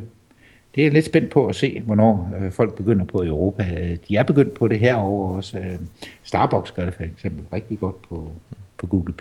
det 0.75 0.81
er 0.81 0.85
jeg 0.85 0.93
lidt 0.93 1.05
spændt 1.05 1.29
på 1.29 1.47
at 1.47 1.55
se, 1.55 1.79
hvornår 1.79 2.33
øh, 2.39 2.51
folk 2.51 2.75
begynder 2.75 3.05
på 3.05 3.23
i 3.23 3.27
Europa. 3.27 3.97
De 4.07 4.15
er 4.17 4.23
begyndt 4.23 4.53
på 4.53 4.67
det 4.67 4.79
herovre 4.79 5.35
også. 5.35 5.59
Øh, 5.59 5.79
Starbucks 6.23 6.71
gør 6.71 6.85
det 6.85 6.93
for 6.93 7.03
eksempel 7.03 7.45
rigtig 7.53 7.79
godt 7.79 8.01
på, 8.01 8.31
på 8.77 8.87
Google+. 8.87 9.13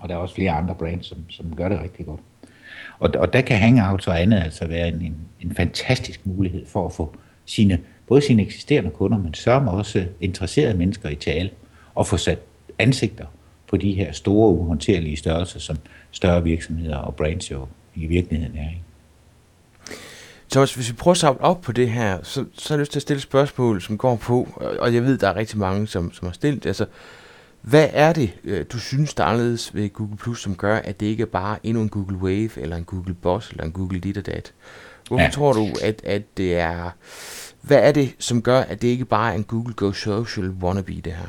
Og 0.00 0.08
der 0.08 0.14
er 0.14 0.18
også 0.18 0.34
flere 0.34 0.50
andre 0.50 0.74
brands, 0.74 1.06
som, 1.06 1.18
som 1.28 1.56
gør 1.56 1.68
det 1.68 1.80
rigtig 1.82 2.06
godt. 2.06 2.20
Og, 2.98 3.10
og 3.18 3.32
der 3.32 3.40
kan 3.40 3.56
Hangouts 3.56 4.06
og 4.06 4.22
andet 4.22 4.40
altså 4.40 4.66
være 4.66 4.88
en, 4.88 5.02
en, 5.02 5.16
en 5.40 5.54
fantastisk 5.54 6.26
mulighed 6.26 6.66
for 6.66 6.86
at 6.86 6.92
få 6.92 7.16
sine, 7.44 7.78
både 8.08 8.22
sine 8.22 8.42
eksisterende 8.42 8.90
kunder, 8.90 9.18
men 9.18 9.34
sørge 9.34 9.70
også 9.70 10.06
interesserede 10.20 10.74
mennesker 10.74 11.08
i 11.08 11.14
tale, 11.14 11.50
og 11.94 12.06
få 12.06 12.16
sat 12.16 12.38
ansigter 12.78 13.26
på 13.68 13.76
de 13.76 13.92
her 13.92 14.12
store, 14.12 14.52
uhåndterlige 14.52 15.16
størrelser, 15.16 15.60
som 15.60 15.76
større 16.10 16.44
virksomheder 16.44 16.96
og 16.96 17.14
brands 17.14 17.50
jo 17.50 17.66
i 17.94 18.06
virkeligheden 18.06 18.56
er. 18.56 18.68
Ikke? 18.68 18.82
Thomas, 20.50 20.74
hvis 20.74 20.88
vi 20.88 20.94
prøver 20.94 21.12
at 21.12 21.18
samle 21.18 21.40
op 21.40 21.60
på 21.60 21.72
det 21.72 21.90
her, 21.90 22.18
så, 22.22 22.44
så 22.54 22.68
har 22.68 22.76
jeg 22.76 22.80
lyst 22.80 22.92
til 22.92 22.98
at 22.98 23.02
stille 23.02 23.18
et 23.18 23.22
spørgsmål, 23.22 23.82
som 23.82 23.98
går 23.98 24.16
på, 24.16 24.48
og 24.78 24.94
jeg 24.94 25.02
ved, 25.02 25.18
der 25.18 25.28
er 25.28 25.36
rigtig 25.36 25.58
mange, 25.58 25.86
som, 25.86 26.12
som 26.12 26.26
har 26.26 26.32
stillet 26.32 26.66
altså, 26.66 26.86
hvad 27.60 27.88
er 27.92 28.12
det, 28.12 28.30
øh, 28.44 28.64
du 28.72 28.78
synes, 28.78 29.14
der 29.14 29.24
er 29.24 29.28
anderledes 29.28 29.74
ved 29.74 29.92
Google 29.92 30.16
Plus, 30.16 30.42
som 30.42 30.56
gør, 30.56 30.76
at 30.76 31.00
det 31.00 31.06
ikke 31.06 31.22
er 31.22 31.26
bare 31.26 31.58
endnu 31.62 31.82
en 31.82 31.88
Google 31.88 32.16
Wave, 32.16 32.50
eller 32.56 32.76
en 32.76 32.84
Google 32.84 33.14
Boss, 33.14 33.50
eller 33.50 33.64
en 33.64 33.72
Google 33.72 34.00
dit 34.00 34.16
og 34.16 34.26
dat? 34.26 34.52
Hvorfor 35.08 35.24
ja. 35.24 35.30
tror 35.30 35.52
du, 35.52 35.66
at, 35.82 36.00
at 36.04 36.22
det 36.36 36.58
er... 36.58 36.90
Hvad 37.62 37.78
er 37.78 37.92
det, 37.92 38.14
som 38.18 38.42
gør, 38.42 38.60
at 38.60 38.82
det 38.82 38.88
ikke 38.88 39.04
bare 39.04 39.32
er 39.32 39.36
en 39.36 39.44
Google 39.44 39.74
Go 39.74 39.92
Social 39.92 40.50
wannabe, 40.62 40.92
det 40.92 41.12
her? 41.12 41.28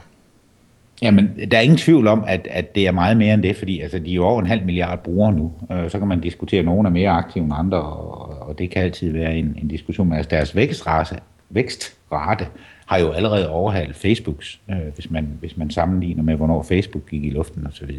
Jamen, 1.02 1.40
der 1.52 1.58
er 1.58 1.62
ingen 1.62 1.78
tvivl 1.78 2.08
om, 2.08 2.24
at, 2.28 2.48
at 2.52 2.76
det 2.76 2.88
er 2.88 2.92
meget 2.92 3.18
mere 3.18 3.34
end 3.34 3.44
det, 3.44 3.56
fordi 3.56 3.80
altså, 3.80 4.00
de 4.00 4.12
er 4.12 4.16
jo 4.16 4.26
over 4.26 4.42
en 4.42 4.48
halv 4.48 4.66
milliard 4.66 5.04
brugere 5.04 5.34
nu. 5.34 5.54
Øh, 5.72 5.90
så 5.90 6.00
kan 6.00 6.08
man 6.08 6.22
diskutere, 6.22 6.60
at 6.60 6.66
nogen 6.66 6.86
er 6.86 6.90
mere 6.90 7.10
aktive 7.10 7.44
end 7.44 7.54
andre, 7.56 7.82
og, 7.82 8.48
og 8.48 8.60
det 8.60 8.70
kan 8.70 8.84
altid 8.84 9.12
være 9.12 9.36
en, 9.36 9.58
en 9.62 9.68
diskussion. 9.68 10.08
Men 10.08 10.18
altså, 10.18 10.30
deres 10.30 10.56
vækstrate, 10.56 11.20
vækstrate 11.50 12.48
har 12.86 13.00
jo 13.00 13.12
allerede 13.12 13.50
overhalet 13.50 13.96
Facebooks, 13.96 14.60
øh, 14.70 14.78
hvis, 14.96 15.12
man, 15.12 15.30
hvis 15.40 15.58
man 15.58 15.70
sammenligner 15.72 16.24
med, 16.24 16.36
hvornår 16.36 16.64
Facebook 16.64 17.10
gik 17.10 17.24
i 17.24 17.30
luften 17.30 17.68
osv. 17.68 17.90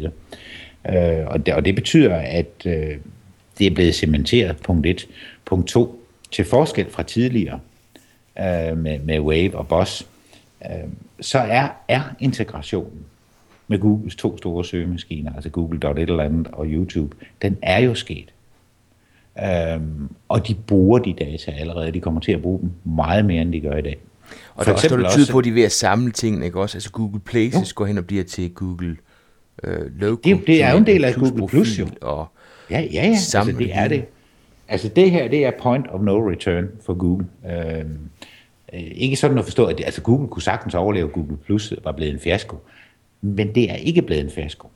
Øh, 0.89 1.27
og, 1.27 1.45
det, 1.45 1.53
og 1.53 1.65
det 1.65 1.75
betyder, 1.75 2.15
at 2.15 2.65
øh, 2.65 2.97
det 3.59 3.67
er 3.67 3.71
blevet 3.75 3.95
cementeret, 3.95 4.57
punkt 4.57 4.85
1. 4.85 5.07
Punkt 5.45 5.67
2. 5.67 5.97
Til 6.31 6.45
forskel 6.45 6.85
fra 6.89 7.03
tidligere 7.03 7.59
øh, 8.41 8.77
med, 8.77 8.99
med 8.99 9.19
Wave 9.19 9.57
og 9.57 9.67
Boss, 9.67 10.07
øh, 10.65 10.89
så 11.21 11.39
er, 11.39 11.69
er 11.87 12.01
integrationen 12.19 13.05
med 13.67 13.79
Googles 13.79 14.15
to 14.15 14.37
store 14.37 14.65
søgemaskiner, 14.65 15.33
altså 15.33 15.49
Google.et 15.49 16.09
eller 16.09 16.23
andet 16.23 16.47
og 16.47 16.65
YouTube, 16.67 17.15
den 17.41 17.57
er 17.61 17.79
jo 17.79 17.95
sket. 17.95 18.33
Øhm, 19.39 20.09
og 20.29 20.47
de 20.47 20.55
bruger 20.55 20.99
de 20.99 21.13
data 21.13 21.51
allerede. 21.51 21.91
De 21.91 21.99
kommer 21.99 22.21
til 22.21 22.31
at 22.31 22.41
bruge 22.41 22.59
dem 22.59 22.71
meget 22.83 23.25
mere, 23.25 23.41
end 23.41 23.53
de 23.53 23.59
gør 23.59 23.77
i 23.77 23.81
dag. 23.81 23.97
Og 24.55 24.65
der 24.65 24.71
er 24.71 24.75
også 24.75 25.31
på, 25.31 25.39
at 25.39 25.45
de 25.45 25.49
er 25.49 25.53
ved 25.53 25.63
at 25.63 25.71
samle 25.71 26.11
tingene, 26.11 26.45
ikke 26.45 26.59
også? 26.59 26.77
Altså 26.77 26.91
Google 26.91 27.19
Places 27.19 27.71
jo. 27.71 27.73
går 27.75 27.85
hen 27.85 27.97
og 27.97 28.05
bliver 28.05 28.23
til 28.23 28.53
Google 28.53 28.97
øh, 29.63 29.99
Local. 29.99 30.37
Det, 30.37 30.47
det 30.47 30.63
er 30.63 30.71
jo 30.71 30.77
en 30.77 30.85
del 30.85 31.05
af 31.05 31.15
Google 31.15 31.47
Plus 31.47 31.79
jo. 31.79 31.87
Og 32.01 32.27
ja, 32.69 32.79
ja, 32.79 32.87
ja. 32.93 33.07
Altså, 33.07 33.55
det 33.59 33.69
er 33.73 33.87
det. 33.87 34.05
Altså 34.67 34.87
det 34.87 35.11
her, 35.11 35.27
det 35.27 35.45
er 35.45 35.51
point 35.61 35.85
of 35.89 36.01
no 36.01 36.29
return 36.29 36.67
for 36.85 36.93
Google. 36.93 37.25
Øhm, 37.45 37.79
Øh, 37.79 37.85
ikke 38.73 39.15
sådan 39.15 39.37
at 39.37 39.43
forstå, 39.43 39.65
at 39.65 39.77
det, 39.77 39.85
altså 39.85 40.01
Google 40.01 40.27
kunne 40.27 40.41
sagtens 40.41 40.75
overleve, 40.75 41.07
Google 41.07 41.37
Plus 41.45 41.73
var 41.83 41.91
blevet 41.91 42.13
en 42.13 42.19
fiasko. 42.19 42.57
Men 43.21 43.55
det 43.55 43.71
er 43.71 43.75
ikke 43.75 44.01
blevet 44.01 44.23
en 44.23 44.31
fiasko. 44.31 44.67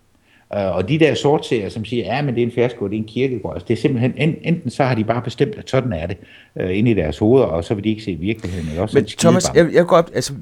Øh, 0.54 0.76
og 0.76 0.90
de 0.90 1.00
der 1.00 1.14
sortserier, 1.14 1.70
som 1.70 1.86
siger, 1.86 2.16
ja, 2.16 2.22
men 2.22 2.36
det 2.36 2.42
er 2.42 2.46
en 2.46 2.52
fiasko, 2.52 2.88
det 2.88 2.94
er 2.94 2.98
en 2.98 3.08
kirkegård, 3.08 3.54
altså 3.54 3.66
det 3.68 3.74
er 3.74 3.82
simpelthen, 3.82 4.38
enten 4.42 4.70
så 4.70 4.84
har 4.84 4.96
de 4.96 5.04
bare 5.04 5.22
bestemt, 5.22 5.56
at 5.56 5.70
sådan 5.70 5.94
er 5.94 6.08
det, 6.08 6.18
uh, 6.56 6.78
inde 6.78 6.92
i 6.92 6.94
deres 6.94 7.18
hoveder, 7.18 7.46
og 7.46 7.64
så 7.64 7.74
vil 7.74 7.84
de 7.84 7.90
ikke 7.90 8.04
se 8.04 8.16
virkeligheden. 8.16 8.70
Eller 8.70 8.82
også 8.82 8.98
men 8.98 9.06
Thomas, 9.06 9.52
jeg, 9.56 9.74
jeg 9.74 9.86
går 9.86 9.98
op, 9.98 10.10
altså, 10.16 10.34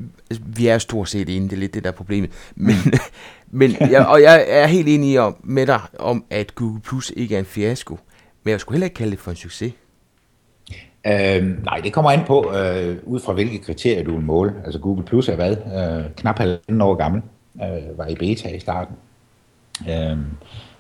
vi 0.56 0.68
er 0.68 0.78
stort 0.78 1.10
set 1.10 1.30
enige, 1.30 1.50
det 1.50 1.54
er 1.54 1.60
lidt 1.60 1.74
det 1.74 1.84
der 1.84 1.92
problemet, 1.92 2.30
men, 2.56 2.76
men 3.60 3.76
jeg, 3.80 4.06
og 4.06 4.22
jeg 4.22 4.46
er 4.48 4.68
helt 4.68 4.88
enig 4.88 5.20
om, 5.20 5.36
med 5.44 5.68
dig 5.68 5.80
om, 6.00 6.26
at 6.30 6.56
Google 6.56 6.82
Plus 6.82 7.14
ikke 7.18 7.36
er 7.36 7.40
en 7.40 7.46
fiasko, 7.46 7.98
men 8.44 8.52
jeg 8.52 8.60
skulle 8.60 8.76
heller 8.76 8.86
ikke 8.86 8.96
kalde 8.96 9.12
det 9.12 9.20
for 9.20 9.32
en 9.32 9.38
succes. 9.38 9.74
Øh, 11.08 11.64
nej, 11.66 11.82
det 11.84 11.94
kommer 11.94 12.12
an 12.12 12.26
på, 12.28 12.54
øh, 12.56 12.98
ud 13.04 13.20
fra 13.20 13.34
hvilke 13.34 13.60
kriterier 13.60 14.04
du 14.04 14.12
vil 14.12 14.22
måle. 14.22 14.54
Altså 14.66 14.80
Google 14.80 15.04
Plus 15.04 15.30
er 15.30 15.36
hvad? 15.36 15.52
Øh, 15.52 16.12
knap 16.16 16.38
halvanden 16.38 16.82
år 16.82 16.96
gammel. 16.96 17.22
Øh, 17.56 17.98
var 17.98 18.08
i 18.08 18.16
beta 18.16 18.50
i 18.50 18.60
starten. 18.60 18.96
Øh, 19.90 20.18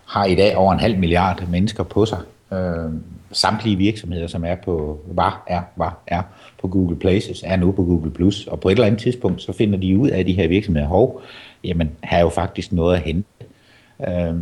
har 0.05 0.25
i 0.25 0.35
dag 0.35 0.57
over 0.57 0.73
en 0.73 0.79
halv 0.79 0.99
milliard 0.99 1.47
mennesker 1.47 1.83
på 1.83 2.05
sig. 2.05 2.19
Øh, 2.53 2.93
samtlige 3.31 3.77
virksomheder, 3.77 4.27
som 4.27 4.45
er 4.45 4.55
på, 4.55 4.99
var, 5.07 5.43
er, 5.47 5.61
var, 5.75 5.97
er 6.07 6.21
på 6.61 6.67
Google 6.67 6.99
Places, 6.99 7.43
er 7.45 7.55
nu 7.55 7.71
på 7.71 7.83
Google 7.83 8.11
Plus. 8.11 8.47
Og 8.47 8.59
på 8.59 8.69
et 8.69 8.71
eller 8.71 8.85
andet 8.85 9.01
tidspunkt, 9.01 9.41
så 9.41 9.53
finder 9.53 9.79
de 9.79 9.97
ud 9.97 10.09
af, 10.09 10.19
at 10.19 10.25
de 10.25 10.33
her 10.33 10.47
virksomheder, 10.47 10.87
hov, 10.87 11.21
jamen, 11.63 11.91
har 12.03 12.19
jo 12.19 12.29
faktisk 12.29 12.71
noget 12.71 12.95
at 12.95 13.01
hente. 13.01 13.29
Øh, 14.07 14.35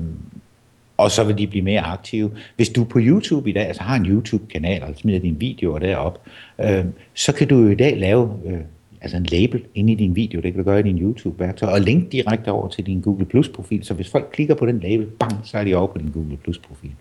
og 1.01 1.11
så 1.11 1.23
vil 1.23 1.37
de 1.37 1.47
blive 1.47 1.63
mere 1.63 1.81
aktive. 1.81 2.31
Hvis 2.55 2.69
du 2.69 2.83
på 2.83 2.99
YouTube 3.01 3.49
i 3.49 3.53
dag, 3.53 3.67
altså 3.67 3.83
har 3.83 3.95
en 3.95 4.05
YouTube-kanal, 4.05 4.83
og 4.83 4.93
smider 4.95 5.19
dine 5.19 5.39
videoer 5.39 5.79
derop, 5.79 6.21
øh, 6.63 6.85
så 7.13 7.31
kan 7.31 7.47
du 7.47 7.57
jo 7.57 7.69
i 7.69 7.75
dag 7.75 7.99
lave 7.99 8.29
øh, 8.45 8.59
altså 9.01 9.17
en 9.17 9.23
label 9.23 9.63
inde 9.75 9.93
i 9.93 9.95
din 9.95 10.15
video, 10.15 10.41
det 10.41 10.53
kan 10.53 10.63
du 10.63 10.69
gøre 10.69 10.79
i 10.79 10.83
din 10.83 10.97
YouTube-værktøj, 10.97 11.73
og 11.73 11.81
link 11.81 12.11
direkte 12.11 12.51
over 12.51 12.67
til 12.67 12.85
din 12.85 13.01
Google 13.01 13.25
Plus-profil, 13.25 13.83
så 13.83 13.93
hvis 13.93 14.09
folk 14.09 14.29
klikker 14.33 14.55
på 14.55 14.65
den 14.65 14.79
label, 14.79 15.05
bang, 15.05 15.33
så 15.43 15.57
er 15.57 15.63
de 15.63 15.75
over 15.75 15.87
på 15.87 15.97
din 15.97 16.11
Google 16.11 16.37
Plus-profil. 16.37 16.91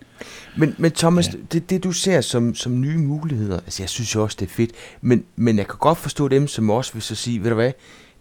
Men, 0.57 0.75
men 0.79 0.91
Thomas, 0.91 1.29
ja. 1.29 1.39
det, 1.53 1.71
det 1.71 1.85
du 1.85 1.93
ser 1.93 2.21
som, 2.21 2.55
som 2.55 2.81
nye 2.81 2.99
muligheder, 2.99 3.57
altså 3.57 3.83
jeg 3.83 3.89
synes 3.89 4.17
også, 4.17 4.37
det 4.41 4.47
er 4.47 4.51
fedt, 4.51 4.71
men, 5.01 5.25
men 5.37 5.59
jeg 5.59 5.67
kan 5.67 5.77
godt 5.79 5.99
forstå 5.99 6.29
dem, 6.29 6.47
som 6.47 6.71
også 6.71 6.93
vil 6.93 7.03
så 7.03 7.15
sige, 7.15 7.43
ved 7.43 7.49
du 7.49 7.55
hvad, 7.55 7.73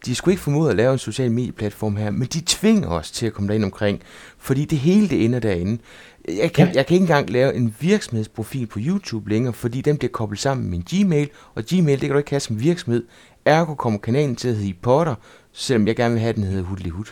de 0.06 0.16
skulle 0.16 0.34
ikke 0.34 0.44
formode 0.44 0.70
at 0.70 0.76
lave 0.76 0.94
en 0.94 1.00
social 1.00 1.32
medieplatform 1.32 1.96
her, 1.96 2.12
men 2.12 2.28
de 2.28 2.42
tvinger 2.46 2.90
os 2.90 3.12
til 3.12 3.26
at 3.26 3.34
komme 3.34 3.48
derind 3.48 3.64
omkring, 3.64 4.02
fordi 4.38 4.66
det 4.66 4.78
hele 4.78 5.10
det 5.10 5.26
ender 5.26 5.40
derinde. 5.40 5.82
Jeg 6.28 6.54
kan, 6.54 6.68
ja. 6.68 6.74
jeg 6.76 6.86
kan 6.86 6.96
ikke 6.96 7.04
engang 7.04 7.30
lave 7.30 7.54
en 7.54 7.76
virksomhedsprofil 7.80 8.68
på 8.68 8.80
YouTube 8.82 9.30
længere, 9.30 9.54
fordi 9.54 9.82
den 9.82 9.98
bliver 9.98 10.12
koblet 10.12 10.40
sammen 10.40 10.70
med 10.70 10.78
min 10.78 11.06
Gmail, 11.06 11.30
og 11.56 11.64
Gmail, 11.64 12.00
det 12.00 12.08
kan 12.08 12.12
du 12.12 12.18
ikke 12.18 12.30
have 12.30 12.40
som 12.40 12.62
virksomhed. 12.62 13.04
Ergo 13.46 13.74
kommer 13.74 14.00
kanalen 14.00 14.36
til 14.36 14.48
at 14.48 14.56
hedde 14.56 14.74
Potter, 14.82 15.16
selvom 15.52 15.88
jeg 15.88 15.96
gerne 15.96 16.14
vil 16.14 16.22
have, 16.22 16.30
at 16.30 16.36
den 16.36 16.44
hedder 16.44 16.64
Hudli 16.64 16.90
Hud. 16.90 17.06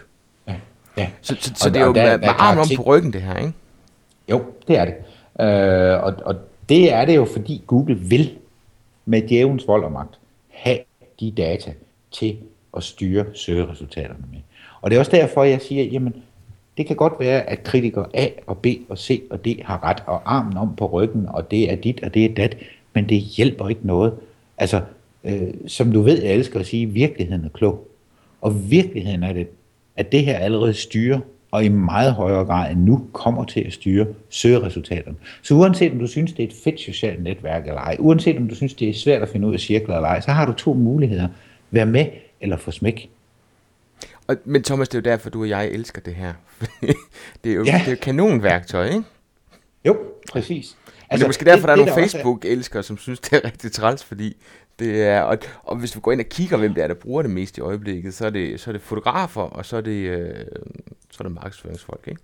Ja. 0.47 0.55
ja. 0.97 1.09
Så, 1.21 1.35
så, 1.39 1.51
så 1.55 1.69
det 1.69 1.81
er 1.81 1.85
jo 1.85 1.93
der, 1.93 2.17
med, 2.17 2.17
med 2.17 2.29
armen 2.37 2.59
om 2.59 2.67
på 2.75 2.83
ryggen, 2.83 3.13
det 3.13 3.21
her, 3.21 3.37
ikke? 3.37 3.53
Jo, 4.29 4.45
det 4.67 4.77
er 4.77 4.85
det. 4.85 4.93
Øh, 5.45 6.03
og, 6.03 6.13
og 6.25 6.35
det 6.69 6.93
er 6.93 7.05
det 7.05 7.15
jo, 7.15 7.25
fordi 7.25 7.63
Google 7.67 7.95
vil 7.95 8.37
med 9.05 9.21
djævens 9.21 9.67
vold 9.67 9.83
og 9.83 9.91
magt 9.91 10.19
have 10.49 10.79
de 11.19 11.31
data 11.31 11.73
til 12.11 12.37
at 12.77 12.83
styre 12.83 13.25
søgeresultaterne 13.33 14.23
med. 14.31 14.39
Og 14.81 14.91
det 14.91 14.95
er 14.95 14.99
også 14.99 15.11
derfor, 15.11 15.43
jeg 15.43 15.61
siger, 15.61 15.83
jamen, 15.83 16.13
det 16.77 16.87
kan 16.87 16.95
godt 16.95 17.13
være, 17.19 17.49
at 17.49 17.63
kritikere 17.63 18.05
A 18.13 18.27
og 18.47 18.57
B 18.57 18.67
og 18.89 18.97
C 18.97 19.21
og 19.29 19.45
D 19.45 19.47
har 19.63 19.83
ret, 19.83 20.03
og 20.05 20.35
armen 20.35 20.57
om 20.57 20.75
på 20.75 20.85
ryggen, 20.85 21.25
og 21.29 21.51
det 21.51 21.71
er 21.71 21.75
dit, 21.75 22.03
og 22.03 22.13
det 22.13 22.25
er 22.25 22.35
dat, 22.35 22.57
men 22.93 23.09
det 23.09 23.17
hjælper 23.17 23.69
ikke 23.69 23.87
noget. 23.87 24.13
Altså, 24.57 24.81
øh, 25.23 25.53
som 25.67 25.91
du 25.91 26.01
ved, 26.01 26.23
jeg 26.23 26.33
elsker 26.33 26.59
at 26.59 26.65
sige, 26.65 26.85
virkeligheden 26.85 27.45
er 27.45 27.49
klog. 27.49 27.87
Og 28.41 28.71
virkeligheden 28.71 29.23
er 29.23 29.33
det, 29.33 29.47
at 29.95 30.11
det 30.11 30.25
her 30.25 30.37
allerede 30.37 30.73
styrer, 30.73 31.19
og 31.51 31.65
i 31.65 31.69
meget 31.69 32.13
højere 32.13 32.45
grad 32.45 32.71
end 32.71 32.79
nu 32.79 33.07
kommer 33.13 33.43
til 33.43 33.59
at 33.59 33.73
styre 33.73 34.05
søgeresultaterne. 34.29 35.17
Så 35.41 35.53
uanset 35.53 35.91
om 35.91 35.99
du 35.99 36.07
synes, 36.07 36.33
det 36.33 36.43
er 36.43 36.47
et 36.47 36.55
fedt 36.63 36.79
socialt 36.79 37.23
netværk 37.23 37.67
eller 37.67 37.81
ej, 37.81 37.95
uanset 37.99 38.37
om 38.37 38.47
du 38.47 38.55
synes, 38.55 38.73
det 38.73 38.89
er 38.89 38.93
svært 38.93 39.21
at 39.21 39.29
finde 39.29 39.47
ud 39.47 39.53
af 39.53 39.59
cirkler 39.59 39.95
eller 39.95 40.09
ej, 40.09 40.21
så 40.21 40.31
har 40.31 40.45
du 40.45 40.53
to 40.53 40.73
muligheder. 40.73 41.27
Vær 41.71 41.85
med 41.85 42.05
eller 42.41 42.57
få 42.57 42.71
smæk. 42.71 43.09
Og, 44.27 44.35
men 44.45 44.63
Thomas, 44.63 44.89
det 44.89 44.97
er 44.97 44.99
jo 44.99 45.11
derfor, 45.11 45.29
du 45.29 45.41
og 45.41 45.49
jeg 45.49 45.67
elsker 45.67 46.01
det 46.01 46.15
her. 46.15 46.33
det 47.43 47.51
er 47.51 47.55
jo, 47.55 47.63
ja. 47.63 47.81
det 47.85 47.91
er 47.91 47.95
kanonværktøj, 47.95 48.85
ikke? 48.85 49.03
Jo, 49.85 49.97
præcis. 50.31 50.47
Altså, 50.49 50.75
men 50.85 50.95
det 50.95 51.09
er 51.09 51.11
altså, 51.11 51.27
måske 51.27 51.45
derfor, 51.45 51.67
det, 51.67 51.67
der 51.67 51.83
er 51.83 51.95
nogle 51.95 52.07
Facebook-elskere, 52.07 52.83
som 52.83 52.97
synes, 52.97 53.19
det 53.19 53.33
er 53.33 53.45
rigtig 53.45 53.71
træls, 53.71 54.03
fordi 54.03 54.35
det 54.79 55.03
er, 55.03 55.21
og, 55.21 55.37
og 55.63 55.75
hvis 55.75 55.91
du 55.91 55.99
går 55.99 56.11
ind 56.11 56.21
og 56.21 56.25
kigger, 56.29 56.57
hvem 56.57 56.73
det 56.73 56.83
er, 56.83 56.87
der 56.87 56.93
bruger 56.93 57.21
det 57.21 57.31
mest 57.31 57.57
i 57.57 57.61
øjeblikket, 57.61 58.13
så 58.13 58.25
er 58.25 58.29
det, 58.29 58.59
så 58.59 58.69
er 58.69 58.71
det 58.71 58.81
fotografer, 58.81 59.41
og 59.41 59.65
så 59.65 59.77
er 59.77 59.81
det, 59.81 59.91
øh, 59.91 60.45
så 61.11 61.17
er 61.19 61.23
det 61.23 61.31
markedsføringsfolk, 61.31 62.07
ikke? 62.07 62.21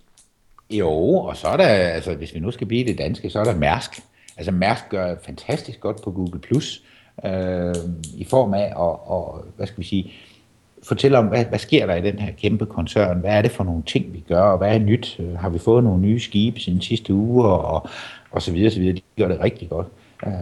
Jo, 0.70 0.90
og 1.14 1.36
så 1.36 1.48
er 1.48 1.56
der, 1.56 1.66
altså 1.66 2.14
hvis 2.14 2.34
vi 2.34 2.40
nu 2.40 2.50
skal 2.50 2.66
blive 2.66 2.86
det 2.86 2.98
danske, 2.98 3.30
så 3.30 3.40
er 3.40 3.44
der 3.44 3.56
Mærsk. 3.56 3.90
Altså 4.36 4.52
Mærsk 4.52 4.88
gør 4.88 5.16
fantastisk 5.24 5.80
godt 5.80 6.02
på 6.02 6.10
Google+, 6.10 6.40
Plus 6.40 6.84
øh, 7.24 7.74
i 8.16 8.24
form 8.24 8.54
af 8.54 8.64
at, 8.64 8.76
og, 8.76 9.44
hvad 9.56 9.66
skal 9.66 9.78
vi 9.78 9.84
sige, 9.84 10.12
fortælle 10.82 11.18
om, 11.18 11.26
hvad, 11.26 11.44
hvad 11.44 11.58
sker 11.58 11.86
der 11.86 11.94
i 11.94 12.02
den 12.02 12.18
her 12.18 12.32
kæmpe 12.32 12.66
koncern? 12.66 13.18
Hvad 13.18 13.30
er 13.30 13.42
det 13.42 13.50
for 13.50 13.64
nogle 13.64 13.82
ting, 13.86 14.12
vi 14.12 14.24
gør, 14.28 14.40
og 14.40 14.58
hvad 14.58 14.74
er 14.74 14.78
nyt? 14.78 15.20
Har 15.38 15.48
vi 15.48 15.58
fået 15.58 15.84
nogle 15.84 16.00
nye 16.00 16.20
skibe 16.20 16.60
siden 16.60 16.80
sidste 16.80 17.14
uge, 17.14 17.44
og, 17.44 17.88
og 18.30 18.42
så 18.42 18.52
videre, 18.52 18.70
så 18.70 18.80
videre. 18.80 18.96
De 18.96 19.00
gør 19.18 19.28
det 19.28 19.40
rigtig 19.40 19.68
godt. 19.68 19.86
Øh, 20.26 20.32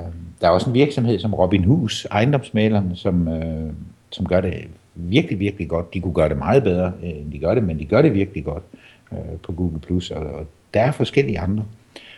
der 0.40 0.46
er 0.46 0.50
også 0.50 0.70
en 0.70 0.74
virksomhed 0.74 1.18
som 1.18 1.34
Robin 1.34 1.64
Hus, 1.64 2.06
ejendomsmalerne, 2.10 2.96
som, 2.96 3.28
øh, 3.28 3.72
som 4.10 4.26
gør 4.26 4.40
det 4.40 4.54
virkelig, 4.94 5.38
virkelig 5.38 5.68
godt. 5.68 5.94
De 5.94 6.00
kunne 6.00 6.14
gøre 6.14 6.28
det 6.28 6.38
meget 6.38 6.62
bedre, 6.62 6.92
øh, 7.02 7.10
end 7.10 7.32
de 7.32 7.38
gør 7.38 7.54
det, 7.54 7.64
men 7.64 7.78
de 7.78 7.84
gør 7.84 8.02
det 8.02 8.14
virkelig 8.14 8.44
godt 8.44 8.62
øh, 9.12 9.38
på 9.42 9.52
Google+, 9.52 9.78
Plus, 9.78 10.10
og, 10.10 10.26
og 10.26 10.46
der 10.74 10.80
er 10.80 10.92
forskellige 10.92 11.38
andre. 11.38 11.64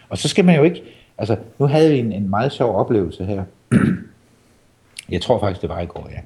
Og 0.08 0.18
så 0.18 0.28
skal 0.28 0.44
man 0.44 0.56
jo 0.56 0.62
ikke, 0.62 0.82
altså 1.18 1.36
nu 1.58 1.66
havde 1.66 1.90
vi 1.90 1.98
en, 1.98 2.12
en 2.12 2.30
meget 2.30 2.52
sjov 2.52 2.76
oplevelse 2.76 3.24
her. 3.24 3.44
Jeg 5.08 5.22
tror 5.22 5.40
faktisk, 5.40 5.62
det 5.62 5.68
var 5.68 5.80
i 5.80 5.86
går, 5.86 6.08
ja. 6.12 6.20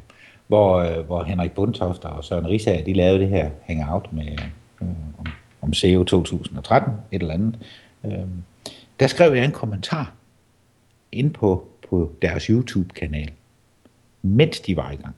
Hvor, 0.46 0.76
øh, 0.76 1.06
hvor 1.06 1.24
Henrik 1.24 1.52
Bundtoft 1.52 2.04
og 2.04 2.24
Søren 2.24 2.48
Risager, 2.48 2.84
de 2.84 2.92
lavede 2.92 3.18
det 3.18 3.28
her 3.28 3.50
hangout 3.62 4.12
med, 4.12 4.38
øh, 4.82 4.88
om, 5.18 5.26
om 5.62 5.74
CO 5.74 6.04
2013, 6.04 6.92
et 7.12 7.22
eller 7.22 7.34
andet. 7.34 7.58
Øh, 8.04 8.12
der 9.00 9.06
skrev 9.06 9.34
jeg 9.34 9.44
en 9.44 9.52
kommentar 9.52 10.12
ind 11.12 11.30
på, 11.30 11.68
på 11.90 12.12
deres 12.22 12.44
YouTube-kanal, 12.44 13.30
mens 14.22 14.60
de 14.60 14.76
var 14.76 14.90
i 14.90 14.96
gang. 14.96 15.14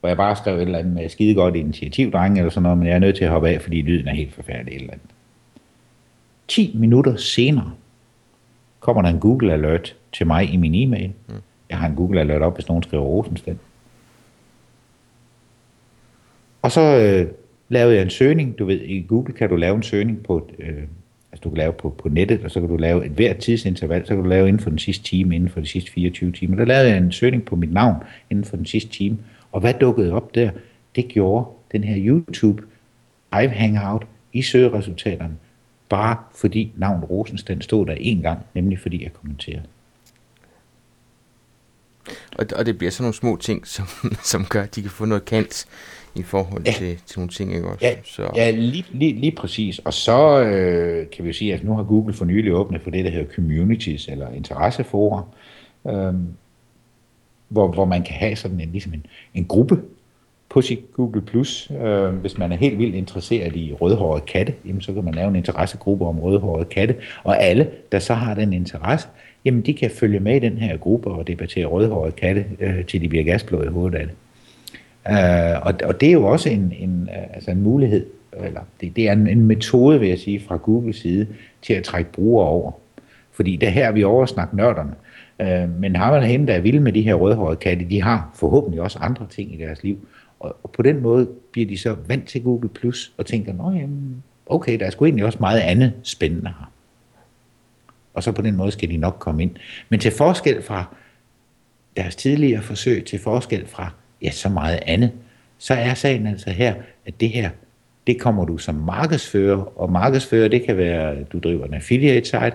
Hvor 0.00 0.08
jeg 0.08 0.16
bare 0.16 0.36
skrev 0.36 0.56
et 0.56 0.62
eller 0.62 0.78
andet 0.78 0.94
med 0.94 1.08
skide 1.08 1.34
godt 1.34 1.56
initiativ, 1.56 2.12
drenge, 2.12 2.38
eller 2.38 2.50
sådan 2.50 2.62
noget, 2.62 2.78
men 2.78 2.86
jeg 2.86 2.94
er 2.94 2.98
nødt 2.98 3.16
til 3.16 3.24
at 3.24 3.30
hoppe 3.30 3.48
af, 3.48 3.62
fordi 3.62 3.82
lyden 3.82 4.08
er 4.08 4.14
helt 4.14 4.34
forfærdelig 4.34 4.74
eller 4.74 4.92
andet. 4.92 5.06
10 6.48 6.72
minutter 6.74 7.16
senere 7.16 7.72
kommer 8.80 9.02
der 9.02 9.08
en 9.08 9.20
Google 9.20 9.52
Alert 9.52 9.96
til 10.12 10.26
mig 10.26 10.52
i 10.52 10.56
min 10.56 10.74
e-mail. 10.74 11.12
Mm. 11.28 11.34
Jeg 11.72 11.80
har 11.80 11.88
en 11.88 11.94
Google 11.94 12.20
Alert 12.20 12.42
op, 12.42 12.54
hvis 12.54 12.68
nogen 12.68 12.82
skriver 12.82 13.02
Rosenstedt. 13.02 13.58
Og 16.62 16.72
så 16.72 16.80
øh, 16.80 17.32
lavede 17.68 17.94
jeg 17.94 18.02
en 18.02 18.10
søgning. 18.10 18.58
Du 18.58 18.64
ved, 18.64 18.80
i 18.80 19.06
Google 19.08 19.32
kan 19.32 19.48
du 19.48 19.56
lave 19.56 19.76
en 19.76 19.82
søgning 19.82 20.22
på, 20.22 20.50
øh, 20.58 20.82
altså 21.32 21.42
du 21.44 21.48
kan 21.48 21.58
lave 21.58 21.72
på, 21.72 21.90
på 21.90 22.08
nettet, 22.08 22.44
og 22.44 22.50
så 22.50 22.60
kan 22.60 22.68
du 22.68 22.76
lave 22.76 23.06
et 23.06 23.10
hvert 23.10 23.36
tidsinterval, 23.36 24.06
så 24.06 24.14
kan 24.14 24.22
du 24.22 24.28
lave 24.28 24.48
inden 24.48 24.62
for 24.62 24.70
den 24.70 24.78
sidste 24.78 25.04
time, 25.04 25.34
inden 25.34 25.48
for 25.48 25.60
de 25.60 25.66
sidste 25.66 25.90
24 25.90 26.32
timer. 26.32 26.56
Der 26.56 26.64
lavede 26.64 26.88
jeg 26.88 26.98
en 26.98 27.12
søgning 27.12 27.44
på 27.44 27.56
mit 27.56 27.72
navn 27.72 27.96
inden 28.30 28.44
for 28.44 28.56
den 28.56 28.66
sidste 28.66 28.90
time, 28.90 29.18
og 29.52 29.60
hvad 29.60 29.74
dukkede 29.74 30.12
op 30.12 30.34
der? 30.34 30.50
Det 30.96 31.08
gjorde 31.08 31.46
den 31.72 31.84
her 31.84 31.96
YouTube 31.98 32.62
Live 33.34 33.50
Hangout 33.50 34.06
i 34.32 34.42
søgeresultaterne, 34.42 35.36
bare 35.88 36.16
fordi 36.34 36.72
navn 36.76 37.04
Rosenstand 37.04 37.62
stod 37.62 37.86
der 37.86 37.94
en 37.94 38.22
gang, 38.22 38.38
nemlig 38.54 38.78
fordi 38.78 39.02
jeg 39.02 39.12
kommenterede. 39.12 39.62
Og, 42.38 42.46
og 42.56 42.66
det 42.66 42.78
bliver 42.78 42.90
sådan 42.90 43.04
nogle 43.04 43.14
små 43.14 43.36
ting, 43.36 43.66
som, 43.66 43.86
som 44.32 44.44
gør, 44.44 44.62
at 44.62 44.74
de 44.74 44.82
kan 44.82 44.90
få 44.90 45.04
noget 45.04 45.24
kant 45.24 45.66
i 46.14 46.22
forhold 46.22 46.62
ja. 46.66 46.72
til, 46.72 46.98
til 47.06 47.18
nogle 47.18 47.30
ting, 47.30 47.54
ikke 47.54 47.68
også? 47.68 47.86
Ja, 47.86 47.94
så. 48.04 48.30
ja 48.36 48.50
lige, 48.50 48.84
lige, 48.90 49.12
lige 49.12 49.32
præcis. 49.32 49.78
Og 49.78 49.94
så 49.94 50.40
øh, 50.40 51.10
kan 51.10 51.24
vi 51.24 51.28
jo 51.28 51.34
sige, 51.34 51.54
at 51.54 51.64
nu 51.64 51.76
har 51.76 51.82
Google 51.82 52.14
for 52.14 52.24
nylig 52.24 52.54
åbnet 52.54 52.82
for 52.82 52.90
det, 52.90 53.04
der 53.04 53.10
hedder 53.10 53.34
communities, 53.34 54.08
eller 54.08 54.30
interesseforer, 54.30 55.34
øh, 55.86 56.14
hvor, 57.48 57.68
hvor 57.68 57.84
man 57.84 58.02
kan 58.02 58.14
have 58.14 58.36
sådan 58.36 58.60
en, 58.60 58.72
ligesom 58.72 58.94
en, 58.94 59.06
en 59.34 59.44
gruppe 59.44 59.80
på 60.48 60.60
sit 60.60 60.92
Google+. 60.92 61.20
Plus. 61.20 61.70
Øh, 61.70 62.14
hvis 62.14 62.38
man 62.38 62.52
er 62.52 62.56
helt 62.56 62.78
vildt 62.78 62.94
interesseret 62.94 63.56
i 63.56 63.72
rødhårede 63.80 64.24
katte, 64.26 64.54
jamen, 64.64 64.80
så 64.80 64.92
kan 64.92 65.04
man 65.04 65.14
lave 65.14 65.28
en 65.28 65.36
interessegruppe 65.36 66.06
om 66.06 66.20
rødhårede 66.20 66.64
katte, 66.64 66.96
og 67.24 67.42
alle, 67.42 67.70
der 67.92 67.98
så 67.98 68.14
har 68.14 68.34
den 68.34 68.52
interesse, 68.52 69.08
jamen 69.44 69.60
de 69.60 69.74
kan 69.74 69.90
følge 69.90 70.20
med 70.20 70.36
i 70.36 70.38
den 70.38 70.58
her 70.58 70.76
gruppe 70.76 71.10
og 71.10 71.26
debattere 71.26 71.66
rødhårede 71.66 72.12
katte, 72.12 72.44
øh, 72.60 72.84
til 72.84 73.00
de 73.00 73.08
bliver 73.08 73.24
gasblå 73.24 73.62
i 73.62 73.66
hovedet 73.66 73.98
af 73.98 74.06
det. 74.06 74.14
Øh, 75.08 75.66
og, 75.66 75.74
og 75.84 76.00
det 76.00 76.08
er 76.08 76.12
jo 76.12 76.24
også 76.24 76.48
en, 76.48 76.72
en, 76.78 77.08
øh, 77.16 77.34
altså 77.34 77.50
en 77.50 77.62
mulighed, 77.62 78.06
eller 78.44 78.60
det, 78.80 78.96
det 78.96 79.08
er 79.08 79.12
en, 79.12 79.26
en 79.26 79.44
metode, 79.46 80.00
vil 80.00 80.08
jeg 80.08 80.18
sige, 80.18 80.40
fra 80.40 80.56
Googles 80.56 80.96
side, 80.96 81.26
til 81.62 81.74
at 81.74 81.82
trække 81.82 82.12
brugere 82.12 82.48
over. 82.48 82.72
Fordi 83.32 83.56
det 83.56 83.72
her, 83.72 83.92
vi 83.92 84.04
oversnakker 84.04 84.56
nørderne. 84.56 84.94
Øh, 85.40 85.80
men 85.80 85.96
har 85.96 86.12
man 86.12 86.22
hende, 86.22 86.46
der 86.46 86.54
er 86.54 86.60
vilde 86.60 86.80
med 86.80 86.92
de 86.92 87.02
her 87.02 87.14
rødhårede 87.14 87.56
katte, 87.56 87.86
de 87.90 88.02
har 88.02 88.30
forhåbentlig 88.34 88.80
også 88.80 88.98
andre 88.98 89.26
ting 89.30 89.54
i 89.54 89.56
deres 89.56 89.82
liv. 89.82 90.08
Og, 90.40 90.56
og 90.62 90.70
på 90.70 90.82
den 90.82 91.00
måde 91.00 91.28
bliver 91.52 91.68
de 91.68 91.78
så 91.78 91.96
vant 92.06 92.28
til 92.28 92.42
Google 92.42 92.68
Plus 92.68 93.12
og 93.18 93.26
tænker, 93.26 93.52
nå 93.52 93.70
jamen, 93.70 94.22
okay, 94.46 94.80
der 94.80 94.86
er 94.86 94.90
sgu 94.90 95.04
egentlig 95.04 95.24
også 95.24 95.38
meget 95.40 95.60
andet 95.60 95.92
spændende 96.02 96.48
her. 96.48 96.71
Og 98.14 98.22
så 98.22 98.32
på 98.32 98.42
den 98.42 98.56
måde 98.56 98.72
skal 98.72 98.90
de 98.90 98.96
nok 98.96 99.16
komme 99.18 99.42
ind. 99.42 99.50
Men 99.88 100.00
til 100.00 100.12
forskel 100.12 100.62
fra 100.62 100.84
deres 101.96 102.16
tidligere 102.16 102.62
forsøg, 102.62 103.04
til 103.04 103.18
forskel 103.18 103.66
fra 103.66 103.90
ja, 104.22 104.30
så 104.30 104.48
meget 104.48 104.80
andet, 104.86 105.12
så 105.58 105.74
er 105.74 105.94
sagen 105.94 106.26
altså 106.26 106.50
her, 106.50 106.74
at 107.06 107.20
det 107.20 107.30
her, 107.30 107.50
det 108.06 108.20
kommer 108.20 108.44
du 108.44 108.58
som 108.58 108.74
markedsfører, 108.74 109.80
og 109.80 109.92
markedsfører, 109.92 110.48
det 110.48 110.62
kan 110.62 110.76
være, 110.76 111.10
at 111.16 111.32
du 111.32 111.38
driver 111.38 111.66
en 111.66 111.74
affiliate 111.74 112.24
site, 112.24 112.52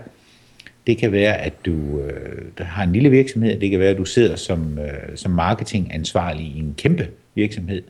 det 0.87 0.97
kan 0.97 1.11
være, 1.11 1.37
at 1.37 1.65
du 1.65 1.99
øh, 1.99 2.45
der 2.57 2.63
har 2.63 2.83
en 2.83 2.93
lille 2.93 3.09
virksomhed, 3.09 3.59
det 3.59 3.69
kan 3.71 3.79
være, 3.79 3.89
at 3.89 3.97
du 3.97 4.05
sidder 4.05 4.35
som, 4.35 4.79
øh, 4.79 5.15
som 5.17 5.31
marketingansvarlig 5.31 6.45
i 6.45 6.59
en 6.59 6.75
kæmpe 6.77 7.09
virksomhed. 7.35 7.83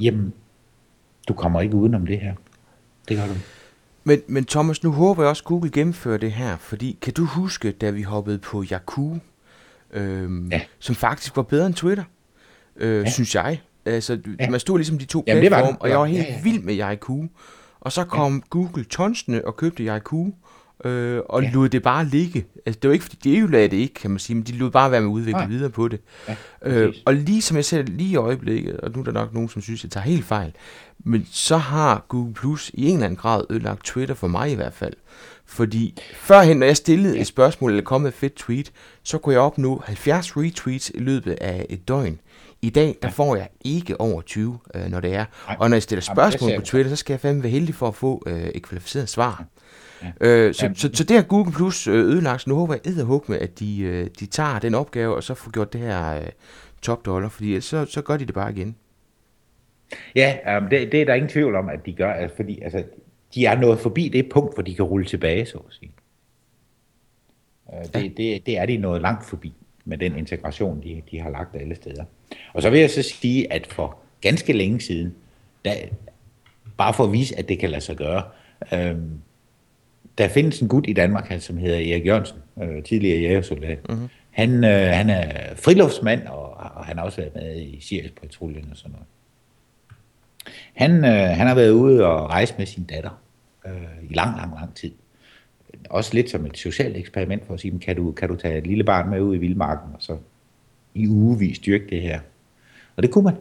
Jamen, 0.00 0.32
du 1.28 1.34
kommer 1.34 1.60
ikke 1.60 1.74
udenom 1.74 2.06
det 2.06 2.18
her. 2.18 2.34
Det 3.08 3.16
gør 3.16 3.26
du. 3.26 3.34
Men, 4.04 4.20
men 4.26 4.44
Thomas, 4.44 4.82
nu 4.82 4.92
håber 4.92 5.22
jeg 5.22 5.30
også, 5.30 5.40
at 5.40 5.46
Google 5.46 5.70
gennemfører 5.70 6.18
det 6.18 6.32
her, 6.32 6.56
fordi 6.56 6.98
kan 7.00 7.12
du 7.12 7.24
huske, 7.24 7.72
da 7.72 7.90
vi 7.90 8.02
hoppede 8.02 8.38
på 8.38 8.64
Yahoo, 8.70 9.18
øhm, 9.92 10.48
ja. 10.48 10.60
som 10.78 10.94
faktisk 10.94 11.36
var 11.36 11.42
bedre 11.42 11.66
end 11.66 11.74
Twitter? 11.74 12.04
øh, 12.76 13.04
ja. 13.04 13.10
synes 13.10 13.34
jeg. 13.34 13.60
Altså, 13.84 14.18
ja. 14.40 14.50
man 14.50 14.60
stod 14.60 14.78
ligesom 14.78 14.98
de 14.98 15.04
to 15.04 15.22
platforme, 15.26 15.82
og 15.82 15.88
jeg 15.88 15.98
var 15.98 16.04
helt 16.04 16.26
ja, 16.26 16.32
ja. 16.32 16.42
vild 16.42 16.62
med 16.62 16.78
Yahoo. 16.78 17.28
Og 17.80 17.92
så 17.92 18.04
kom 18.04 18.34
ja. 18.34 18.40
Google 18.50 18.84
tonsende 18.84 19.42
og 19.44 19.56
købte 19.56 19.82
Yahoo, 19.82 20.32
øh, 20.84 21.20
og 21.28 21.42
ja. 21.42 21.50
lod 21.50 21.68
det 21.68 21.82
bare 21.82 22.04
ligge. 22.04 22.46
Altså, 22.66 22.78
det 22.82 22.88
var 22.88 22.92
ikke, 22.92 23.04
fordi 23.04 23.18
de 23.24 23.38
jo 23.38 23.46
lagde 23.46 23.68
det 23.68 23.76
ikke, 23.76 23.94
kan 23.94 24.10
man 24.10 24.18
sige, 24.18 24.36
men 24.36 24.44
de 24.44 24.52
lod 24.52 24.70
bare 24.70 24.90
være 24.90 25.00
med 25.00 25.08
at 25.08 25.12
udvikle 25.12 25.40
ja. 25.40 25.46
videre 25.46 25.70
på 25.70 25.88
det. 25.88 26.00
Ja, 26.28 26.36
øh, 26.62 26.94
og 27.04 27.14
lige 27.14 27.42
som 27.42 27.56
jeg 27.56 27.64
ser 27.64 27.82
lige 27.82 28.10
i 28.10 28.16
øjeblikket, 28.16 28.76
og 28.76 28.90
nu 28.90 29.00
er 29.00 29.04
der 29.04 29.12
nok 29.12 29.34
nogen, 29.34 29.48
som 29.48 29.62
synes, 29.62 29.82
jeg 29.82 29.90
tager 29.90 30.04
helt 30.04 30.24
fejl, 30.24 30.52
men 31.04 31.26
så 31.30 31.56
har 31.56 32.04
Google 32.08 32.34
Plus 32.34 32.70
i 32.74 32.86
en 32.86 32.94
eller 32.94 33.04
anden 33.04 33.16
grad 33.16 33.44
ødelagt 33.50 33.84
Twitter 33.84 34.14
for 34.14 34.28
mig 34.28 34.50
i 34.50 34.54
hvert 34.54 34.74
fald. 34.74 34.94
Fordi 35.46 35.98
førhen, 36.14 36.56
når 36.56 36.66
jeg 36.66 36.76
stillede 36.76 37.18
et 37.18 37.26
spørgsmål 37.26 37.70
eller 37.70 37.84
kom 37.84 38.00
med 38.00 38.08
et 38.08 38.14
fedt 38.14 38.36
tweet, 38.36 38.72
så 39.02 39.18
kunne 39.18 39.32
jeg 39.32 39.40
opnå 39.40 39.82
70 39.86 40.36
retweets 40.36 40.90
i 40.94 40.98
løbet 40.98 41.32
af 41.40 41.66
et 41.70 41.88
døgn. 41.88 42.20
I 42.62 42.70
dag, 42.70 42.96
der 43.02 43.10
får 43.10 43.36
jeg 43.36 43.48
ikke 43.60 44.00
over 44.00 44.22
20, 44.22 44.58
øh, 44.74 44.84
når 44.84 45.00
det 45.00 45.14
er. 45.14 45.24
Og 45.58 45.70
når 45.70 45.74
jeg 45.74 45.82
stiller 45.82 46.02
spørgsmål 46.02 46.50
på 46.56 46.62
Twitter, 46.62 46.90
så 46.90 46.96
skal 46.96 47.12
jeg 47.12 47.20
fandme 47.20 47.42
være 47.42 47.52
heldig 47.52 47.74
for 47.74 47.88
at 47.88 47.94
få 47.94 48.22
øh, 48.26 48.42
et 48.42 48.62
kvalificeret 48.62 49.08
svar. 49.08 49.44
Ja. 50.02 50.26
Øh, 50.26 50.54
så, 50.54 50.70
så, 50.74 50.90
så 50.92 51.04
det 51.04 51.16
har 51.16 51.22
Google 51.22 51.52
Plus 51.52 51.86
øh, 51.86 51.94
ødelagt, 51.94 52.42
så 52.42 52.50
nu 52.50 52.56
håber 52.56 52.74
jeg 52.74 52.80
edderhug 52.84 53.24
med, 53.28 53.38
at 53.38 53.58
de, 53.58 53.80
øh, 53.80 54.06
de 54.20 54.26
tager 54.26 54.58
den 54.58 54.74
opgave, 54.74 55.16
og 55.16 55.22
så 55.22 55.34
får 55.34 55.50
gjort 55.50 55.72
det 55.72 55.80
her 55.80 56.16
øh, 56.16 56.26
top 56.82 57.06
dollar, 57.06 57.28
fordi 57.28 57.60
så, 57.60 57.84
så 57.84 58.02
gør 58.02 58.16
de 58.16 58.26
det 58.26 58.34
bare 58.34 58.52
igen. 58.52 58.76
Ja, 60.16 60.58
um, 60.58 60.68
det, 60.68 60.92
det 60.92 61.00
er 61.00 61.04
der 61.04 61.14
ingen 61.14 61.28
tvivl 61.28 61.54
om, 61.54 61.68
at 61.68 61.86
de 61.86 61.92
gør, 61.92 62.12
altså, 62.12 62.36
fordi 62.36 62.60
altså, 62.60 62.84
de 63.34 63.46
er 63.46 63.60
nået 63.60 63.78
forbi 63.78 64.08
det 64.08 64.28
punkt, 64.28 64.54
hvor 64.54 64.62
de 64.62 64.74
kan 64.74 64.84
rulle 64.84 65.06
tilbage, 65.06 65.46
så 65.46 65.58
at 65.58 65.74
sige. 65.74 65.92
Uh, 67.66 67.82
det, 67.82 67.94
ja. 67.94 68.08
det, 68.16 68.46
det 68.46 68.58
er 68.58 68.66
de 68.66 68.76
nået 68.76 69.02
langt 69.02 69.24
forbi 69.26 69.52
med 69.84 69.98
den 69.98 70.16
integration, 70.18 70.82
de, 70.82 71.02
de 71.10 71.20
har 71.20 71.30
lagt 71.30 71.56
alle 71.56 71.74
steder. 71.74 72.04
Og 72.52 72.62
så 72.62 72.70
vil 72.70 72.80
jeg 72.80 72.90
så 72.90 73.02
sige, 73.02 73.52
at 73.52 73.66
for 73.66 73.98
ganske 74.20 74.52
længe 74.52 74.80
siden, 74.80 75.14
der, 75.64 75.74
bare 76.76 76.94
for 76.94 77.04
at 77.04 77.12
vise, 77.12 77.38
at 77.38 77.48
det 77.48 77.58
kan 77.58 77.70
lade 77.70 77.80
sig 77.80 77.96
gøre, 77.96 78.22
øh, 78.72 78.96
der 80.18 80.28
findes 80.28 80.60
en 80.60 80.68
gut 80.68 80.84
i 80.88 80.92
Danmark, 80.92 81.32
som 81.38 81.56
hedder 81.56 81.76
Erik 81.76 82.06
Jørgensen, 82.06 82.38
øh, 82.62 82.82
tidligere 82.82 83.20
jægersoldat. 83.20 83.88
Mm-hmm. 83.88 84.08
Han, 84.30 84.64
øh, 84.64 84.88
han 84.88 85.10
er 85.10 85.54
friluftsmand, 85.54 86.26
og, 86.26 86.50
og 86.56 86.84
han 86.84 86.98
har 86.98 87.04
også 87.04 87.20
været 87.20 87.34
med 87.34 87.56
i 87.60 87.80
Sirius-patruljen 87.80 88.68
og 88.70 88.76
sådan 88.76 88.92
noget. 88.92 89.06
Han, 90.74 91.04
øh, 91.04 91.36
han 91.36 91.46
har 91.46 91.54
været 91.54 91.70
ude 91.70 92.06
og 92.06 92.30
rejse 92.30 92.54
med 92.58 92.66
sin 92.66 92.84
datter 92.84 93.22
øh, 93.66 94.10
i 94.10 94.14
lang, 94.14 94.36
lang, 94.36 94.54
lang 94.54 94.74
tid. 94.74 94.92
Også 95.90 96.14
lidt 96.14 96.30
som 96.30 96.46
et 96.46 96.58
socialt 96.58 96.96
eksperiment 96.96 97.46
for 97.46 97.54
at 97.54 97.60
sige, 97.60 97.78
kan 97.78 97.96
du, 97.96 98.12
kan 98.12 98.28
du 98.28 98.36
tage 98.36 98.58
et 98.58 98.66
lille 98.66 98.84
barn 98.84 99.10
med 99.10 99.20
ud 99.20 99.34
i 99.34 99.38
vildmarken, 99.38 99.94
og 99.94 100.02
så 100.02 100.16
i 100.94 101.08
ugevis 101.08 101.58
dyrke 101.58 101.86
det 101.90 102.02
her. 102.02 102.20
Og 102.96 103.02
det 103.02 103.10
kunne 103.10 103.24
man. 103.24 103.36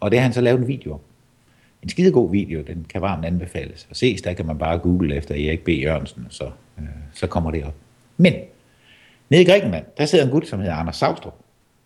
Og 0.00 0.10
det 0.10 0.18
har 0.18 0.24
han 0.24 0.32
så 0.32 0.40
lavet 0.40 0.60
en 0.60 0.68
video 0.68 0.92
om 0.92 1.00
en 1.82 1.88
skidegod 1.88 2.30
video, 2.30 2.62
den 2.62 2.86
kan 2.88 3.00
varmt 3.00 3.24
anbefales. 3.24 3.86
Og 3.90 3.96
ses, 3.96 4.22
der 4.22 4.32
kan 4.32 4.46
man 4.46 4.58
bare 4.58 4.78
google 4.78 5.16
efter 5.16 5.34
Erik 5.34 5.64
B. 5.64 5.68
Jørgensen, 5.68 6.24
og 6.26 6.32
så, 6.32 6.44
øh, 6.78 6.84
så 7.14 7.26
kommer 7.26 7.50
det 7.50 7.64
op. 7.64 7.74
Men 8.16 8.34
nede 9.30 9.42
i 9.42 9.44
Grækenland, 9.44 9.84
der 9.98 10.06
sidder 10.06 10.24
en 10.24 10.30
gut, 10.30 10.48
som 10.48 10.60
hedder 10.60 10.74
Anders 10.74 10.96
Savstrup. 10.96 11.34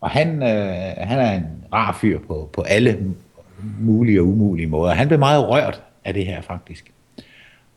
Og 0.01 0.11
han, 0.11 0.43
øh, 0.43 0.95
han 0.97 1.18
er 1.18 1.32
en 1.32 1.47
rar 1.72 1.99
fyr 2.01 2.18
på, 2.18 2.51
på 2.53 2.62
alle 2.62 3.14
mulige 3.80 4.20
og 4.20 4.26
umulige 4.26 4.66
måder. 4.66 4.95
Han 4.95 5.09
blev 5.09 5.18
meget 5.18 5.49
rørt 5.49 5.82
af 6.05 6.14
det 6.14 6.26
her 6.26 6.40
faktisk. 6.40 6.93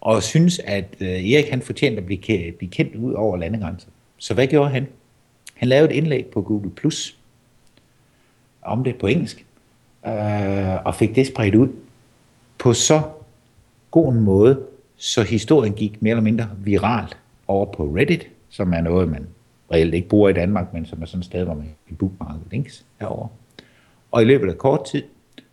Og 0.01 0.23
synes, 0.23 0.59
at 0.59 0.85
øh, 0.99 1.07
Erik 1.07 1.49
han 1.49 1.61
fortjente 1.61 1.97
at 1.97 2.05
blive, 2.05 2.51
blive 2.57 2.71
kendt 2.71 2.95
ud 2.95 3.13
over 3.13 3.37
landegrænser. 3.37 3.87
Så 4.17 4.33
hvad 4.33 4.47
gjorde 4.47 4.69
han? 4.69 4.87
Han 5.55 5.67
lavede 5.67 5.89
et 5.89 5.95
indlæg 5.95 6.25
på 6.25 6.41
Google 6.41 6.71
Plus 6.71 7.17
om 8.61 8.83
det 8.83 8.95
på 8.95 9.07
engelsk, 9.07 9.45
øh, 10.07 10.85
og 10.85 10.95
fik 10.95 11.15
det 11.15 11.27
spredt 11.27 11.55
ud 11.55 11.69
på 12.65 12.73
så 12.73 13.01
god 13.91 14.13
en 14.13 14.19
måde, 14.19 14.59
så 14.97 15.23
historien 15.23 15.73
gik 15.73 16.01
mere 16.01 16.11
eller 16.11 16.23
mindre 16.23 16.49
viralt 16.57 17.17
over 17.47 17.65
på 17.65 17.83
Reddit, 17.83 18.27
som 18.49 18.73
er 18.73 18.81
noget, 18.81 19.09
man 19.09 19.27
reelt 19.71 19.93
ikke 19.93 20.07
bruger 20.07 20.29
i 20.29 20.33
Danmark, 20.33 20.73
men 20.73 20.85
som 20.85 21.01
er 21.01 21.05
sådan 21.05 21.19
et 21.19 21.25
sted, 21.25 21.43
hvor 21.43 21.53
man 21.53 21.75
kan 21.87 21.95
bookmarke 21.95 22.39
links 22.51 22.85
herover. 22.99 23.27
Og 24.11 24.21
i 24.21 24.25
løbet 24.25 24.49
af 24.49 24.57
kort 24.57 24.85
tid, 24.85 25.03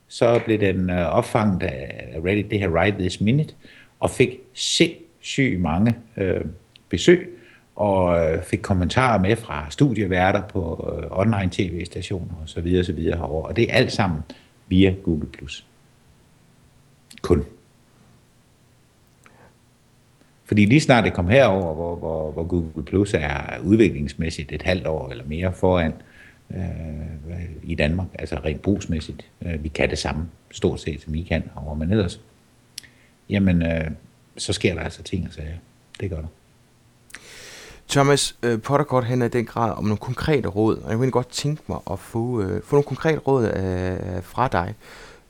så 0.08 0.40
blev 0.44 0.60
den 0.60 0.90
øh, 0.90 1.16
opfanget 1.16 1.62
af 1.62 2.20
Reddit, 2.24 2.50
det 2.50 2.58
her 2.58 2.80
Right 2.80 2.96
This 2.98 3.20
Minute, 3.20 3.54
og 4.00 4.10
fik 4.10 4.40
sindssygt 4.54 5.60
mange 5.60 5.96
øh, 6.16 6.44
besøg, 6.88 7.38
og 7.76 8.32
øh, 8.32 8.42
fik 8.42 8.60
kommentarer 8.62 9.20
med 9.20 9.36
fra 9.36 9.66
studieværter 9.70 10.42
på 10.42 10.92
øh, 11.02 11.18
online 11.18 11.50
tv-stationer 11.50 12.34
og 12.42 12.48
så 12.48 12.60
videre, 12.60 12.84
så 12.84 12.92
videre 12.92 13.16
herover. 13.16 13.48
Og 13.48 13.56
det 13.56 13.70
er 13.70 13.74
alt 13.74 13.92
sammen 13.92 14.20
via 14.68 14.94
Google+. 15.04 15.28
Kun. 17.22 17.44
Fordi 20.44 20.64
lige 20.64 20.80
snart 20.80 21.04
det 21.04 21.12
kom 21.12 21.28
herover, 21.28 21.74
hvor, 21.74 21.96
hvor, 21.96 22.32
hvor 22.32 22.44
Google 22.44 22.82
Plus 22.82 23.14
er 23.14 23.58
udviklingsmæssigt 23.64 24.52
et 24.52 24.62
halvt 24.62 24.86
år 24.86 25.10
eller 25.10 25.24
mere 25.24 25.52
foran 25.52 25.92
øh, 26.50 27.42
i 27.62 27.74
Danmark, 27.74 28.06
altså 28.18 28.36
rent 28.44 28.62
brugsmæssigt, 28.62 29.26
øh, 29.46 29.64
vi 29.64 29.68
kan 29.68 29.90
det 29.90 29.98
samme 29.98 30.28
stort 30.50 30.80
set, 30.80 31.02
som 31.02 31.14
I 31.14 31.22
kan 31.22 31.42
og 31.54 31.62
hvor 31.62 31.74
man 31.74 31.90
ellers, 31.90 32.20
jamen, 33.28 33.62
øh, 33.62 33.90
så 34.36 34.52
sker 34.52 34.74
der 34.74 34.80
altså 34.80 35.02
ting 35.02 35.26
og 35.26 35.32
sager. 35.32 35.56
Det 36.00 36.10
gør 36.10 36.16
der. 36.16 36.28
Thomas 37.88 38.36
øh, 38.42 38.60
Potterkort 38.60 39.04
handler 39.04 39.26
i 39.26 39.30
den 39.30 39.46
grad 39.46 39.72
om 39.76 39.84
nogle 39.84 39.96
konkrete 39.96 40.48
råd, 40.48 40.76
og 40.76 40.90
jeg 40.90 40.98
kunne 40.98 41.10
godt 41.10 41.28
tænke 41.28 41.62
mig 41.66 41.78
at 41.90 41.98
få, 41.98 42.42
øh, 42.42 42.62
få 42.62 42.76
nogle 42.76 42.84
konkrete 42.84 43.18
råd 43.18 43.44
øh, 43.44 44.22
fra 44.22 44.48
dig. 44.48 44.74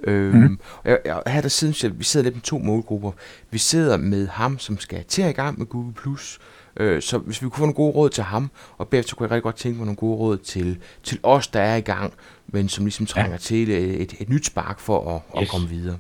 Øhm, 0.05 0.37
mm. 0.37 0.59
jeg, 0.85 0.99
jeg, 1.05 1.23
her 1.27 1.41
der 1.41 1.49
synes 1.49 1.85
jeg, 1.85 1.99
vi 1.99 2.05
sidder 2.05 2.25
lidt 2.25 2.35
med 2.35 2.43
to 2.43 2.59
målgrupper. 2.59 3.13
Vi 3.51 3.59
sidder 3.59 3.97
med 3.97 4.29
ham, 4.29 4.59
som 4.59 4.79
skal 4.79 5.05
til 5.05 5.25
i 5.25 5.33
gang 5.33 5.59
med 5.59 5.67
Google+, 5.67 5.93
Plus. 5.93 6.39
Øh, 6.77 7.03
så 7.03 7.19
hvis 7.19 7.43
vi 7.43 7.49
kunne 7.49 7.59
få 7.59 7.61
nogle 7.61 7.75
gode 7.75 7.93
råd 7.93 8.11
til 8.11 8.25
ham, 8.25 8.51
og 8.79 8.89
bagefter 8.89 9.17
kunne 9.17 9.25
jeg 9.25 9.31
rigtig 9.31 9.43
godt 9.43 9.57
tænke 9.57 9.79
mig 9.79 9.87
nogle 9.87 9.97
gode 9.97 10.17
råd 10.17 10.39
til, 10.39 10.79
til 11.03 11.19
os, 11.23 11.47
der 11.47 11.61
er 11.61 11.77
i 11.77 11.81
gang, 11.81 12.13
men 12.47 12.69
som 12.69 12.85
ligesom 12.85 13.07
trænger 13.07 13.33
ja. 13.33 13.37
til 13.37 13.71
et, 13.71 14.03
et, 14.03 14.15
et 14.21 14.29
nyt 14.29 14.47
spark 14.47 14.81
for 14.81 15.15
at, 15.15 15.41
yes. 15.41 15.43
at 15.43 15.49
komme 15.49 15.69
videre. 15.69 15.97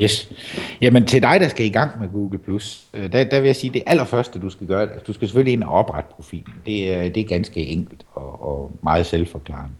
Yes. 0.00 0.32
Jamen 0.80 1.06
til 1.06 1.22
dig, 1.22 1.40
der 1.40 1.48
skal 1.48 1.66
i 1.66 1.68
gang 1.68 2.00
med 2.00 2.08
Google+, 2.08 2.38
Plus, 2.38 2.86
øh, 2.94 3.12
der, 3.12 3.24
der 3.24 3.40
vil 3.40 3.46
jeg 3.46 3.56
sige, 3.56 3.72
det 3.72 3.82
allerførste, 3.86 4.38
du 4.38 4.50
skal 4.50 4.66
gøre, 4.66 4.82
altså, 4.82 5.04
du 5.06 5.12
skal 5.12 5.28
selvfølgelig 5.28 5.52
ind 5.52 5.64
og 5.64 5.70
oprette 5.70 6.10
profilen. 6.16 6.54
Det, 6.66 6.94
er, 6.94 7.08
det 7.08 7.16
er 7.16 7.24
ganske 7.24 7.66
enkelt 7.66 8.06
og, 8.12 8.42
og 8.42 8.72
meget 8.82 9.06
selvforklarende. 9.06 9.74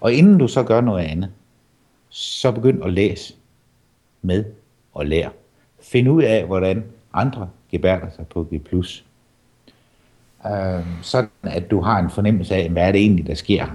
Og 0.00 0.12
inden 0.12 0.38
du 0.38 0.48
så 0.48 0.62
gør 0.62 0.80
noget 0.80 1.04
andet, 1.04 1.30
så 2.08 2.52
begynd 2.52 2.84
at 2.84 2.92
læse 2.92 3.34
med 4.22 4.44
og 4.94 5.06
lære. 5.06 5.30
Find 5.80 6.08
ud 6.08 6.22
af, 6.22 6.44
hvordan 6.44 6.84
andre 7.12 7.48
gebærder 7.70 8.06
sig 8.16 8.26
på 8.26 8.42
G+. 8.42 8.54
Øh, 10.46 10.86
sådan 11.02 11.28
at 11.42 11.70
du 11.70 11.80
har 11.80 11.98
en 11.98 12.10
fornemmelse 12.10 12.54
af, 12.54 12.70
hvad 12.70 12.82
er 12.82 12.92
det 12.92 13.00
egentlig, 13.00 13.26
der 13.26 13.34
sker. 13.34 13.66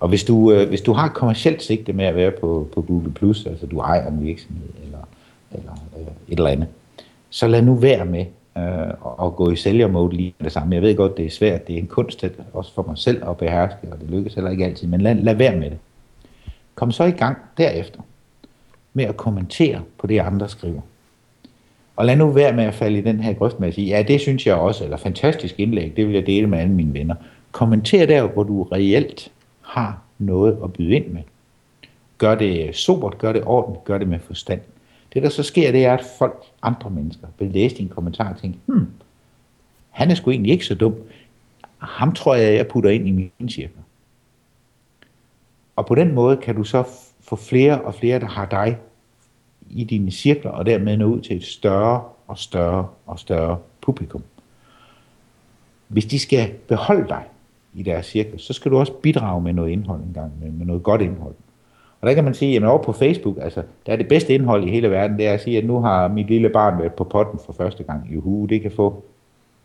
Og 0.00 0.08
hvis 0.08 0.24
du, 0.24 0.52
øh, 0.52 0.68
hvis 0.68 0.80
du 0.80 0.92
har 0.92 1.06
et 1.06 1.14
kommersielt 1.14 1.62
sigte 1.62 1.92
med 1.92 2.04
at 2.04 2.14
være 2.14 2.30
på, 2.30 2.68
på 2.74 2.82
Google+, 2.82 3.12
altså 3.46 3.66
du 3.66 3.78
ejer 3.78 4.10
en 4.10 4.24
virksomhed, 4.24 4.68
eller 4.84 4.98
eller 5.52 5.72
øh, 5.96 6.06
et 6.28 6.38
eller 6.38 6.50
andet. 6.50 6.68
Så 7.30 7.46
lad 7.46 7.62
nu 7.62 7.74
være 7.74 8.04
med 8.04 8.24
øh, 8.58 9.26
at 9.26 9.36
gå 9.36 9.50
i 9.50 9.56
sælgermode 9.56 10.16
lige 10.16 10.34
med 10.38 10.44
det 10.44 10.52
samme. 10.52 10.74
Jeg 10.74 10.82
ved 10.82 10.96
godt, 10.96 11.16
det 11.16 11.26
er 11.26 11.30
svært. 11.30 11.66
Det 11.66 11.74
er 11.74 11.78
en 11.78 11.86
kunst, 11.86 12.24
også 12.52 12.74
for 12.74 12.82
mig 12.82 12.98
selv 12.98 13.28
at 13.28 13.36
beherske, 13.36 13.92
og 13.92 14.00
det 14.00 14.10
lykkes 14.10 14.34
heller 14.34 14.50
ikke 14.50 14.64
altid. 14.64 14.88
Men 14.88 15.00
lad, 15.00 15.14
lad 15.14 15.34
være 15.34 15.56
med 15.56 15.70
det. 15.70 15.78
Kom 16.78 16.92
så 16.92 17.04
i 17.04 17.10
gang 17.10 17.38
derefter 17.56 18.00
med 18.92 19.04
at 19.04 19.16
kommentere 19.16 19.82
på 19.98 20.06
det, 20.06 20.18
andre 20.18 20.48
skriver. 20.48 20.80
Og 21.96 22.06
lad 22.06 22.16
nu 22.16 22.30
være 22.30 22.52
med 22.52 22.64
at 22.64 22.74
falde 22.74 22.98
i 22.98 23.00
den 23.00 23.20
her 23.20 23.32
grøft 23.32 23.60
med 23.60 23.68
at 23.68 23.74
sige, 23.74 23.86
ja, 23.86 24.02
det 24.02 24.20
synes 24.20 24.46
jeg 24.46 24.54
også, 24.54 24.84
eller 24.84 24.96
fantastisk 24.96 25.60
indlæg, 25.60 25.96
det 25.96 26.06
vil 26.06 26.14
jeg 26.14 26.26
dele 26.26 26.46
med 26.46 26.58
alle 26.58 26.72
mine 26.72 26.92
venner. 26.94 27.14
Kommenter 27.52 28.06
der, 28.06 28.22
hvor 28.26 28.42
du 28.42 28.62
reelt 28.62 29.32
har 29.60 30.02
noget 30.18 30.58
at 30.64 30.72
byde 30.72 30.94
ind 30.94 31.06
med. 31.06 31.22
Gør 32.18 32.34
det 32.34 32.76
sobert, 32.76 33.18
gør 33.18 33.32
det 33.32 33.42
ordentligt, 33.44 33.84
gør 33.84 33.98
det 33.98 34.08
med 34.08 34.18
forstand. 34.18 34.60
Det, 35.14 35.22
der 35.22 35.28
så 35.28 35.42
sker, 35.42 35.72
det 35.72 35.84
er, 35.84 35.94
at 35.94 36.04
folk, 36.18 36.42
andre 36.62 36.90
mennesker, 36.90 37.26
vil 37.38 37.50
læse 37.50 37.76
din 37.76 37.88
kommentar 37.88 38.32
og 38.32 38.40
tænke, 38.40 38.58
hmm, 38.66 38.86
han 39.90 40.10
er 40.10 40.14
sgu 40.14 40.30
egentlig 40.30 40.52
ikke 40.52 40.66
så 40.66 40.74
dum. 40.74 40.94
Ham 41.78 42.12
tror 42.12 42.34
jeg, 42.34 42.54
jeg 42.54 42.68
putter 42.68 42.90
ind 42.90 43.08
i 43.08 43.30
min 43.38 43.48
cirkel. 43.48 43.76
Og 45.78 45.86
på 45.86 45.94
den 45.94 46.14
måde 46.14 46.36
kan 46.36 46.54
du 46.54 46.64
så 46.64 46.84
få 47.20 47.36
flere 47.36 47.80
og 47.80 47.94
flere, 47.94 48.20
der 48.20 48.26
har 48.26 48.46
dig 48.46 48.78
i 49.70 49.84
dine 49.84 50.10
cirkler, 50.10 50.50
og 50.50 50.66
dermed 50.66 50.96
nå 50.96 51.04
ud 51.04 51.20
til 51.20 51.36
et 51.36 51.44
større 51.44 52.02
og 52.26 52.38
større 52.38 52.86
og 53.06 53.18
større 53.18 53.58
publikum. 53.80 54.22
Hvis 55.88 56.06
de 56.06 56.18
skal 56.18 56.50
beholde 56.68 57.08
dig 57.08 57.22
i 57.74 57.82
deres 57.82 58.06
cirkel, 58.06 58.40
så 58.40 58.52
skal 58.52 58.70
du 58.70 58.78
også 58.78 58.92
bidrage 58.92 59.42
med 59.42 59.52
noget 59.52 59.70
indhold 59.70 60.00
engang, 60.02 60.32
med, 60.40 60.50
med 60.50 60.66
noget 60.66 60.82
godt 60.82 61.00
indhold. 61.00 61.34
Og 62.00 62.08
der 62.08 62.14
kan 62.14 62.24
man 62.24 62.34
sige, 62.34 62.56
at 62.56 62.64
over 62.64 62.82
på 62.82 62.92
Facebook, 62.92 63.36
altså, 63.40 63.62
der 63.86 63.92
er 63.92 63.96
det 63.96 64.08
bedste 64.08 64.34
indhold 64.34 64.64
i 64.64 64.70
hele 64.70 64.90
verden, 64.90 65.18
det 65.18 65.26
er 65.26 65.32
at 65.32 65.40
sige, 65.40 65.58
at 65.58 65.64
nu 65.64 65.80
har 65.80 66.08
mit 66.08 66.26
lille 66.26 66.48
barn 66.48 66.78
været 66.78 66.92
på 66.92 67.04
potten 67.04 67.40
for 67.46 67.52
første 67.52 67.82
gang. 67.82 68.08
Juhu, 68.14 68.46
det 68.46 68.62
kan 68.62 68.70
få 68.70 69.04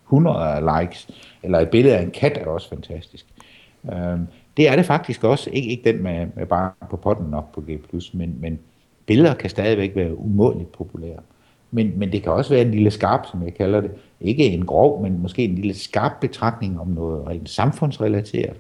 100 0.06 0.80
likes. 0.80 1.08
Eller 1.44 1.60
et 1.60 1.70
billede 1.70 1.98
af 1.98 2.04
en 2.04 2.12
kat 2.12 2.38
er 2.38 2.46
også 2.46 2.70
fantastisk. 2.70 3.26
Øhm, 3.94 4.28
det 4.58 4.70
er 4.70 4.76
det 4.76 4.86
faktisk 4.86 5.24
også. 5.24 5.50
Ikke, 5.50 5.70
ikke 5.70 5.92
den 5.92 6.04
med, 6.04 6.28
med 6.36 6.46
bare 6.46 6.72
på 6.90 6.98
potten 6.98 7.34
og 7.34 7.46
på 7.54 7.62
G+, 7.62 7.80
men, 8.14 8.36
men 8.40 8.60
billeder 9.06 9.34
kan 9.34 9.50
stadigvæk 9.50 9.96
være 9.96 10.18
umådeligt 10.18 10.72
populære. 10.72 11.20
Men, 11.72 11.94
men 11.96 12.12
det 12.12 12.24
kan 12.24 12.32
også 12.32 12.54
være 12.54 12.62
en 12.62 12.72
lille 12.72 12.92
skarp, 12.92 13.26
som 13.32 13.44
jeg 13.44 13.54
kalder 13.54 13.82
det. 13.82 13.92
Ikke 14.22 14.46
en 14.46 14.66
grov, 14.66 15.04
men 15.04 15.22
måske 15.22 15.44
en 15.44 15.56
lille 15.56 15.74
skarp 15.74 16.12
betragtning 16.22 16.80
om 16.80 16.88
noget 16.88 17.28
rent 17.28 17.50
samfundsrelateret. 17.50 18.56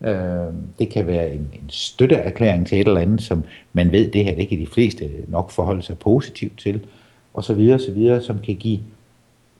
Øh, 0.00 0.54
det 0.78 0.88
kan 0.88 1.06
være 1.06 1.32
en, 1.34 1.40
en 1.40 1.68
støtteerklæring 1.68 2.66
til 2.66 2.80
et 2.80 2.88
eller 2.88 3.00
andet, 3.00 3.22
som 3.22 3.44
man 3.72 3.92
ved, 3.92 4.10
det 4.10 4.24
her 4.24 4.34
det 4.34 4.48
kan 4.48 4.58
de 4.58 4.66
fleste 4.66 5.10
nok 5.28 5.50
forholde 5.50 5.82
sig 5.82 5.98
positivt 5.98 6.58
til, 6.58 6.86
og 7.34 7.44
så 7.44 7.54
videre, 7.54 7.78
så 7.78 7.92
videre, 7.92 8.22
som 8.22 8.38
kan 8.38 8.54
give 8.54 8.80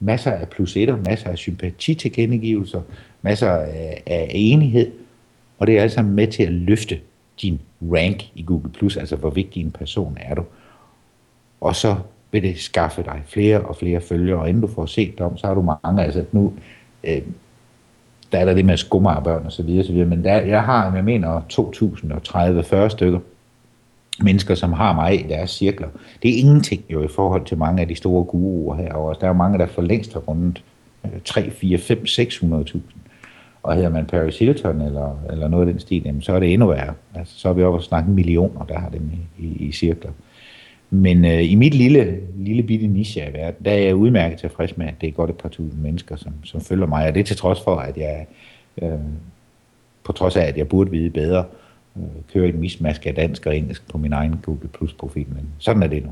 masser 0.00 0.30
af 0.30 0.48
plus 0.48 0.76
etter, 0.76 0.96
masser 0.96 1.30
af 1.30 1.38
sympatitilkendegivelser, 1.38 2.80
masser 3.22 3.50
af, 3.50 4.02
af 4.06 4.30
enighed, 4.34 4.90
og 5.58 5.66
det 5.66 5.78
er 5.78 5.82
altså 5.82 6.02
med 6.02 6.26
til 6.26 6.42
at 6.42 6.52
løfte 6.52 7.00
din 7.42 7.60
rank 7.82 8.24
i 8.34 8.42
Google+, 8.42 8.70
Plus, 8.70 8.96
altså 8.96 9.16
hvor 9.16 9.30
vigtig 9.30 9.62
en 9.62 9.70
person 9.70 10.16
er 10.20 10.34
du. 10.34 10.44
Og 11.60 11.76
så 11.76 11.96
vil 12.32 12.42
det 12.42 12.58
skaffe 12.58 13.02
dig 13.02 13.22
flere 13.26 13.60
og 13.60 13.76
flere 13.76 14.00
følgere, 14.00 14.40
og 14.40 14.48
inden 14.48 14.62
du 14.62 14.68
får 14.68 14.86
set 14.86 15.18
dem, 15.18 15.36
så 15.36 15.46
har 15.46 15.54
du 15.54 15.76
mange, 15.84 16.04
altså 16.04 16.24
nu, 16.32 16.52
øh, 17.04 17.22
der 18.32 18.38
er 18.38 18.44
der 18.44 18.54
det 18.54 18.64
med 18.64 18.76
skummerbørn 18.76 19.46
og 19.46 19.52
så 19.52 19.62
videre, 19.62 19.84
så 19.84 19.92
videre. 19.92 20.08
men 20.08 20.24
der, 20.24 20.40
jeg 20.40 20.62
har, 20.62 20.94
jeg 20.94 21.04
mener, 21.04 21.40
2030-40 22.86 22.88
stykker 22.88 23.18
mennesker, 24.22 24.54
som 24.54 24.72
har 24.72 24.92
mig 24.92 25.24
i 25.24 25.28
deres 25.28 25.50
cirkler. 25.50 25.88
Det 26.22 26.30
er 26.30 26.38
ingenting 26.38 26.84
jo 26.90 27.02
i 27.02 27.08
forhold 27.08 27.44
til 27.44 27.58
mange 27.58 27.82
af 27.82 27.88
de 27.88 27.94
store 27.94 28.24
guruer 28.24 28.76
herovre. 28.76 29.14
Der 29.20 29.24
er 29.24 29.28
jo 29.28 29.34
mange, 29.34 29.58
der 29.58 29.66
for 29.66 29.82
længst 29.82 30.12
har 30.12 30.20
rundt 30.20 30.64
3, 31.24 31.50
4, 31.50 31.78
5, 31.78 32.02
600.000. 32.06 32.78
Og 33.62 33.74
hedder 33.74 33.88
man 33.88 34.06
Paris 34.06 34.38
Hilton 34.38 34.80
eller, 34.80 35.18
eller 35.30 35.48
noget 35.48 35.66
af 35.66 35.72
den 35.72 35.80
stil, 35.80 36.02
jamen, 36.04 36.22
så 36.22 36.32
er 36.32 36.40
det 36.40 36.52
endnu 36.52 36.66
værre. 36.66 36.94
Altså, 37.14 37.38
så 37.38 37.48
er 37.48 37.52
vi 37.52 37.62
oppe 37.62 37.78
og 37.78 37.82
snakke 37.82 38.10
millioner, 38.10 38.64
der 38.64 38.78
har 38.78 38.88
dem 38.88 39.10
i, 39.12 39.44
i, 39.44 39.66
i 39.66 39.72
cirkler. 39.72 40.10
Men 40.90 41.24
øh, 41.24 41.50
i 41.50 41.54
mit 41.54 41.74
lille, 41.74 42.20
lille 42.36 42.62
bitte 42.62 42.86
niche 42.86 43.22
af 43.22 43.32
verden, 43.32 43.64
der 43.64 43.70
er 43.70 43.78
jeg 43.78 43.94
udmærket 43.94 44.38
tilfreds 44.38 44.76
med, 44.76 44.86
at 44.86 44.94
det 45.00 45.08
er 45.08 45.12
godt 45.12 45.30
et 45.30 45.36
par 45.36 45.48
tusind 45.48 45.80
mennesker, 45.80 46.16
som, 46.16 46.32
som 46.44 46.60
følger 46.60 46.86
mig. 46.86 47.06
Og 47.06 47.14
det 47.14 47.20
er 47.20 47.24
til 47.24 47.36
trods 47.36 47.60
for, 47.60 47.76
at 47.76 47.96
jeg, 47.96 48.26
øh, 48.82 48.98
på 50.04 50.12
trods 50.12 50.36
af, 50.36 50.44
at 50.44 50.56
jeg 50.56 50.68
burde 50.68 50.90
vide 50.90 51.10
bedre, 51.10 51.44
øh, 51.96 52.02
kører 52.32 52.48
et 52.48 52.54
mismask 52.54 53.06
af 53.06 53.14
dansk 53.14 53.46
og 53.46 53.56
engelsk 53.56 53.88
på 53.88 53.98
min 53.98 54.12
egen 54.12 54.40
Google 54.42 54.68
Plus 54.68 54.92
profil. 54.92 55.26
Men 55.28 55.48
sådan 55.58 55.82
er 55.82 55.86
det 55.86 56.04
nu. 56.04 56.10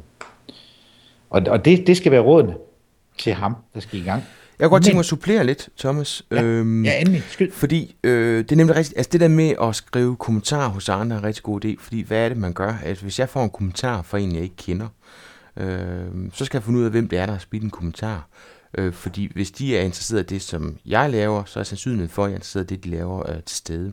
Og, 1.31 1.43
og 1.49 1.65
det, 1.65 1.87
det 1.87 1.97
skal 1.97 2.13
være 2.13 2.21
rådene 2.21 2.55
til 3.19 3.33
ham, 3.33 3.57
der 3.75 3.81
skal 3.81 3.99
i 3.99 4.03
gang. 4.03 4.23
Jeg 4.59 4.69
kunne 4.69 4.75
godt 4.75 4.85
tænke 4.85 4.97
mig 4.97 5.01
at 5.01 5.07
supplere 5.07 5.45
lidt, 5.45 5.69
Thomas. 5.79 6.23
Ja, 6.31 6.43
øhm, 6.43 6.85
ja 6.85 7.01
endelig. 7.01 7.23
Skyd. 7.29 7.51
Fordi 7.51 7.97
øh, 8.05 8.39
det 8.39 8.53
er 8.53 8.57
nemlig 8.57 8.77
rigtigt, 8.77 8.97
altså 8.97 9.11
det 9.13 9.21
der 9.21 9.29
med 9.29 9.55
at 9.63 9.77
skrive 9.77 10.17
kommentarer 10.17 10.69
hos 10.69 10.89
andre 10.89 11.17
er 11.17 11.21
en 11.21 11.27
rigtig 11.27 11.43
god 11.43 11.65
idé, 11.65 11.75
fordi 11.79 12.03
hvad 12.03 12.19
er 12.19 12.29
det, 12.29 12.39
man 12.39 12.53
gør? 12.53 12.75
Altså 12.85 13.03
hvis 13.05 13.19
jeg 13.19 13.29
får 13.29 13.45
en 13.45 13.51
kommentar 13.51 14.03
fra 14.03 14.19
en, 14.19 14.35
jeg 14.35 14.43
ikke 14.43 14.57
kender, 14.57 14.89
Øh, 15.57 16.07
så 16.33 16.45
skal 16.45 16.59
jeg 16.59 16.65
finde 16.65 16.79
ud 16.79 16.85
af, 16.85 16.91
hvem 16.91 17.09
det 17.09 17.19
er, 17.19 17.27
der 17.27 17.33
har 17.33 17.41
spidt 17.41 17.63
en 17.63 17.71
kommentar. 17.71 18.29
Øh, 18.79 18.93
fordi 18.93 19.31
hvis 19.35 19.51
de 19.51 19.77
er 19.77 19.83
interesseret 19.83 20.21
i 20.21 20.35
det, 20.35 20.43
som 20.43 20.77
jeg 20.87 21.11
laver, 21.11 21.45
så 21.45 21.61
er 21.61 21.65
sandsynligheden 21.65 22.11
for, 22.11 22.25
at 22.25 22.29
jeg 22.29 22.35
er 22.35 22.39
interesseret 22.39 22.71
i 22.71 22.75
det, 22.75 22.85
de 22.85 22.91
laver 22.91 23.31
øh, 23.31 23.43
til 23.43 23.57
stede. 23.57 23.93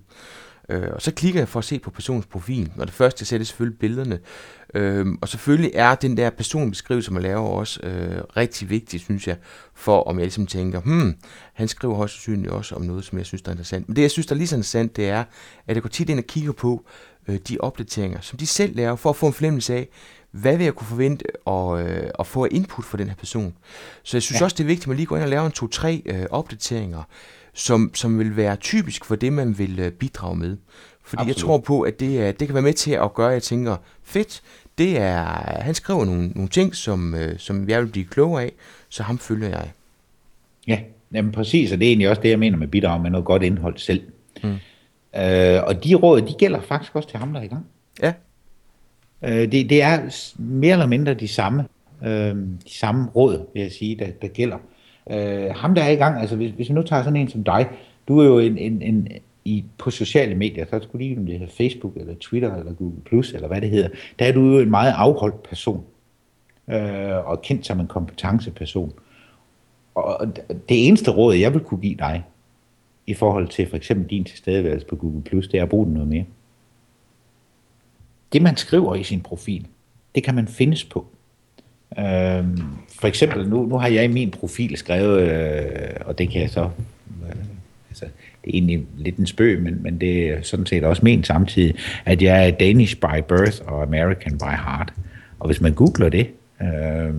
Øh, 0.70 0.90
og 0.94 1.02
så 1.02 1.12
klikker 1.14 1.40
jeg 1.40 1.48
for 1.48 1.60
at 1.60 1.66
se 1.66 1.80
på 1.80 1.92
personens 1.92 2.26
profil, 2.26 2.72
og 2.78 2.88
det 2.88 2.96
første 2.96 3.22
jeg 3.22 3.28
ser, 3.28 3.38
det 3.38 3.44
er 3.44 3.48
selvfølgelig 3.48 3.80
billederne. 3.80 4.20
Øh, 4.74 5.06
og 5.22 5.30
selvfølgelig 5.30 5.72
er 5.74 5.96
den 5.96 6.18
der 6.18 6.30
personbeskrivelse, 6.30 7.14
man 7.14 7.24
laver 7.24 7.48
også 7.48 7.80
øh, 7.84 8.22
rigtig 8.38 8.70
vigtig, 8.70 9.00
synes 9.00 9.28
jeg, 9.28 9.38
for 9.74 10.04
om 10.04 10.18
jeg 10.18 10.26
ligesom 10.26 10.48
tænker, 10.48 10.82
hmm, 10.82 11.16
han 11.54 11.68
skriver 11.68 11.96
højst 11.96 12.14
sandsynligt 12.14 12.52
også 12.52 12.76
om 12.76 12.82
noget, 12.82 13.06
som 13.06 13.18
jeg 13.18 13.26
synes, 13.26 13.42
der 13.42 13.50
er 13.50 13.54
interessant. 13.54 13.88
Men 13.88 13.96
det, 13.96 14.02
jeg 14.02 14.12
synes, 14.12 14.28
der 14.28 14.34
er 14.34 14.38
lige 14.38 14.48
så 14.48 14.56
interessant, 14.56 14.96
det 14.96 15.10
er, 15.10 15.24
at 15.68 15.76
jeg 15.76 15.82
går 15.82 15.90
tit 15.90 16.10
ind 16.10 16.20
og 16.20 16.26
kigger 16.26 16.52
på 16.52 16.86
øh, 17.28 17.40
de 17.48 17.58
opdateringer, 17.60 18.22
som 18.22 18.38
de 18.38 18.48
selv 18.48 18.76
laver, 18.76 18.96
for 18.96 19.10
at 19.10 19.16
få 19.16 19.28
en 19.28 19.34
fornemmelse 19.34 19.74
af, 19.74 19.90
hvad 20.32 20.58
vil 20.58 20.64
jeg 20.64 20.74
kunne 20.74 20.88
forvente 20.88 21.26
at, 21.48 21.86
øh, 21.86 22.10
at 22.20 22.28
få 22.28 22.46
input 22.46 22.86
fra 22.86 22.98
den 22.98 23.08
her 23.08 23.16
person. 23.16 23.56
Så 24.04 24.18
jeg 24.18 24.22
synes 24.22 24.40
ja. 24.40 24.46
også, 24.46 24.56
det 24.56 24.64
er 24.64 24.68
vigtigt, 24.68 24.84
at 24.84 24.88
man 24.88 24.98
lige 24.98 25.06
går 25.06 25.16
ind 25.16 25.24
og 25.24 25.30
laver 25.30 25.46
en 25.46 25.52
to-tre 25.52 26.02
øh, 26.06 26.26
opdateringer, 26.30 27.04
som, 27.54 27.92
som 27.94 28.20
vil 28.20 28.38
være 28.38 28.56
typisk 28.56 29.06
for 29.06 29.16
det, 29.16 29.34
man 29.34 29.58
vil 29.58 29.80
øh, 29.80 29.92
bidrage 29.92 30.36
med. 30.36 30.58
Fordi 31.04 31.22
Absolut. 31.22 31.28
jeg 31.28 31.42
tror 31.44 31.58
på, 31.58 31.82
at 31.82 32.00
det, 32.00 32.40
det 32.40 32.48
kan 32.48 32.54
være 32.54 32.64
med 32.64 32.74
til 32.74 32.92
at 32.92 33.14
gøre, 33.14 33.28
at 33.28 33.34
jeg 33.34 33.44
tænker, 33.44 33.78
fedt, 34.04 34.42
det 34.78 34.98
er, 34.98 35.24
han 35.62 35.74
skriver 35.74 36.06
nogle, 36.06 36.28
nogle 36.28 36.50
ting, 36.50 36.76
som, 36.76 37.16
øh, 37.16 37.40
som 37.40 37.70
jeg 37.70 37.82
vil 37.82 37.88
blive 37.88 38.06
klogere 38.06 38.44
af, 38.44 38.52
så 38.90 39.04
ham 39.04 39.18
følger 39.18 39.50
jeg. 39.50 39.72
Ja, 40.68 40.80
jamen 41.14 41.32
præcis, 41.32 41.72
og 41.72 41.80
det 41.80 41.86
er 41.86 41.90
egentlig 41.90 42.10
også 42.10 42.22
det, 42.22 42.30
jeg 42.30 42.40
mener 42.40 42.58
med 42.58 42.68
bidrag 42.68 43.02
med 43.02 43.10
noget 43.10 43.26
godt 43.26 43.44
indhold 43.44 43.78
selv. 43.78 44.02
Mm. 44.44 44.50
Øh, 45.16 45.64
og 45.64 45.84
de 45.84 45.96
råd, 45.96 46.22
de 46.22 46.34
gælder 46.34 46.62
faktisk 46.62 46.96
også 46.96 47.10
til 47.10 47.20
ham, 47.20 47.34
der 47.34 47.40
er 47.40 47.44
i 47.44 47.48
gang. 47.48 47.66
Ja. 48.02 48.14
Øh, 49.22 49.52
det, 49.52 49.70
det 49.70 49.82
er 49.82 50.00
mere 50.38 50.74
eller 50.74 50.88
mindre 50.88 51.14
de 51.14 51.28
samme, 51.28 51.66
øh, 52.04 52.36
de 52.66 52.78
samme 52.78 53.10
råd, 53.10 53.48
vil 53.54 53.62
jeg 53.62 53.72
sige, 53.72 53.96
der, 53.96 54.08
der 54.22 54.28
gælder. 54.28 54.58
Øh, 55.12 55.56
ham, 55.56 55.76
der 55.76 55.84
er 55.84 55.90
i 55.90 55.96
gang, 55.96 56.22
altså 56.22 56.36
hvis, 56.36 56.52
hvis 56.52 56.70
vi 56.70 56.74
nu 56.74 56.82
tager 56.82 57.04
sådan 57.04 57.20
en 57.20 57.30
som 57.30 57.44
dig, 57.44 57.70
du 58.08 58.20
er 58.20 58.26
jo 58.26 58.40
en, 58.40 58.58
en, 58.58 58.82
en 58.82 59.08
i, 59.46 59.66
på 59.78 59.92
sociale 59.92 60.36
medier, 60.36 60.66
så 60.70 60.80
skulle 60.84 61.06
lige 61.06 61.18
om 61.18 61.26
det 61.26 61.40
hedder 61.40 61.54
Facebook, 61.54 61.96
eller 61.96 62.14
Twitter, 62.20 62.56
eller 62.56 62.74
Google+, 62.74 63.02
Plus 63.06 63.34
eller 63.34 63.48
hvad 63.48 63.62
det 63.62 63.70
hedder, 63.70 63.90
der 64.20 64.26
er 64.26 64.32
du 64.32 64.42
jo 64.42 64.60
en 64.60 64.70
meget 64.70 64.94
afholdt 64.98 65.44
person, 65.44 65.84
øh, 66.70 67.28
og 67.28 67.42
kendt 67.42 67.66
som 67.66 67.80
en 67.80 67.88
kompetenceperson. 67.88 68.94
Og 69.96 70.36
det 70.50 70.88
eneste 70.88 71.12
råd, 71.12 71.36
jeg 71.36 71.54
vil 71.54 71.62
kunne 71.62 71.82
give 71.82 71.96
dig, 71.96 72.24
i 73.08 73.14
forhold 73.14 73.48
til 73.48 73.70
for 73.70 73.76
eksempel 73.76 74.10
din 74.10 74.24
tilstedeværelse 74.24 74.88
på 74.88 74.96
Google+, 74.96 75.22
Plus, 75.22 75.48
det 75.48 75.58
er 75.58 75.64
at 75.64 75.70
bruge 75.70 75.86
den 75.86 75.94
noget 75.94 76.10
mere. 76.10 76.26
Det, 78.34 78.42
man 78.42 78.58
skriver 78.58 78.96
i 78.96 79.04
sin 79.04 79.22
profil, 79.22 79.68
det 80.16 80.24
kan 80.24 80.36
man 80.36 80.48
findes 80.48 80.84
på. 80.84 81.06
Øh, 81.98 82.46
for 83.00 83.06
eksempel, 83.06 83.50
nu, 83.50 83.66
nu 83.66 83.78
har 83.78 83.88
jeg 83.88 84.04
i 84.04 84.08
min 84.08 84.32
profil 84.32 84.78
skrevet, 84.78 85.22
øh, 85.22 85.96
og 86.06 86.18
det 86.18 86.30
kan 86.30 86.42
jeg 86.42 86.50
så... 86.50 86.70
Øh, 87.28 87.53
Altså, 87.94 88.06
det 88.06 88.50
er 88.50 88.54
egentlig 88.54 88.86
lidt 88.98 89.18
en 89.18 89.28
spøg, 89.28 89.62
men, 89.62 89.84
men 89.84 90.02
det 90.02 90.30
er 90.30 90.42
sådan 90.42 90.66
set 90.66 90.84
også 90.84 91.02
ment 91.06 91.28
samtidig, 91.28 91.76
at 92.06 92.22
jeg 92.22 92.48
er 92.48 92.52
Danish 92.52 92.96
by 92.96 93.22
birth 93.28 93.62
og 93.66 93.84
American 93.84 94.38
by 94.38 94.56
heart. 94.66 94.94
Og 95.40 95.46
hvis 95.46 95.62
man 95.62 95.74
googler 95.74 96.10
det, 96.10 96.28
øh, 96.62 97.14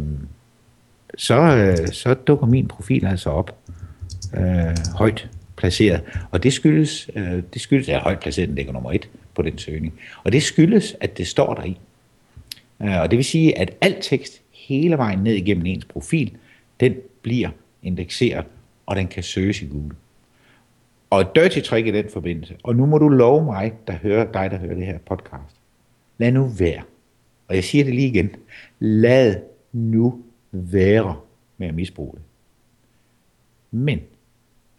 så, 1.17 1.41
øh, 1.41 1.89
så 1.89 2.15
dukker 2.15 2.47
min 2.47 2.69
profil 2.69 3.07
altså 3.07 3.31
op 3.31 3.57
øh, 4.37 4.77
højt 4.95 5.29
placeret. 5.57 6.01
Og 6.31 6.43
det 6.43 6.53
skyldes, 6.53 7.11
øh, 7.17 7.43
det 7.55 7.63
skyldes, 7.63 7.89
at 7.89 8.01
højt 8.01 8.21
placeret, 8.21 8.49
den 8.49 8.57
ligger 8.57 8.73
nummer 8.73 8.93
et 8.93 9.09
på 9.35 9.43
den 9.43 9.59
søgning. 9.59 9.95
Og 10.25 10.33
det 10.33 10.43
skyldes, 10.43 10.97
at 11.01 11.19
det 11.19 11.27
står 11.27 11.55
der 11.55 11.65
i. 11.65 11.79
Øh, 12.83 13.01
og 13.01 13.11
det 13.11 13.17
vil 13.17 13.25
sige, 13.25 13.59
at 13.59 13.71
al 13.81 13.97
tekst 14.01 14.41
hele 14.53 14.97
vejen 14.97 15.19
ned 15.19 15.35
igennem 15.35 15.67
ens 15.67 15.85
profil, 15.85 16.33
den 16.81 16.95
bliver 17.23 17.49
indekseret, 17.83 18.45
og 18.87 18.97
den 18.97 19.09
kan 19.09 19.23
søges 19.23 19.63
i 19.63 19.67
Google. 19.67 19.97
Og 21.11 21.21
et 21.21 21.29
dirty 21.35 21.61
trick 21.61 21.87
i 21.87 21.91
den 21.91 22.11
forbindelse, 22.11 22.57
og 22.63 22.77
nu 22.77 22.87
må 22.87 22.99
du 22.99 23.09
love 23.09 23.45
mig, 23.45 23.73
der 23.87 23.93
hører, 23.93 24.33
dig 24.33 24.51
der 24.51 24.59
hører 24.59 24.75
det 24.75 24.87
her 24.87 24.99
podcast, 24.99 25.57
lad 26.19 26.33
nu 26.33 26.47
være. 26.47 26.83
Og 27.49 27.55
jeg 27.55 27.65
siger 27.65 27.85
det 27.85 27.95
lige 27.95 28.09
igen. 28.09 28.31
Lad 28.79 29.43
nu 29.73 30.23
være 30.53 31.17
med 31.59 31.69
at 31.69 31.75
misbruge 31.75 32.13
det. 32.13 32.23
Men 33.71 34.01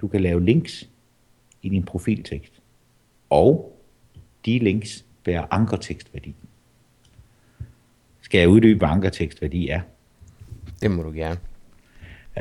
du 0.01 0.07
kan 0.07 0.21
lave 0.21 0.45
links 0.45 0.89
i 1.61 1.69
din 1.69 1.83
profiltekst. 1.83 2.53
Og 3.29 3.79
de 4.45 4.59
links 4.59 5.05
bærer 5.23 5.45
ankertekstværdi. 5.51 6.35
Skal 8.21 8.39
jeg 8.39 8.49
uddybe, 8.49 8.77
hvad 8.77 8.89
ankertekstværdi 8.89 9.69
er? 9.69 9.81
Det 10.81 10.91
må 10.91 11.03
du 11.03 11.11
gerne. 11.11 11.39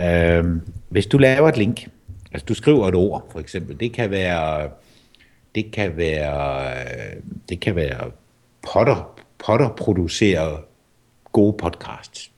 Øhm, 0.01 0.61
hvis 0.89 1.07
du 1.07 1.19
laver 1.19 1.49
et 1.49 1.57
link, 1.57 1.89
altså 2.35 2.45
du 2.45 2.55
skriver 2.55 2.89
et 2.89 2.95
ord, 2.95 3.31
for 3.33 3.41
eksempel, 3.41 3.81
det 3.81 3.93
kan 3.93 4.11
være, 4.11 4.71
det 5.55 5.73
kan 5.73 5.97
være, 5.97 6.87
det 7.49 7.61
kan 7.61 7.77
være 7.77 8.11
Potter, 8.73 9.21
Potter 9.39 9.69
producerer 9.77 10.63
gode 11.33 11.57
podcasts. 11.57 12.33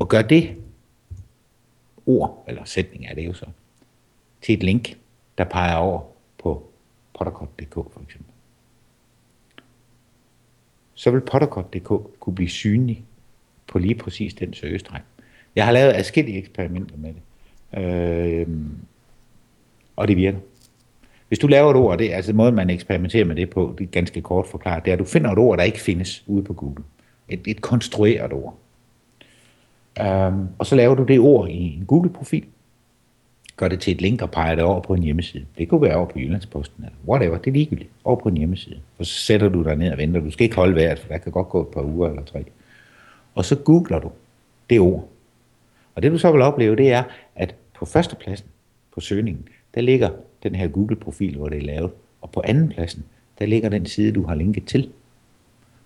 Og 0.00 0.08
gør 0.08 0.22
det 0.22 0.56
ord, 2.06 2.44
eller 2.48 2.64
sætning 2.64 3.06
er 3.06 3.14
det 3.14 3.26
jo 3.26 3.32
så, 3.32 3.46
til 4.42 4.54
et 4.54 4.62
link, 4.62 4.98
der 5.38 5.44
peger 5.44 5.76
over 5.76 6.02
på 6.38 6.70
potterkort.dk 7.18 7.74
for 7.74 8.02
eksempel. 8.02 8.32
Så 10.94 11.10
vil 11.10 11.20
potterkort.dk 11.20 12.20
kunne 12.20 12.34
blive 12.34 12.48
synlig 12.48 13.04
på 13.66 13.78
lige 13.78 13.94
præcis 13.94 14.34
den 14.34 14.54
søgestreng. 14.54 15.04
Jeg 15.56 15.64
har 15.64 15.72
lavet 15.72 15.92
adskillige 15.92 16.38
eksperimenter 16.38 16.96
med 16.96 17.14
det, 17.14 17.22
øh, 17.76 18.46
og 19.96 20.08
det 20.08 20.16
virker. 20.16 20.38
Hvis 21.28 21.38
du 21.38 21.46
laver 21.46 21.70
et 21.70 21.76
ord, 21.76 21.98
det 21.98 22.12
er 22.12 22.16
altså 22.16 22.32
måden, 22.32 22.54
man 22.54 22.70
eksperimenterer 22.70 23.24
med 23.24 23.36
det 23.36 23.50
på, 23.50 23.74
det 23.78 23.84
er 23.84 23.88
ganske 23.88 24.22
kort 24.22 24.46
forklaret, 24.46 24.84
det 24.84 24.90
er, 24.90 24.92
at 24.92 24.98
du 24.98 25.04
finder 25.04 25.30
et 25.30 25.38
ord, 25.38 25.58
der 25.58 25.64
ikke 25.64 25.80
findes 25.80 26.24
ude 26.26 26.42
på 26.42 26.52
Google. 26.52 26.84
Et, 27.28 27.40
et 27.46 27.60
konstrueret 27.60 28.32
ord. 28.32 28.58
Um, 30.00 30.48
og 30.58 30.66
så 30.66 30.76
laver 30.76 30.94
du 30.94 31.02
det 31.02 31.20
ord 31.20 31.48
i 31.48 31.76
en 31.76 31.84
Google-profil, 31.86 32.44
gør 33.56 33.68
det 33.68 33.80
til 33.80 33.94
et 33.94 34.00
link 34.00 34.22
og 34.22 34.30
peger 34.30 34.54
det 34.54 34.64
over 34.64 34.80
på 34.80 34.94
en 34.94 35.02
hjemmeside. 35.02 35.44
Det 35.58 35.68
kunne 35.68 35.82
være 35.82 35.96
over 35.96 36.06
på 36.06 36.18
Jyllandsposten 36.18 36.84
eller 36.84 36.96
whatever, 37.08 37.38
det 37.38 37.50
er 37.50 37.52
ligegyldigt. 37.52 37.90
Over 38.04 38.16
på 38.16 38.28
en 38.28 38.36
hjemmeside. 38.36 38.80
Og 38.98 39.06
så 39.06 39.14
sætter 39.14 39.48
du 39.48 39.62
dig 39.62 39.76
ned 39.76 39.92
og 39.92 39.98
venter. 39.98 40.20
Du 40.20 40.30
skal 40.30 40.44
ikke 40.44 40.56
holde 40.56 40.74
vejret, 40.74 40.98
for 40.98 41.08
der 41.08 41.18
kan 41.18 41.32
godt 41.32 41.48
gå 41.48 41.62
et 41.62 41.68
par 41.68 41.82
uger 41.82 42.08
eller 42.08 42.24
tre. 42.24 42.44
Og 43.34 43.44
så 43.44 43.56
googler 43.56 43.98
du 43.98 44.10
det 44.70 44.80
ord. 44.80 45.08
Og 46.00 46.04
det 46.04 46.12
du 46.12 46.18
så 46.18 46.32
vil 46.32 46.42
opleve, 46.42 46.76
det 46.76 46.92
er, 46.92 47.02
at 47.36 47.54
på 47.78 47.84
førstepladsen 47.84 48.46
på 48.94 49.00
søgningen, 49.00 49.48
der 49.74 49.80
ligger 49.80 50.10
den 50.42 50.54
her 50.54 50.68
Google-profil, 50.68 51.36
hvor 51.36 51.48
det 51.48 51.58
er 51.58 51.62
lavet. 51.62 51.90
Og 52.20 52.30
på 52.30 52.42
andenpladsen, 52.44 53.04
der 53.38 53.46
ligger 53.46 53.68
den 53.68 53.86
side, 53.86 54.12
du 54.12 54.26
har 54.26 54.34
linket 54.34 54.64
til. 54.66 54.88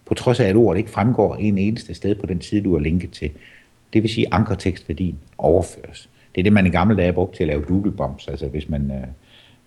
På 0.05 0.15
trods 0.15 0.41
af, 0.41 0.49
at 0.49 0.57
ordet 0.57 0.79
ikke 0.79 0.91
fremgår 0.91 1.37
en 1.37 1.59
eneste 1.59 1.95
sted 1.95 2.15
på 2.15 2.27
den 2.27 2.41
side, 2.41 2.65
du 2.65 2.73
har 2.73 2.81
linket 2.81 3.11
til. 3.11 3.31
Det 3.93 4.03
vil 4.03 4.11
sige, 4.11 4.27
at 4.27 4.33
ankertekstværdien 4.33 5.19
overføres. 5.39 6.11
Det 6.35 6.41
er 6.41 6.43
det, 6.43 6.53
man 6.53 6.67
i 6.67 6.71
gamle 6.71 6.97
dage 6.97 7.13
brugte 7.13 7.37
til 7.37 7.45
at 7.45 7.49
lave 7.49 7.63
Google 7.63 7.93
Bombs. 7.93 8.29
Altså 8.29 8.49
hvis 8.49 8.69
man, 8.69 8.91
øh, 8.91 9.07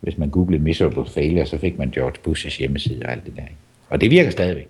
hvis 0.02 0.18
man 0.18 0.30
googlede 0.30 0.64
miserable 0.64 1.06
failure, 1.06 1.46
så 1.46 1.58
fik 1.58 1.78
man 1.78 1.92
George 1.92 2.16
Bush's 2.28 2.60
hjemmeside 2.60 3.06
og 3.06 3.12
alt 3.12 3.26
det 3.26 3.36
der. 3.36 3.44
Og 3.90 4.02
det 4.02 4.12
virker 4.12 4.30
stadigvæk, 4.30 4.68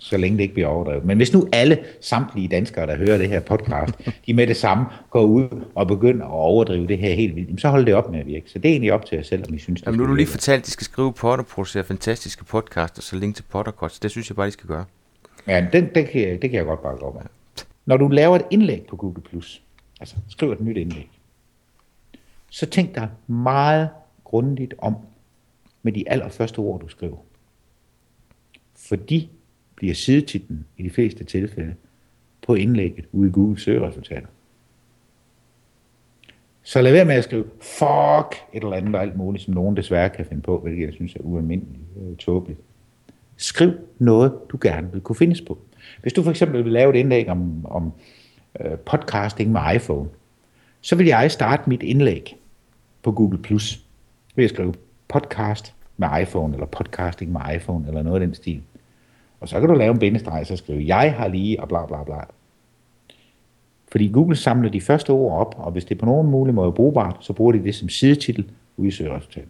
så 0.00 0.16
længe 0.16 0.36
det 0.36 0.42
ikke 0.42 0.54
bliver 0.54 0.68
overdrevet. 0.68 1.04
Men 1.04 1.16
hvis 1.16 1.32
nu 1.32 1.48
alle 1.52 1.78
samtlige 2.00 2.48
danskere, 2.48 2.86
der 2.86 2.96
hører 2.96 3.18
det 3.18 3.28
her 3.28 3.40
podcast, 3.40 3.94
de 4.26 4.34
med 4.34 4.46
det 4.46 4.56
samme 4.56 4.84
går 5.10 5.22
ud 5.22 5.64
og 5.74 5.86
begynder 5.86 6.24
at 6.24 6.30
overdrive 6.30 6.86
det 6.86 6.98
her 6.98 7.14
helt 7.14 7.36
vildt, 7.36 7.60
så 7.60 7.68
holder 7.68 7.84
det 7.84 7.94
op 7.94 8.10
med 8.10 8.20
at 8.20 8.26
virke. 8.26 8.50
Så 8.50 8.58
det 8.58 8.68
er 8.68 8.72
egentlig 8.72 8.92
op 8.92 9.06
til 9.06 9.16
jer 9.16 9.22
selv, 9.22 9.44
om 9.48 9.54
I 9.54 9.58
synes, 9.58 9.80
det 9.80 9.86
Jamen, 9.86 9.98
nu 9.98 10.04
har 10.04 10.08
du 10.08 10.14
lige 10.14 10.26
fortalt, 10.26 10.60
at 10.60 10.66
de 10.66 10.70
skal 10.70 10.84
skrive 10.84 11.12
Potter 11.12 11.44
producere 11.44 11.84
fantastiske 11.84 12.44
podcaster, 12.44 13.02
så 13.02 13.16
link 13.16 13.36
til 13.36 13.42
Pottercots. 13.42 13.98
Det 13.98 14.10
synes 14.10 14.30
jeg 14.30 14.36
bare, 14.36 14.46
de 14.46 14.52
skal 14.52 14.66
gøre. 14.66 14.84
Ja, 15.46 15.66
den, 15.72 15.88
den 15.94 16.06
kan 16.06 16.20
jeg, 16.20 16.42
det 16.42 16.50
kan 16.50 16.58
jeg 16.58 16.64
godt 16.64 16.82
bare 16.82 16.96
gå 16.96 17.12
med. 17.12 17.22
Når 17.86 17.96
du 17.96 18.08
laver 18.08 18.36
et 18.36 18.44
indlæg 18.50 18.86
på 18.88 18.96
Google+, 18.96 19.22
altså 20.00 20.16
skriver 20.28 20.52
et 20.52 20.60
nyt 20.60 20.76
indlæg, 20.76 21.10
så 22.50 22.66
tænk 22.66 22.94
dig 22.94 23.08
meget 23.26 23.88
grundigt 24.24 24.74
om 24.78 24.96
med 25.82 25.92
de 25.92 26.04
allerførste 26.10 26.58
ord, 26.58 26.80
du 26.80 26.88
skriver. 26.88 27.16
For 28.76 28.96
de 28.96 29.28
bliver 29.80 29.94
sidetitlen 29.94 30.64
i 30.76 30.82
de 30.82 30.90
fleste 30.90 31.24
tilfælde 31.24 31.74
på 32.46 32.54
indlægget 32.54 33.04
ude 33.12 33.28
i 33.28 33.32
Google 33.32 33.60
søgeresultater. 33.60 34.26
Så 36.62 36.82
lad 36.82 36.92
være 36.92 37.04
med 37.04 37.14
at 37.14 37.24
skrive 37.24 37.44
fuck 37.60 38.36
et 38.52 38.62
eller 38.62 38.76
andet 38.76 38.94
og 38.94 39.02
alt 39.02 39.16
muligt, 39.16 39.44
som 39.44 39.54
nogen 39.54 39.76
desværre 39.76 40.10
kan 40.10 40.26
finde 40.26 40.42
på, 40.42 40.58
hvilket 40.58 40.86
jeg 40.86 40.92
synes 40.92 41.14
er 41.14 41.20
ualmindeligt 41.20 41.82
øh, 41.96 42.16
tåbeligt. 42.16 42.60
Skriv 43.36 43.72
noget, 43.98 44.32
du 44.52 44.58
gerne 44.62 44.92
vil 44.92 45.00
kunne 45.00 45.16
findes 45.16 45.40
på. 45.40 45.58
Hvis 46.02 46.12
du 46.12 46.22
for 46.22 46.30
eksempel 46.30 46.64
vil 46.64 46.72
lave 46.72 46.90
et 46.90 46.98
indlæg 46.98 47.28
om, 47.28 47.66
om 47.66 47.92
øh, 48.60 48.78
podcasting 48.78 49.52
med 49.52 49.60
iPhone, 49.74 50.08
så 50.80 50.96
vil 50.96 51.06
jeg 51.06 51.30
starte 51.30 51.62
mit 51.70 51.82
indlæg 51.82 52.36
på 53.02 53.12
Google+, 53.12 53.38
Plus 53.38 53.84
ved 54.36 54.44
at 54.44 54.50
skrive 54.50 54.74
podcast 55.08 55.74
med 55.96 56.08
iPhone, 56.22 56.54
eller 56.54 56.66
podcasting 56.66 57.32
med 57.32 57.40
iPhone, 57.54 57.88
eller 57.88 58.02
noget 58.02 58.20
af 58.20 58.26
den 58.26 58.34
stil. 58.34 58.62
Og 59.40 59.48
så 59.48 59.60
kan 59.60 59.68
du 59.68 59.74
lave 59.74 59.92
en 59.92 59.98
bindestreg, 59.98 60.46
så 60.46 60.56
skrive, 60.56 60.86
jeg 60.86 61.14
har 61.14 61.28
lige, 61.28 61.60
og 61.60 61.68
bla 61.68 61.86
bla 61.86 62.04
bla. 62.04 62.24
Fordi 63.92 64.08
Google 64.08 64.36
samler 64.36 64.70
de 64.70 64.80
første 64.80 65.10
ord 65.10 65.40
op, 65.40 65.54
og 65.58 65.72
hvis 65.72 65.84
det 65.84 65.98
på 65.98 66.06
nogen 66.06 66.30
mulig 66.30 66.54
måde 66.54 66.68
er 66.68 66.72
brugbart, 66.72 67.16
så 67.20 67.32
bruger 67.32 67.52
de 67.52 67.64
det 67.64 67.74
som 67.74 67.88
sidetitel 67.88 68.50
ude 68.76 68.88
i 68.88 68.90
søgeresultatet. 68.90 69.48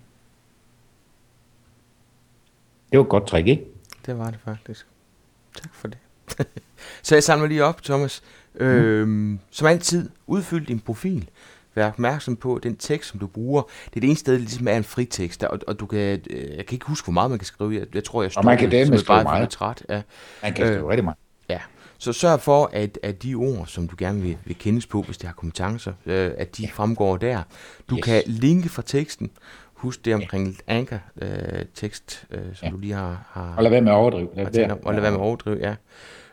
Det 2.90 2.98
var 2.98 3.04
et 3.04 3.08
godt 3.08 3.26
trick, 3.26 3.46
ikke? 3.46 3.64
Det 4.06 4.18
var 4.18 4.30
det 4.30 4.40
faktisk. 4.44 4.86
Tak 5.62 5.74
for 5.74 5.88
det. 5.88 5.98
så 7.02 7.14
jeg 7.14 7.22
samler 7.22 7.48
lige 7.48 7.64
op, 7.64 7.82
Thomas. 7.82 8.22
Mm. 8.54 8.60
Øhm, 8.60 9.38
som 9.50 9.66
altid, 9.66 10.10
udfyld 10.26 10.66
din 10.66 10.80
profil. 10.80 11.28
Vær 11.74 11.86
opmærksom 11.88 12.36
på, 12.36 12.60
den 12.62 12.76
tekst, 12.76 13.10
som 13.10 13.20
du 13.20 13.26
bruger, 13.26 13.62
det 13.62 13.96
er 13.96 14.00
det 14.00 14.04
eneste 14.04 14.20
sted, 14.20 14.32
det 14.32 14.40
ligesom 14.40 14.68
er 14.68 14.76
en 14.76 14.84
fritekst. 14.84 15.42
Og, 15.42 15.58
og 15.66 15.80
du 15.80 15.86
kan, 15.86 16.20
øh, 16.30 16.56
jeg 16.56 16.66
kan 16.66 16.74
ikke 16.74 16.86
huske, 16.86 17.06
hvor 17.06 17.12
meget 17.12 17.30
man 17.30 17.38
kan 17.38 17.46
skrive. 17.46 17.74
Jeg, 17.74 17.94
jeg 17.94 18.04
tror, 18.04 18.22
jeg 18.22 18.30
stod, 18.30 18.40
og 18.40 18.44
man 18.44 18.58
kan 18.58 18.70
det 18.70 18.90
med 18.90 19.22
meget. 19.22 19.50
Træt. 19.50 19.84
Ja. 19.88 20.02
Man 20.42 20.52
kan 20.52 20.66
skrive 20.66 20.78
øh, 20.78 20.86
rigtig 20.86 21.04
meget. 21.04 21.18
Ja, 21.48 21.60
så 21.98 22.12
sørg 22.12 22.40
for, 22.40 22.70
at, 22.72 22.98
at 23.02 23.22
de 23.22 23.34
ord, 23.34 23.66
som 23.66 23.88
du 23.88 23.94
gerne 23.98 24.22
vil, 24.22 24.36
vil 24.44 24.58
kendes 24.58 24.86
på, 24.86 25.02
hvis 25.02 25.18
det 25.18 25.26
har 25.26 25.34
kompetencer, 25.34 25.92
øh, 26.06 26.30
at 26.38 26.56
de 26.56 26.62
ja. 26.62 26.68
fremgår 26.72 27.16
der. 27.16 27.42
Du 27.90 27.96
yes. 27.96 28.04
kan 28.04 28.22
linke 28.26 28.68
fra 28.68 28.82
teksten. 28.82 29.30
Husk 29.74 30.04
det 30.04 30.14
omkring 30.14 30.56
ja. 30.68 30.74
anker-tekst, 30.74 32.26
øh, 32.30 32.38
øh, 32.38 32.54
som 32.54 32.66
ja. 32.66 32.72
du 32.72 32.78
lige 32.78 32.92
har... 32.92 33.24
har 33.30 33.54
og 33.56 33.62
lad 33.62 33.70
være 33.70 33.80
med 33.80 33.92
at 33.92 33.96
overdrive. 33.96 34.28
Lad 34.34 34.70
og 34.84 34.94
lad 34.94 35.00
være 35.00 35.10
med 35.10 35.20
at 35.20 35.24
overdrive, 35.24 35.58
ja. 35.60 35.74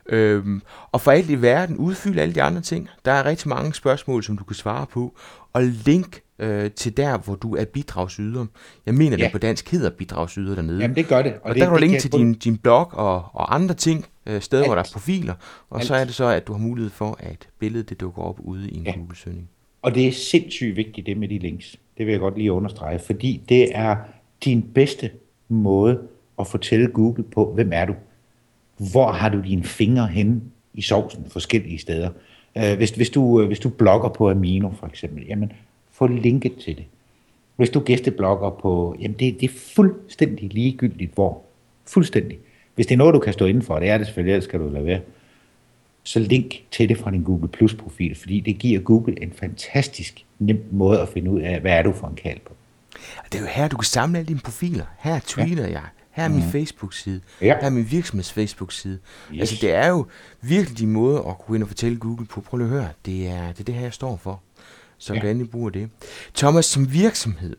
Øhm, 0.10 0.62
og 0.92 1.02
for 1.02 1.12
alt 1.12 1.30
i 1.30 1.42
verden, 1.42 1.78
udfylde 1.78 2.22
alle 2.22 2.36
de 2.36 2.42
andre 2.42 2.62
ting. 2.62 2.90
Der 3.06 3.12
er 3.12 3.26
rigtig 3.26 3.50
mange 3.50 3.74
spørgsmål, 3.74 4.24
som 4.24 4.38
du 4.38 4.44
kan 4.44 4.56
svare 4.56 4.86
på. 4.86 5.16
Og 5.54 5.64
link 5.64 6.22
øh, 6.40 6.72
til 6.72 6.98
der, 6.98 7.18
hvor 7.18 7.36
du 7.36 7.56
er 7.56 7.66
bidragsyder. 7.66 8.46
Jeg 8.86 8.94
mener, 8.94 9.18
ja. 9.18 9.24
det 9.24 9.32
på 9.32 9.38
dansk 9.38 9.72
hedder 9.72 9.90
bidragsyder 9.90 10.56
dernede. 10.56 10.82
Jamen, 10.82 10.96
det 10.96 11.08
gør 11.08 11.22
det. 11.22 11.34
Og, 11.34 11.40
og 11.44 11.56
det, 11.56 11.62
der 11.62 11.66
kan 11.66 11.74
du 11.74 11.80
linke 11.80 12.00
til 12.00 12.12
din, 12.12 12.34
din 12.34 12.58
blog 12.58 12.94
og, 12.94 13.26
og 13.34 13.56
andre 13.56 13.76
ting, 13.76 14.06
øh, 14.26 14.42
steder, 14.42 14.64
alt. 14.64 14.68
hvor 14.68 14.76
der 14.76 14.82
er 14.82 14.90
profiler. 14.94 15.34
Og 15.70 15.80
alt. 15.80 15.88
så 15.88 15.96
er 15.96 16.04
det 16.04 16.14
så, 16.14 16.26
at 16.26 16.48
du 16.48 16.54
har 16.54 16.60
mulighed 16.60 16.92
for, 16.92 17.18
at 17.20 17.48
billedet 17.60 17.90
det 17.90 18.02
dukker 18.02 18.22
op 18.22 18.40
ude 18.40 18.70
i 18.70 18.78
en 18.78 18.84
ja. 18.84 18.92
Google-søgning. 18.92 19.50
Og 19.82 19.96
det 19.96 20.08
er 20.08 20.12
sindssygt 20.12 20.76
vigtigt, 20.76 21.08
det 21.08 21.18
med 21.18 21.28
de 21.28 21.40
links. 21.40 21.76
Det 21.98 22.06
vil 22.06 22.12
jeg 22.12 22.20
godt 22.20 22.38
lige 22.38 22.52
understrege, 22.52 23.00
fordi 23.00 23.44
det 23.50 23.78
er 23.78 23.96
din 24.46 24.62
bedste 24.62 25.12
måde 25.50 26.00
at 26.40 26.48
fortælle 26.48 26.88
Google 26.88 27.24
på, 27.24 27.54
hvem 27.54 27.70
er 27.74 27.86
du? 27.86 27.96
Hvor 28.78 29.12
har 29.12 29.30
du 29.30 29.42
dine 29.42 29.64
fingre 29.64 30.08
hen 30.08 30.44
i 30.74 30.82
sovsen 30.82 31.26
forskellige 31.30 31.78
steder? 31.78 32.10
Uh, 32.56 32.74
hvis, 32.78 32.90
hvis, 32.90 33.10
du, 33.10 33.22
uh, 33.22 33.46
hvis 33.46 33.60
du 33.60 33.70
blogger 33.70 34.10
på 34.10 34.30
Amino 34.30 34.70
for 34.80 34.88
eksempel, 34.88 35.26
jamen 35.28 35.52
få 35.92 36.08
linket 36.08 36.56
til 36.56 36.78
det. 36.78 36.86
Hvis 37.56 37.70
du 37.70 37.80
gæsteblogger 37.80 38.50
på, 38.50 38.96
jamen 39.00 39.18
det, 39.20 39.42
det 39.42 39.50
er 39.50 39.54
fuldstændig 39.76 40.54
ligegyldigt 40.54 41.14
hvor. 41.14 41.42
Fuldstændig. 41.86 42.38
Hvis 42.76 42.88
det 42.88 42.94
er 42.94 42.98
noget, 42.98 43.14
du 43.14 43.20
kan 43.20 43.34
stå 43.34 43.46
inden 43.46 43.64
for, 43.64 43.80
det 43.80 43.90
er 43.90 43.98
det 43.98 44.08
selvfølgelig, 44.08 44.34
ellers 44.34 44.44
skal 44.44 44.60
du 44.60 44.70
lade 44.70 44.86
være 44.86 45.00
så 46.04 46.20
link 46.20 46.54
til 46.72 46.90
det 46.90 46.98
fra 46.98 47.12
din 47.12 47.24
Google 47.24 47.48
Plus 47.48 47.74
profil, 47.74 48.16
fordi 48.16 48.40
det 48.40 48.58
giver 48.58 48.80
Google 48.80 49.24
en 49.24 49.32
fantastisk 49.32 50.26
nem 50.40 50.64
måde 50.72 51.02
at 51.02 51.10
finde 51.10 51.32
ud 51.32 51.42
af, 51.42 51.60
hvad 51.60 51.72
er 51.72 51.82
du 51.82 51.92
for 51.92 52.08
en 52.08 52.16
kald 52.16 52.40
på. 52.46 52.54
Det 53.32 53.38
er 53.38 53.42
jo 53.42 53.48
her, 53.48 53.68
du 53.68 53.78
kan 53.78 53.86
samle 53.86 54.18
alle 54.18 54.28
dine 54.28 54.40
profiler. 54.40 54.86
Her 55.00 55.20
tweeter 55.20 55.68
ja. 55.68 55.72
jeg. 55.72 55.84
Her 56.18 56.24
er 56.24 56.30
min 56.30 56.44
mm. 56.44 56.52
Facebook-side. 56.52 57.22
Ja. 57.42 57.46
Her 57.46 57.56
er 57.56 57.70
min 57.70 57.92
virksomheds 57.92 58.34
Facebook-side. 58.34 59.00
Yes. 59.34 59.40
Altså, 59.40 59.56
det 59.62 59.74
er 59.74 59.88
jo 59.88 60.06
virkelig 60.42 60.80
din 60.80 60.92
måde 60.92 61.24
at 61.30 61.38
kunne 61.40 61.58
ind 61.58 61.64
og 61.64 61.68
fortælle 61.68 61.98
Google 61.98 62.26
på, 62.26 62.42
prøv 62.42 62.62
at 62.62 62.68
høre, 62.68 62.90
det 63.06 63.28
er, 63.28 63.48
det 63.48 63.60
er 63.60 63.64
det 63.64 63.76
her, 63.76 63.82
jeg 63.82 63.94
står 63.94 64.18
for. 64.18 64.42
Så 64.98 65.14
ja. 65.14 65.22
endelig 65.22 65.50
bruger 65.50 65.70
det. 65.70 65.90
Thomas, 66.36 66.66
som 66.66 66.94
virksomhed, 66.94 67.56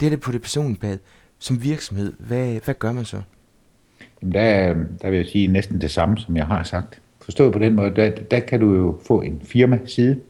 det 0.00 0.06
er 0.06 0.10
det 0.10 0.20
på 0.20 0.32
det 0.32 0.42
personlige. 0.42 0.98
Som 1.38 1.62
virksomhed, 1.62 2.12
hvad, 2.18 2.60
hvad 2.64 2.74
gør 2.74 2.92
man 2.92 3.04
så? 3.04 3.22
Jamen 4.22 4.34
der, 4.34 4.74
der 5.02 5.10
vil 5.10 5.16
jeg 5.16 5.26
sige 5.26 5.46
næsten 5.46 5.80
det 5.80 5.90
samme, 5.90 6.18
som 6.18 6.36
jeg 6.36 6.46
har 6.46 6.62
sagt. 6.62 7.00
Forstået 7.20 7.52
på 7.52 7.58
den 7.58 7.74
måde, 7.74 7.96
der, 7.96 8.10
der 8.10 8.40
kan 8.40 8.60
du 8.60 8.74
jo 8.74 8.98
få 9.06 9.20
en 9.20 9.42
firmaside. 9.44 10.20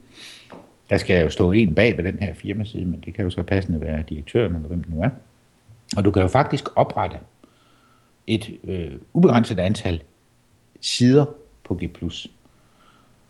Der 0.91 0.99
skal 0.99 1.23
jo 1.23 1.31
stå 1.31 1.53
en 1.53 1.75
bag 1.75 1.97
ved 1.97 2.05
den 2.05 2.19
her 2.19 2.35
firmaside, 2.35 2.85
men 2.85 3.03
det 3.05 3.15
kan 3.15 3.25
jo 3.25 3.31
så 3.31 3.43
passende 3.43 3.81
være 3.81 4.05
direktøren 4.09 4.55
eller 4.55 4.69
hvem 4.69 4.83
det 4.83 4.95
nu 4.95 5.03
er. 5.03 5.11
Og 5.97 6.05
du 6.05 6.11
kan 6.11 6.23
jo 6.23 6.29
faktisk 6.29 6.65
oprette 6.77 7.19
et 8.29 8.51
øh, 8.65 8.91
ubegrænset 9.13 9.59
antal 9.59 10.03
sider 10.81 11.25
på 11.65 11.75
G+. 11.75 11.89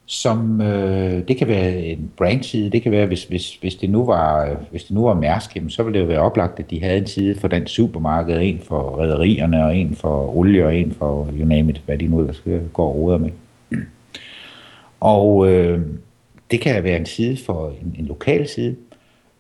Som, 0.07 0.61
øh, 0.61 1.29
det 1.29 1.37
kan 1.37 1.49
være 1.49 1.81
en 1.81 2.11
brandside, 2.17 2.71
det 2.71 2.83
kan 2.83 2.93
være, 2.93 3.07
hvis, 3.07 3.25
hvis, 3.25 3.57
hvis, 3.57 3.75
det 3.75 3.91
nu 3.91 4.05
var, 4.05 4.57
hvis 4.71 4.85
det 4.85 4.91
nu 4.95 5.03
var 5.03 5.15
Mærsk, 5.15 5.57
jamen, 5.57 5.71
så 5.71 5.83
ville 5.83 5.99
det 5.99 6.05
jo 6.05 6.09
være 6.09 6.21
oplagt, 6.21 6.61
at 6.61 6.71
de 6.71 6.83
havde 6.83 6.99
en 6.99 7.07
side 7.07 7.41
for 7.41 7.49
den 7.49 7.67
supermarked, 7.67 8.39
en 8.43 8.61
for 8.61 8.97
rædderierne, 8.97 9.65
og 9.65 9.77
en 9.77 9.95
for 9.95 10.37
olie, 10.37 10.67
og 10.67 10.77
en 10.77 10.93
for 10.93 11.29
you 11.39 11.47
name 11.47 11.71
it, 11.71 11.83
hvad 11.87 11.99
de 11.99 12.07
nu 12.07 12.21
ellers 12.21 12.43
går 12.73 13.13
og 13.13 13.21
med. 13.21 13.31
Og 15.01 15.53
øh, 15.53 15.81
det 16.51 16.61
kan 16.61 16.85
være 16.85 16.97
en 16.97 17.07
side 17.07 17.37
for 17.47 17.69
en, 17.69 17.97
en 17.99 18.05
lokal 18.05 18.49
side, 18.49 18.77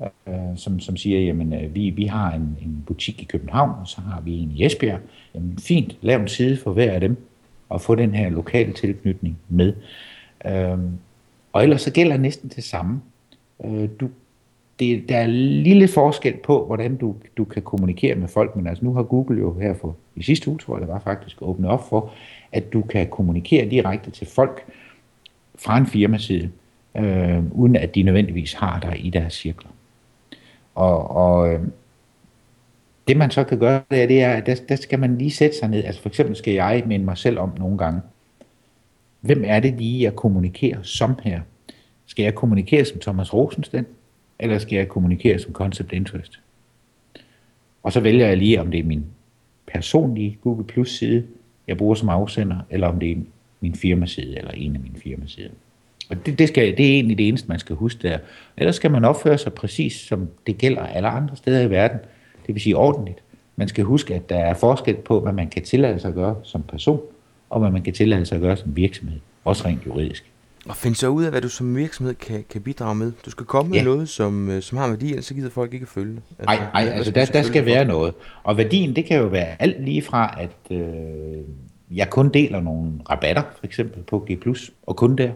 øh, 0.01 0.57
som, 0.57 0.81
som 0.81 0.97
siger, 0.97 1.21
jamen 1.21 1.53
øh, 1.53 1.75
vi, 1.75 1.91
vi 1.91 2.05
har 2.05 2.33
en, 2.33 2.59
en 2.63 2.85
butik 2.87 3.23
i 3.23 3.25
København, 3.25 3.71
og 3.81 3.89
så 3.89 4.01
har 4.01 4.21
vi 4.21 4.39
en 4.39 4.51
i 4.51 4.65
Esbjerg. 4.65 5.01
Jamen 5.35 5.59
fint, 5.59 5.97
lav 6.01 6.21
en 6.21 6.29
side 6.29 6.57
for 6.57 6.73
hver 6.73 6.93
af 6.93 7.01
dem, 7.01 7.17
og 7.69 7.81
få 7.81 7.95
den 7.95 8.15
her 8.15 8.29
lokale 8.29 8.73
tilknytning 8.73 9.39
med. 9.49 9.73
Øh, 10.47 10.79
og 11.53 11.63
ellers 11.63 11.83
så 11.83 11.93
gælder 11.93 12.17
næsten 12.17 12.53
det 12.57 12.65
samme. 12.65 13.01
Øh, 13.65 13.89
du, 14.01 14.09
det, 14.79 15.09
der 15.09 15.17
er 15.17 15.27
lille 15.27 15.89
forskel 15.89 16.37
på, 16.45 16.67
hvordan 16.67 16.97
du, 16.97 17.17
du 17.37 17.45
kan 17.45 17.63
kommunikere 17.63 18.15
med 18.15 18.29
folk, 18.29 18.57
men 18.57 18.67
altså 18.67 18.85
nu 18.85 18.95
har 18.95 19.03
Google 19.03 19.39
jo 19.39 19.59
her 19.61 19.75
for 19.75 19.97
i 20.17 20.23
sidste 20.23 20.51
uge, 20.51 20.59
tror 20.59 20.77
jeg 20.77 20.81
det 20.81 20.89
var 20.89 20.99
faktisk, 20.99 21.43
åbnet 21.43 21.71
op 21.71 21.89
for, 21.89 22.13
at 22.53 22.73
du 22.73 22.83
kan 22.83 23.07
kommunikere 23.07 23.71
direkte 23.71 24.11
til 24.11 24.27
folk 24.27 24.65
fra 25.59 25.79
en 25.79 25.87
firmaside, 25.87 26.51
øh, 26.97 27.53
uden 27.53 27.77
at 27.77 27.95
de 27.95 28.03
nødvendigvis 28.03 28.53
har 28.53 28.81
dig 28.81 29.07
i 29.07 29.11
deres 29.11 29.35
cirkler. 29.35 29.71
Og, 30.79 31.11
og 31.11 31.53
øh, 31.53 31.61
det 33.09 33.17
man 33.17 33.31
så 33.31 33.45
kan 33.45 33.59
gøre, 33.59 33.83
det 33.91 34.03
er, 34.03 34.07
det 34.07 34.23
er 34.23 34.33
at 34.33 34.47
der, 34.47 34.55
der 34.69 34.77
skal 34.77 34.99
man 34.99 35.19
lige 35.19 35.31
sætte 35.31 35.59
sig 35.59 35.69
ned. 35.69 35.85
Altså 35.85 36.03
for 36.03 36.09
eksempel 36.09 36.37
skal 36.37 36.55
jeg 36.55 36.83
minde 36.87 37.05
mig 37.05 37.19
selv 37.19 37.39
om 37.39 37.53
nogle 37.59 37.79
gange, 37.79 38.01
hvem 39.21 39.43
er 39.47 39.61
det 39.61 39.75
lige, 39.75 40.03
jeg 40.03 40.17
kommunikerer 40.17 40.83
som 40.83 41.19
her? 41.23 41.41
Skal 42.07 42.23
jeg 42.23 42.35
kommunikere 42.35 42.85
som 42.85 43.01
Thomas 43.01 43.35
Rosensten, 43.35 43.87
eller 44.39 44.59
skal 44.59 44.77
jeg 44.77 44.89
kommunikere 44.89 45.39
som 45.39 45.53
Concept 45.53 45.93
Interest? 45.93 46.41
Og 47.83 47.93
så 47.93 48.01
vælger 48.01 48.27
jeg 48.27 48.37
lige, 48.37 48.61
om 48.61 48.71
det 48.71 48.81
er 48.81 48.85
min 48.85 49.07
personlige 49.73 50.39
Google 50.43 50.65
Plus 50.65 50.91
side, 50.91 51.27
jeg 51.67 51.77
bruger 51.77 51.95
som 51.95 52.09
afsender, 52.09 52.57
eller 52.71 52.87
om 52.87 53.01
det 53.01 53.11
er 53.11 53.17
min 53.61 53.75
firmaside, 53.75 54.39
eller 54.39 54.51
en 54.51 54.75
af 54.75 54.81
mine 54.81 54.97
firmasider. 54.97 55.51
Og 56.11 56.27
det, 56.27 56.39
det, 56.39 56.49
skal, 56.49 56.77
det 56.77 56.87
er 56.87 56.91
egentlig 56.91 57.19
det 57.19 57.29
eneste, 57.29 57.49
man 57.49 57.59
skal 57.59 57.77
huske 57.77 58.09
der. 58.09 58.19
Ellers 58.57 58.77
skal 58.77 58.91
man 58.91 59.05
opføre 59.05 59.39
sig 59.39 59.53
præcis, 59.53 59.93
som 59.93 60.29
det 60.47 60.59
gælder 60.59 60.87
alle 60.87 61.09
andre 61.09 61.37
steder 61.37 61.61
i 61.61 61.71
verden. 61.71 61.99
Det 62.47 62.55
vil 62.55 62.63
sige 62.63 62.77
ordentligt. 62.77 63.19
Man 63.57 63.69
skal 63.69 63.85
huske, 63.85 64.15
at 64.15 64.29
der 64.29 64.39
er 64.39 64.55
forskel 64.55 64.97
på, 64.97 65.21
hvad 65.21 65.33
man 65.33 65.49
kan 65.49 65.63
tillade 65.63 66.01
sig 66.01 66.09
at 66.09 66.15
gøre 66.15 66.37
som 66.43 66.63
person, 66.63 67.01
og 67.51 67.61
hvad 67.61 67.71
man 67.71 67.83
kan 67.83 67.93
tillade 67.93 68.27
sig 68.27 68.37
at 68.37 68.43
gøre 68.43 68.57
som 68.57 68.77
virksomhed, 68.77 69.19
også 69.45 69.65
rent 69.65 69.87
juridisk. 69.87 70.31
Og 70.69 70.77
find 70.77 70.95
så 70.95 71.09
ud 71.09 71.25
af, 71.25 71.31
hvad 71.31 71.41
du 71.41 71.49
som 71.49 71.77
virksomhed 71.77 72.15
kan, 72.15 72.45
kan 72.51 72.61
bidrage 72.61 72.95
med. 72.95 73.13
Du 73.25 73.31
skal 73.31 73.47
komme 73.47 73.71
med 73.71 73.79
ja. 73.79 73.85
noget, 73.85 74.09
som, 74.09 74.51
øh, 74.51 74.63
som 74.63 74.79
har 74.79 74.89
værdi, 74.89 75.09
ellers 75.09 75.25
så 75.25 75.35
gider 75.35 75.51
folk 75.51 75.75
ikke 75.75 75.87
følge 75.87 76.15
det. 76.15 76.23
Altså, 76.39 76.45
nej, 76.45 76.85
nej, 76.85 76.93
altså 76.93 77.13
der, 77.13 77.25
der 77.25 77.43
skal 77.43 77.67
være 77.67 77.85
noget. 77.85 78.15
Og 78.43 78.57
værdien, 78.57 78.97
det 78.97 79.05
kan 79.05 79.19
jo 79.19 79.27
være 79.27 79.63
alt 79.63 79.85
lige 79.85 80.03
fra, 80.03 80.39
at 80.41 80.77
øh, 80.77 80.85
jeg 81.91 82.11
kun 82.11 82.29
deler 82.29 82.61
nogle 82.61 82.93
rabatter, 83.11 83.43
for 83.59 83.67
eksempel 83.67 84.03
på 84.03 84.27
G+, 84.31 84.57
og 84.87 84.97
kun 84.97 85.17
der. 85.17 85.31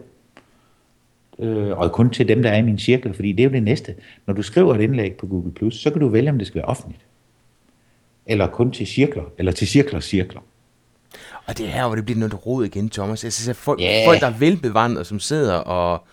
Øh, 1.39 1.77
og 1.77 1.91
kun 1.91 2.09
til 2.09 2.27
dem, 2.27 2.43
der 2.43 2.49
er 2.49 2.57
i 2.57 2.61
min 2.61 2.79
cirkel, 2.79 3.13
fordi 3.13 3.31
det 3.31 3.39
er 3.39 3.43
jo 3.43 3.53
det 3.53 3.63
næste. 3.63 3.95
Når 4.27 4.33
du 4.33 4.41
skriver 4.41 4.75
et 4.75 4.81
indlæg 4.81 5.15
på 5.15 5.27
Google+, 5.27 5.71
så 5.71 5.89
kan 5.91 5.99
du 5.99 6.07
vælge, 6.07 6.29
om 6.29 6.37
det 6.37 6.47
skal 6.47 6.59
være 6.59 6.65
offentligt. 6.65 7.05
Eller 8.25 8.47
kun 8.47 8.71
til 8.71 8.87
cirkler, 8.87 9.23
eller 9.37 9.51
til 9.51 9.67
cirkler 9.67 9.99
cirkler. 9.99 10.41
Og 11.45 11.57
det 11.57 11.65
er 11.65 11.69
her, 11.69 11.87
hvor 11.87 11.95
det 11.95 12.05
bliver 12.05 12.19
noget 12.19 12.45
råd 12.45 12.65
igen, 12.65 12.89
Thomas. 12.89 13.23
Jeg 13.23 13.33
synes, 13.33 13.57
folk, 13.57 13.79
yeah. 13.81 14.05
folk, 14.07 14.19
der 14.19 14.27
er 14.27 14.37
velbevandret, 14.39 15.07
som 15.07 15.19
sidder 15.19 15.55
og, 15.55 16.03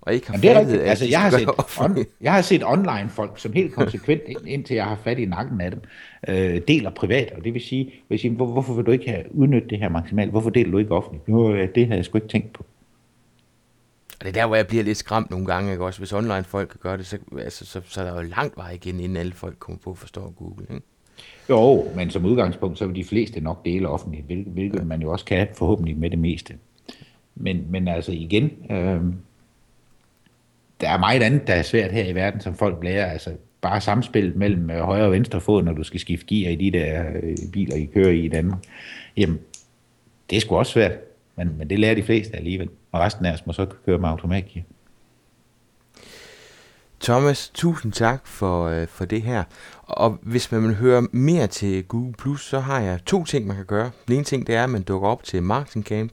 og 0.00 0.14
ikke 0.14 0.26
har 0.26 0.34
Jamen, 0.34 0.42
det 0.42 0.50
er 0.50 0.54
fattet, 0.54 0.72
rigtigt. 0.72 0.90
Altså, 0.90 1.04
jeg, 1.04 1.20
har 1.20 1.30
set 1.30 1.48
on, 1.80 2.06
jeg 2.20 2.32
har 2.32 2.42
set 2.42 2.62
online 2.64 3.08
folk, 3.08 3.38
som 3.38 3.52
helt 3.52 3.74
konsekvent, 3.74 4.22
indtil 4.46 4.74
jeg 4.74 4.84
har 4.84 4.98
fat 5.04 5.18
i 5.18 5.24
nakken 5.24 5.60
af 5.60 5.70
dem, 5.70 5.80
øh, 6.28 6.60
deler 6.68 6.90
privat. 6.90 7.32
Og 7.36 7.44
det 7.44 7.54
vil 7.54 7.62
sige, 7.62 7.92
vil 8.08 8.18
sige 8.18 8.34
hvor, 8.34 8.46
hvorfor 8.46 8.74
vil 8.74 8.86
du 8.86 8.90
ikke 8.90 9.08
have 9.10 9.22
udnyttet 9.30 9.70
det 9.70 9.78
her 9.78 9.88
maksimalt? 9.88 10.30
Hvorfor 10.30 10.50
deler 10.50 10.70
du 10.70 10.78
ikke 10.78 10.90
offentligt? 10.90 11.28
Nu, 11.28 11.56
det 11.74 11.86
har 11.86 11.94
jeg 11.94 12.04
sgu 12.04 12.18
ikke 12.18 12.28
tænkt 12.28 12.52
på. 12.52 12.64
Og 14.20 14.26
det 14.26 14.28
er 14.28 14.40
der, 14.40 14.46
hvor 14.46 14.56
jeg 14.56 14.66
bliver 14.66 14.84
lidt 14.84 14.98
skræmt 14.98 15.30
nogle 15.30 15.46
gange. 15.46 15.72
Ikke? 15.72 15.84
Også 15.84 16.00
hvis 16.00 16.12
online 16.12 16.44
folk 16.44 16.68
kan 16.68 16.80
gøre 16.82 16.96
det, 16.96 17.06
så, 17.06 17.18
altså, 17.38 17.66
så, 17.66 17.80
så 17.84 18.00
er 18.00 18.04
der 18.04 18.22
jo 18.22 18.28
langt 18.28 18.56
vej 18.56 18.70
igen, 18.70 19.00
inden 19.00 19.16
alle 19.16 19.32
folk 19.32 19.58
kommer 19.58 19.78
på 19.84 19.90
at 19.90 19.98
forstå 19.98 20.34
Google. 20.36 20.66
Ikke? 20.70 20.82
Jo, 21.50 21.88
men 21.96 22.10
som 22.10 22.24
udgangspunkt, 22.24 22.78
så 22.78 22.86
vil 22.86 22.96
de 22.96 23.04
fleste 23.04 23.40
nok 23.40 23.64
dele 23.64 23.88
offentligt, 23.88 24.26
hvilket, 24.26 24.52
hvilket 24.52 24.86
man 24.86 25.02
jo 25.02 25.12
også 25.12 25.24
kan 25.24 25.48
forhåbentlig 25.54 25.96
med 25.96 26.10
det 26.10 26.18
meste. 26.18 26.54
Men, 27.34 27.66
men 27.70 27.88
altså 27.88 28.12
igen, 28.12 28.50
øh, 28.70 29.00
der 30.80 30.88
er 30.90 30.98
meget 30.98 31.22
andet, 31.22 31.46
der 31.46 31.54
er 31.54 31.62
svært 31.62 31.92
her 31.92 32.04
i 32.04 32.14
verden, 32.14 32.40
som 32.40 32.54
folk 32.54 32.84
lærer. 32.84 33.06
Altså 33.06 33.30
bare 33.60 33.80
samspillet 33.80 34.36
mellem 34.36 34.70
øh, 34.70 34.80
højre 34.80 35.04
og 35.04 35.12
venstre 35.12 35.40
fod, 35.40 35.62
når 35.62 35.72
du 35.72 35.82
skal 35.82 36.00
skifte 36.00 36.26
gear 36.26 36.50
i 36.50 36.56
de 36.56 36.70
der 36.70 37.04
øh, 37.22 37.36
biler, 37.52 37.76
I 37.76 37.84
kører 37.84 38.10
i 38.10 38.24
i 38.24 38.28
Danmark. 38.28 38.64
Jamen, 39.16 39.38
det 40.30 40.36
er 40.36 40.40
sgu 40.40 40.56
også 40.56 40.72
svært, 40.72 40.92
men, 41.36 41.58
men 41.58 41.70
det 41.70 41.78
lærer 41.78 41.94
de 41.94 42.02
fleste 42.02 42.36
alligevel. 42.36 42.68
Og 42.92 43.00
resten 43.00 43.26
af 43.26 43.32
os 43.32 43.46
må 43.46 43.52
så 43.52 43.66
køre 43.86 43.98
med 43.98 44.08
automatgear. 44.08 44.62
Thomas, 47.00 47.50
tusind 47.54 47.92
tak 47.92 48.26
for, 48.26 48.64
øh, 48.64 48.88
for 48.88 49.04
det 49.04 49.22
her. 49.22 49.44
Og 49.82 50.18
hvis 50.22 50.52
man 50.52 50.62
vil 50.62 50.74
høre 50.76 51.02
mere 51.12 51.46
til 51.46 51.84
Google+, 51.84 52.12
Plus, 52.12 52.44
så 52.44 52.60
har 52.60 52.80
jeg 52.80 53.04
to 53.04 53.24
ting, 53.24 53.46
man 53.46 53.56
kan 53.56 53.64
gøre. 53.64 53.90
Den 54.08 54.14
ene 54.14 54.24
ting, 54.24 54.46
det 54.46 54.54
er, 54.54 54.64
at 54.64 54.70
man 54.70 54.82
dukker 54.82 55.08
op 55.08 55.24
til 55.24 55.42
Marketing 55.42 55.84
Camp 55.84 56.12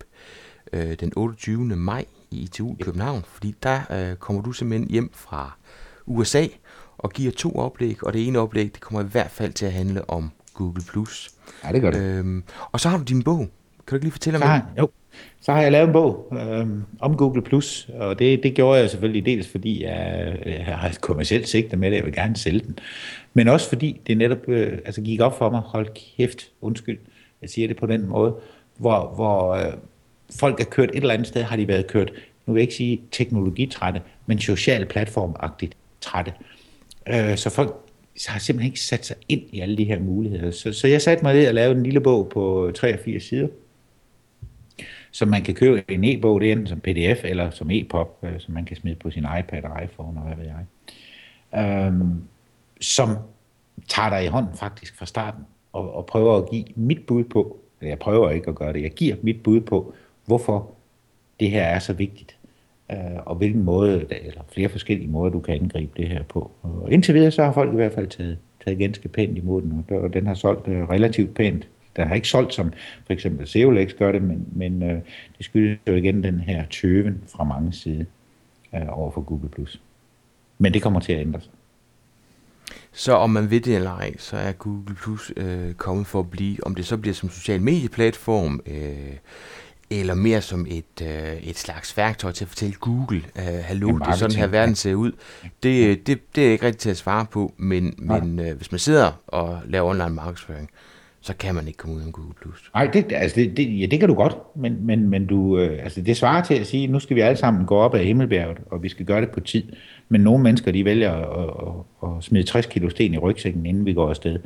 øh, 0.74 0.94
den 1.00 1.14
28. 1.16 1.66
maj 1.66 2.06
i 2.32 2.42
ITU 2.42 2.76
i 2.80 2.84
København, 2.84 3.24
fordi 3.28 3.56
der 3.64 3.82
øh, 3.92 4.16
kommer 4.16 4.42
du 4.42 4.52
simpelthen 4.52 4.90
hjem 4.90 5.12
fra 5.14 5.58
USA 6.06 6.48
og 6.98 7.12
giver 7.12 7.32
to 7.32 7.56
oplæg, 7.56 8.04
og 8.04 8.14
det 8.14 8.28
ene 8.28 8.40
oplæg, 8.40 8.74
det 8.74 8.82
kommer 8.82 9.02
i 9.02 9.08
hvert 9.12 9.32
fald 9.32 9.54
til 9.54 9.66
at 9.66 9.74
handle 9.74 10.10
om 10.10 10.32
Google+. 10.54 10.82
Plus. 10.82 11.30
Ja, 11.64 11.72
det 11.72 11.82
gør 11.82 11.92
det. 11.92 12.02
Øhm, 12.02 12.44
og 12.72 12.80
så 12.80 12.90
har 12.90 12.98
du 12.98 13.04
din 13.04 13.24
bog. 13.24 13.48
Kan 13.88 13.92
du 13.92 13.96
ikke 13.96 14.06
lige 14.06 14.12
fortælle 14.12 14.40
om 14.40 14.62
det? 14.62 14.82
Jo, 14.82 14.90
så 15.42 15.52
har 15.52 15.62
jeg 15.62 15.72
lavet 15.72 15.88
en 15.88 15.94
bog 15.94 16.34
øhm, 16.34 16.84
om 17.00 17.18
Google+, 17.18 17.42
Plus, 17.42 17.90
og 18.00 18.20
det, 18.20 18.44
det 18.44 18.54
gjorde 18.54 18.80
jeg 18.80 18.90
selvfølgelig 18.90 19.26
dels, 19.26 19.48
fordi 19.48 19.84
jeg, 19.84 20.38
jeg 20.46 20.66
har 20.66 20.90
et 20.90 21.02
kommersielt 21.02 21.48
sigte 21.48 21.78
med 21.78 21.92
det, 21.92 21.98
jeg 21.98 22.06
vil 22.06 22.14
gerne 22.14 22.38
sælge 22.38 22.60
den, 22.60 22.80
men 23.34 23.48
også 23.48 23.70
fordi 23.70 24.02
det 24.08 24.18
netop 24.18 24.50
øh, 24.50 24.78
altså 24.86 25.02
gik 25.02 25.22
op 25.22 25.38
for 25.38 25.50
mig, 25.50 25.60
hold 25.60 25.88
kæft, 26.18 26.52
undskyld, 26.62 26.98
jeg 27.42 27.50
siger 27.50 27.68
det 27.68 27.78
på 27.78 27.86
den 27.86 28.08
måde, 28.08 28.36
hvor, 28.78 29.12
hvor 29.16 29.54
øh, 29.54 29.74
folk 30.40 30.60
er 30.60 30.66
kørt 30.66 30.90
et 30.90 30.96
eller 30.96 31.14
andet 31.14 31.28
sted, 31.28 31.44
har 31.44 31.56
de 31.56 31.68
været 31.68 31.88
kørt, 31.88 32.12
nu 32.46 32.54
vil 32.54 32.60
jeg 32.60 32.64
ikke 32.64 32.76
sige 32.76 33.02
teknologitrætte, 33.12 34.02
men 34.26 34.40
social 34.40 34.86
platformagtigt 34.86 35.78
trætte. 36.02 36.34
Øh, 37.10 37.38
så 37.38 37.50
folk 37.50 37.76
har 38.28 38.40
simpelthen 38.40 38.72
ikke 38.72 38.80
sat 38.80 39.06
sig 39.06 39.16
ind 39.30 39.42
i 39.52 39.60
alle 39.60 39.78
de 39.78 39.84
her 39.84 40.00
muligheder. 40.00 40.52
Så, 40.52 40.74
så 40.74 40.88
jeg 40.88 41.02
satte 41.02 41.24
mig 41.24 41.34
ned 41.34 41.48
og 41.48 41.54
lavede 41.54 41.78
en 41.78 41.84
lille 41.84 42.02
bog 42.02 42.30
på 42.30 42.72
83 42.76 43.24
sider, 43.24 43.48
som 45.18 45.28
man 45.28 45.43
kan 45.43 45.55
købe 45.55 45.84
en 45.89 46.03
e-bog, 46.03 46.41
det 46.41 46.47
er 46.47 46.51
enten 46.51 46.68
som 46.68 46.80
pdf 46.80 47.24
eller 47.24 47.49
som 47.49 47.72
e-pop, 47.72 48.18
øh, 48.24 48.39
som 48.39 48.53
man 48.53 48.65
kan 48.65 48.78
smide 48.78 48.95
på 48.95 49.11
sin 49.11 49.26
iPad 49.39 49.63
og 49.63 49.84
iPhone 49.84 50.20
og 50.20 50.26
hvad 50.26 50.36
ved 50.36 50.45
jeg. 50.45 50.65
Øhm, 51.61 52.22
som 52.82 53.09
tager 53.88 54.09
dig 54.09 54.26
i 54.26 54.28
hånden 54.28 54.55
faktisk 54.55 54.97
fra 54.97 55.05
starten 55.05 55.43
og, 55.74 55.95
og 55.95 56.05
prøver 56.05 56.38
at 56.38 56.49
give 56.49 56.65
mit 56.76 57.05
bud 57.07 57.24
på, 57.24 57.57
eller 57.82 57.91
jeg 57.91 57.99
prøver 57.99 58.30
ikke 58.30 58.49
at 58.49 58.55
gøre 58.55 58.74
det, 58.74 58.82
jeg 58.82 58.91
giver 58.91 59.15
mit 59.22 59.43
bud 59.43 59.61
på, 59.61 59.93
hvorfor 60.26 60.72
det 61.39 61.51
her 61.51 61.63
er 61.63 61.80
så 61.80 61.93
vigtigt, 61.93 62.38
øh, 62.91 62.97
og 63.26 63.36
hvilken 63.36 63.63
måde, 63.63 64.05
eller 64.09 64.41
flere 64.53 64.70
forskellige 64.70 65.09
måder, 65.09 65.32
du 65.32 65.39
kan 65.39 65.53
angribe 65.53 65.91
det 65.97 66.07
her 66.07 66.24
på. 66.24 66.51
Og 66.61 66.91
indtil 66.91 67.13
videre, 67.13 67.32
så 67.32 67.43
har 67.43 67.53
folk 67.53 67.74
i 67.74 67.76
hvert 67.76 67.93
fald 67.93 68.07
taget, 68.07 68.38
taget 68.65 68.80
ganske 68.80 69.07
pænt 69.07 69.38
imod 69.38 69.61
den, 69.61 69.86
og 69.89 70.13
den 70.13 70.28
har 70.28 70.34
solgt 70.34 70.68
øh, 70.68 70.89
relativt 70.89 71.36
pænt. 71.36 71.68
Den 71.98 72.08
har 72.08 72.16
ikke 72.16 72.28
solgt, 72.28 72.54
som 72.54 72.74
for 73.06 73.14
eksempel 73.14 73.48
Seolex 73.48 73.93
gør 74.00 74.12
det, 74.12 74.22
men, 74.22 74.48
men 74.52 74.84
øh, 74.84 75.02
det 75.38 75.45
skyldes 75.45 75.80
jo 75.88 75.93
igen 75.93 76.24
den 76.24 76.39
her 76.39 76.66
tøven 76.66 77.24
fra 77.28 77.43
mange 77.43 77.74
side 77.74 78.06
øh, 78.76 78.82
over 78.89 79.12
for 79.12 79.22
Google+. 79.22 79.68
Men 80.58 80.74
det 80.74 80.82
kommer 80.82 81.00
til 81.00 81.14
at 81.14 81.20
ændre 81.20 81.41
sig. 81.41 81.52
Så 82.91 83.14
om 83.14 83.30
man 83.30 83.50
ved 83.50 83.62
det 83.62 83.76
eller 83.76 83.91
ej, 83.91 84.18
så 84.18 84.38
er 84.38 84.52
Google 84.52 84.95
Plus 84.95 85.32
øh, 85.38 85.74
kommet 85.74 86.08
for 86.08 86.20
at 86.20 86.30
blive, 86.30 86.66
om 86.66 86.76
det 86.76 86.86
så 86.86 86.98
bliver 86.98 87.14
som 87.14 87.30
social 87.30 87.62
medieplatform, 87.62 88.62
øh, 88.66 89.18
eller 89.89 90.14
mere 90.14 90.41
som 90.41 90.66
et, 90.70 91.02
øh, 91.02 91.34
et 91.34 91.58
slags 91.58 91.98
værktøj 91.98 92.32
til 92.32 92.43
at 92.45 92.48
fortælle 92.48 92.76
Google, 92.76 93.22
øh, 93.36 93.43
hallo, 93.43 93.98
det 93.98 94.08
er 94.08 94.12
sådan 94.12 94.36
her 94.36 94.48
verden 94.48 94.76
ser 94.76 94.95
ud. 94.95 95.12
Det, 95.64 96.08
det, 96.08 96.36
det 96.36 96.48
er 96.48 96.52
ikke 96.52 96.66
rigtigt 96.66 96.82
til 96.82 96.89
at 96.89 96.98
svare 96.98 97.26
på, 97.26 97.54
men, 97.58 97.95
men 97.98 98.39
øh, 98.39 98.58
hvis 98.58 98.72
man 98.72 98.80
sidder 98.80 99.12
og 99.28 99.62
laver 99.66 99.89
online 99.89 100.16
markedsføring, 100.16 100.70
så 101.22 101.34
kan 101.36 101.55
man 101.55 101.68
ikke 101.68 101.78
komme 101.78 101.95
ud 101.95 102.01
af 102.01 102.11
Google+. 102.13 102.34
Plus. 102.41 102.72
Nej, 102.74 102.88
det, 102.93 103.05
altså 103.11 103.36
det, 103.36 103.57
det, 103.57 103.80
ja, 103.80 103.86
det 103.86 103.99
kan 103.99 104.09
du 104.09 104.15
godt, 104.15 104.38
men, 104.55 104.86
men, 104.86 105.09
men 105.09 105.26
du, 105.26 105.59
øh, 105.59 105.84
altså 105.84 106.01
det 106.01 106.18
svarer 106.18 106.43
til 106.43 106.53
at 106.53 106.68
sige, 106.68 106.88
nu 106.88 106.99
skal 106.99 107.15
vi 107.15 107.22
alle 107.22 107.38
sammen 107.38 107.65
gå 107.65 107.76
op 107.76 107.95
ad 107.95 108.03
Himmelbjerget, 108.03 108.57
og 108.72 108.84
vi 108.84 108.89
skal 108.89 109.05
gøre 109.05 109.22
det 109.22 109.30
på 109.30 109.39
tid. 109.39 109.63
Men 110.09 110.22
nogle 110.22 110.43
mennesker, 110.43 110.72
de 110.72 110.86
vælger 110.86 111.11
at, 111.13 111.49
at, 112.03 112.09
at 112.09 112.24
smide 112.24 112.43
60 112.43 112.65
kilo 112.65 112.89
sten 112.89 113.13
i 113.13 113.18
rygsækken, 113.18 113.65
inden 113.65 113.86
vi 113.86 113.93
går 113.93 114.09
afsted. 114.09 114.39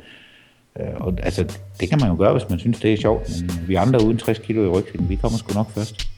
Øh, 0.80 0.86
og 0.94 1.14
altså, 1.22 1.58
det 1.80 1.88
kan 1.88 1.98
man 2.00 2.10
jo 2.10 2.16
gøre, 2.16 2.32
hvis 2.32 2.50
man 2.50 2.58
synes, 2.58 2.80
det 2.80 2.92
er 2.92 2.96
sjovt, 2.96 3.28
men 3.40 3.68
vi 3.68 3.74
andre 3.74 4.04
uden 4.04 4.18
60 4.18 4.38
kilo 4.38 4.64
i 4.64 4.68
rygsækken, 4.68 5.08
vi 5.08 5.16
kommer 5.16 5.38
sgu 5.38 5.54
nok 5.54 5.70
først. 5.70 6.11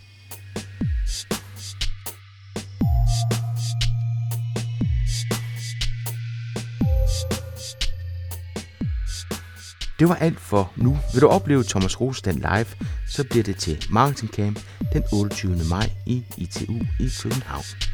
Det 9.98 10.08
var 10.08 10.14
alt 10.14 10.40
for 10.40 10.72
nu. 10.76 10.98
Vil 11.12 11.22
du 11.22 11.28
opleve 11.28 11.64
Thomas 11.64 12.00
Rostand 12.00 12.36
live, 12.36 12.66
så 13.08 13.24
bliver 13.30 13.44
det 13.44 13.56
til 13.56 13.86
Marketing 13.90 14.32
Camp 14.32 14.60
den 14.92 15.02
28. 15.12 15.56
maj 15.70 15.90
i 16.06 16.24
ITU 16.36 16.74
i 17.00 17.08
København. 17.22 17.93